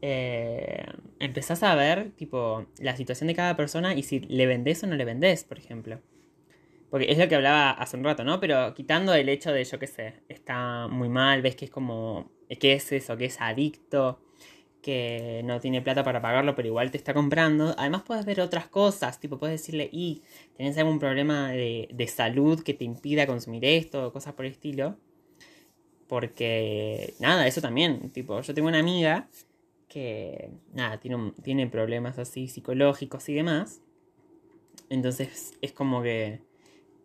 eh, 0.02 0.85
empezás 1.19 1.62
a 1.62 1.74
ver 1.74 2.11
tipo 2.11 2.66
la 2.78 2.97
situación 2.97 3.28
de 3.28 3.35
cada 3.35 3.56
persona 3.56 3.94
y 3.94 4.02
si 4.02 4.20
le 4.20 4.47
vendés 4.47 4.82
o 4.85 4.86
no 4.86 4.97
le 4.97 5.05
vendés, 5.05 5.44
por 5.44 5.59
ejemplo. 5.59 6.01
Porque 6.90 7.11
es 7.11 7.19
lo 7.19 7.27
que 7.27 7.35
hablaba 7.35 7.70
hace 7.70 7.97
un 7.97 8.05
rato, 8.05 8.23
¿no? 8.23 8.39
Pero 8.39 8.74
quitando 8.74 9.15
el 9.15 9.28
hecho 9.28 9.52
de, 9.52 9.65
yo 9.65 9.78
qué 9.78 9.86
sé, 9.86 10.23
está 10.28 10.89
muy 10.89 11.09
mal, 11.09 11.43
ves 11.43 11.56
que 11.56 11.65
es 11.65 11.70
como, 11.70 12.31
que 12.61 12.74
es 12.74 12.93
eso, 12.93 13.16
que 13.16 13.24
es 13.24 13.40
adicto, 13.40 14.20
que 14.85 15.40
no 15.47 15.61
tiene 15.61 15.81
plata 15.81 16.05
para 16.05 16.20
pagarlo, 16.20 16.55
pero 16.55 16.69
igual 16.69 16.90
te 16.90 16.98
está 16.98 17.15
comprando. 17.15 17.74
Además 17.78 18.02
puedes 18.02 18.27
ver 18.27 18.43
otras 18.43 18.69
cosas, 18.69 19.19
tipo 19.19 19.39
puedes 19.39 19.59
decirle, 19.59 19.89
y 19.90 20.20
tenés 20.59 20.77
algún 20.77 20.98
problema 20.98 21.51
de, 21.52 21.89
de 21.90 22.06
salud 22.06 22.62
que 22.62 22.74
te 22.74 22.85
impida 22.85 23.27
consumir 23.27 23.65
esto, 23.65 24.12
cosas 24.12 24.35
por 24.35 24.44
el 24.44 24.52
estilo. 24.52 24.98
Porque, 26.06 27.15
nada, 27.19 27.47
eso 27.47 27.62
también, 27.62 28.11
tipo, 28.11 28.39
yo 28.43 28.52
tengo 28.52 28.69
una 28.69 28.78
amiga 28.78 29.27
que, 29.89 30.51
nada, 30.74 31.01
tiene, 31.01 31.32
tiene 31.43 31.66
problemas 31.66 32.19
así 32.19 32.47
psicológicos 32.47 33.27
y 33.31 33.35
demás. 33.35 33.81
Entonces 34.90 35.55
es 35.62 35.73
como 35.73 36.02
que 36.02 36.40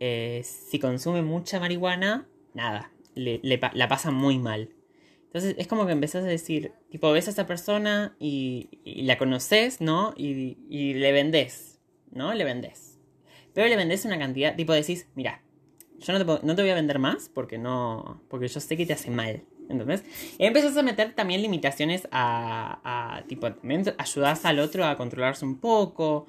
eh, 0.02 0.42
si 0.44 0.80
consume 0.80 1.22
mucha 1.22 1.62
marihuana, 1.62 2.28
nada, 2.54 2.92
le, 3.16 3.40
le 3.42 3.58
la 3.74 3.88
pasa 3.88 4.12
muy 4.12 4.38
mal. 4.38 4.70
Entonces 5.30 5.56
es 5.60 5.68
como 5.68 5.86
que 5.86 5.92
empezás 5.92 6.24
a 6.24 6.28
decir, 6.28 6.74
tipo, 6.90 7.12
ves 7.12 7.28
a 7.28 7.32
esa 7.32 7.46
persona 7.46 8.16
y, 8.20 8.70
la 8.84 9.20
conoces, 9.20 9.80
¿no? 9.80 10.14
Y, 10.18 10.58
y 10.70 10.96
le 10.96 11.12
vendés, 11.12 11.80
¿no? 12.12 12.34
Le 12.34 12.44
vendés. 12.44 12.98
Pero 13.54 13.68
le 13.68 13.76
vendés 13.76 14.06
una 14.06 14.18
cantidad, 14.18 14.56
tipo, 14.56 14.74
decís, 14.74 15.08
mira, 15.14 15.44
yo 16.00 16.14
no 16.14 16.20
te, 16.20 16.46
no 16.46 16.56
te 16.56 16.62
voy 16.62 16.72
a 16.72 16.76
vender 16.76 16.98
más 16.98 17.30
porque 17.30 17.58
no, 17.58 18.24
porque 18.28 18.48
yo 18.48 18.60
sé 18.60 18.76
que 18.76 18.86
te 18.86 18.94
hace 18.94 19.12
mal. 19.12 19.44
¿Entendés? 19.70 20.04
Y 20.40 20.46
empezás 20.46 20.76
a 20.78 20.82
meter 20.82 21.14
también 21.14 21.44
limitaciones 21.44 22.08
a, 22.12 22.80
a 22.84 23.24
tipo, 23.28 23.54
también 23.54 23.84
ayudás 24.00 24.44
al 24.46 24.58
otro 24.60 24.84
a 24.84 24.98
controlarse 24.98 25.46
un 25.46 25.60
poco. 25.60 26.26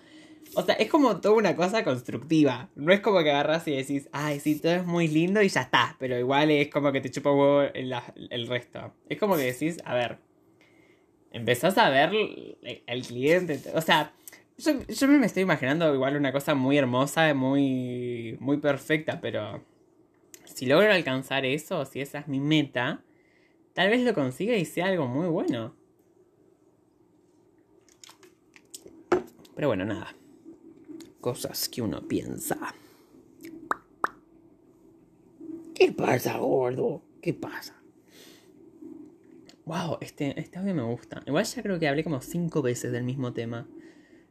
O 0.57 0.63
sea, 0.63 0.75
es 0.75 0.91
como 0.91 1.21
toda 1.21 1.37
una 1.37 1.55
cosa 1.55 1.85
constructiva. 1.85 2.69
No 2.75 2.93
es 2.93 3.01
como 3.01 3.23
que 3.23 3.31
agarras 3.31 3.69
y 3.69 3.77
decís, 3.77 4.09
ay, 4.13 4.41
sí, 4.41 4.59
todo 4.59 4.73
es 4.73 4.85
muy 4.85 5.07
lindo 5.07 5.41
y 5.43 5.49
ya 5.49 5.63
está. 5.63 5.97
Pero 5.99 6.19
igual 6.19 6.51
es 6.51 6.69
como 6.69 6.91
que 6.93 7.01
te 7.01 7.11
chupa 7.11 7.31
huevo 7.31 7.63
el, 7.63 7.95
el 8.31 8.47
resto. 8.49 8.93
Es 9.09 9.19
como 9.19 9.37
que 9.37 9.43
decís, 9.43 9.79
a 9.85 9.95
ver, 9.95 10.19
empezás 11.33 11.79
a 11.79 11.89
ver 11.89 12.11
el 12.87 13.03
cliente. 13.07 13.61
O 13.75 13.81
sea, 13.81 14.13
yo, 14.59 14.73
yo 14.87 15.09
me 15.09 15.27
estoy 15.27 15.43
imaginando 15.43 15.95
igual 15.95 16.17
una 16.17 16.33
cosa 16.33 16.55
muy 16.55 16.77
hermosa, 16.77 17.33
muy, 17.35 18.37
muy 18.41 18.59
perfecta, 18.59 19.21
pero 19.21 19.63
si 20.45 20.67
logro 20.67 20.93
alcanzar 20.93 21.45
eso, 21.47 21.85
si 21.85 22.01
esa 22.01 22.19
es 22.19 22.29
mi 22.29 22.41
meta, 22.41 23.03
tal 23.73 23.89
vez 23.89 24.01
lo 24.03 24.15
consiga 24.15 24.57
y 24.57 24.65
sea 24.65 24.87
algo 24.87 25.07
muy 25.07 25.29
bueno. 25.29 25.75
Pero 29.55 29.69
bueno, 29.69 29.85
nada. 29.85 30.15
Cosas 31.21 31.69
que 31.69 31.83
uno 31.83 32.07
piensa. 32.07 32.75
¿Qué 35.75 35.93
pasa, 35.93 36.39
gordo? 36.39 37.03
¿Qué 37.21 37.35
pasa? 37.35 37.75
Wow, 39.67 39.99
este, 40.01 40.39
este 40.41 40.59
audio 40.59 40.75
me 40.75 40.83
gusta. 40.83 41.23
Igual 41.27 41.45
ya 41.45 41.63
creo 41.63 41.79
que 41.79 41.89
hablé 41.89 42.05
como 42.05 42.21
cinco 42.21 42.63
veces 42.63 42.93
del 42.93 43.05
mismo 43.05 43.33
tema. 43.33 43.69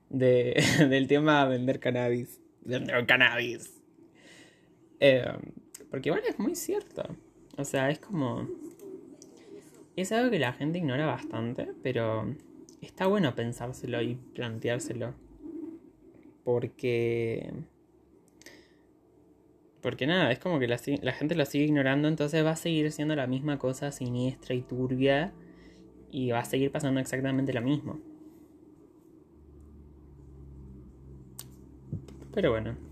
De, 0.09 0.61
del 0.89 1.07
tema 1.07 1.45
vender 1.45 1.79
cannabis. 1.79 2.41
Vender 2.61 3.05
cannabis. 3.05 3.81
Eh, 4.99 5.31
porque 5.91 6.09
igual 6.09 6.23
es 6.27 6.39
muy 6.39 6.55
cierto. 6.55 7.03
O 7.57 7.65
sea, 7.65 7.89
es 7.89 7.99
como... 7.99 8.47
Es 9.95 10.11
algo 10.11 10.31
que 10.31 10.39
la 10.39 10.53
gente 10.53 10.77
ignora 10.77 11.05
bastante, 11.05 11.69
pero 11.83 12.35
está 12.81 13.07
bueno 13.07 13.35
pensárselo 13.35 14.01
y 14.01 14.15
planteárselo. 14.15 15.13
Porque... 16.49 17.53
Porque 19.81 20.07
nada, 20.07 20.31
es 20.31 20.39
como 20.39 20.57
que 20.57 20.67
la, 20.67 20.79
la 21.03 21.11
gente 21.11 21.35
lo 21.35 21.45
sigue 21.45 21.65
ignorando, 21.65 22.07
entonces 22.07 22.43
va 22.43 22.51
a 22.51 22.55
seguir 22.55 22.91
siendo 22.91 23.15
la 23.15 23.27
misma 23.27 23.59
cosa 23.59 23.91
siniestra 23.91 24.55
y 24.55 24.63
turbia 24.63 25.31
y 26.11 26.31
va 26.31 26.39
a 26.39 26.45
seguir 26.45 26.71
pasando 26.71 26.99
exactamente 26.99 27.53
lo 27.53 27.61
mismo. 27.61 27.99
Pero 32.33 32.49
bueno. 32.49 32.88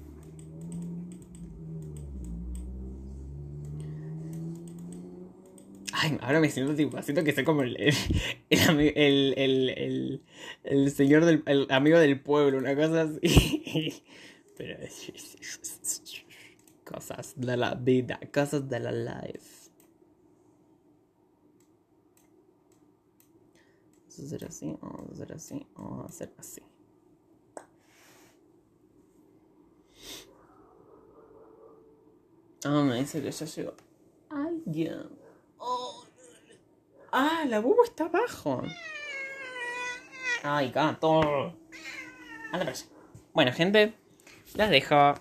Ay, 6.00 6.16
ahora 6.22 6.40
me 6.40 6.50
siento 6.52 6.76
tipo, 6.76 7.02
siento 7.02 7.24
que 7.24 7.34
soy 7.34 7.44
como 7.44 7.64
el, 7.64 7.76
el, 8.52 9.34
el, 9.36 10.24
el, 10.64 10.92
señor 10.92 11.26
del, 11.26 11.42
el 11.48 11.66
amigo 11.72 11.98
del 11.98 12.22
pueblo, 12.22 12.60
una 12.60 12.76
cosa 12.76 13.02
así. 13.02 14.04
Pero 14.58 14.78
cosas 16.84 17.34
de 17.36 17.58
la 17.58 17.74
vida, 17.74 18.20
cosas 18.32 18.70
de 18.70 18.80
la 18.80 18.92
life. 18.92 19.72
Vamos 24.18 24.22
a 24.22 24.36
hacer 24.36 24.46
así, 24.46 24.78
vamos 24.80 25.10
a 25.10 25.14
hacer 25.14 25.34
así, 25.34 25.68
vamos 25.76 26.04
a 26.04 26.08
hacer 26.10 26.34
así. 26.38 26.62
Ah, 32.66 32.84
me 32.84 33.00
dice 33.00 33.20
que 33.20 33.32
ya 33.32 33.46
llegó. 33.46 33.74
Alguien. 34.30 35.27
Ah, 37.12 37.46
la 37.48 37.60
bubo 37.60 37.84
está 37.84 38.06
abajo. 38.06 38.64
Ay, 40.44 40.72
gato. 40.72 41.54
Anda. 42.52 42.74
Bueno, 43.34 43.52
gente, 43.54 43.94
las 44.56 44.70
dejo. 44.70 45.16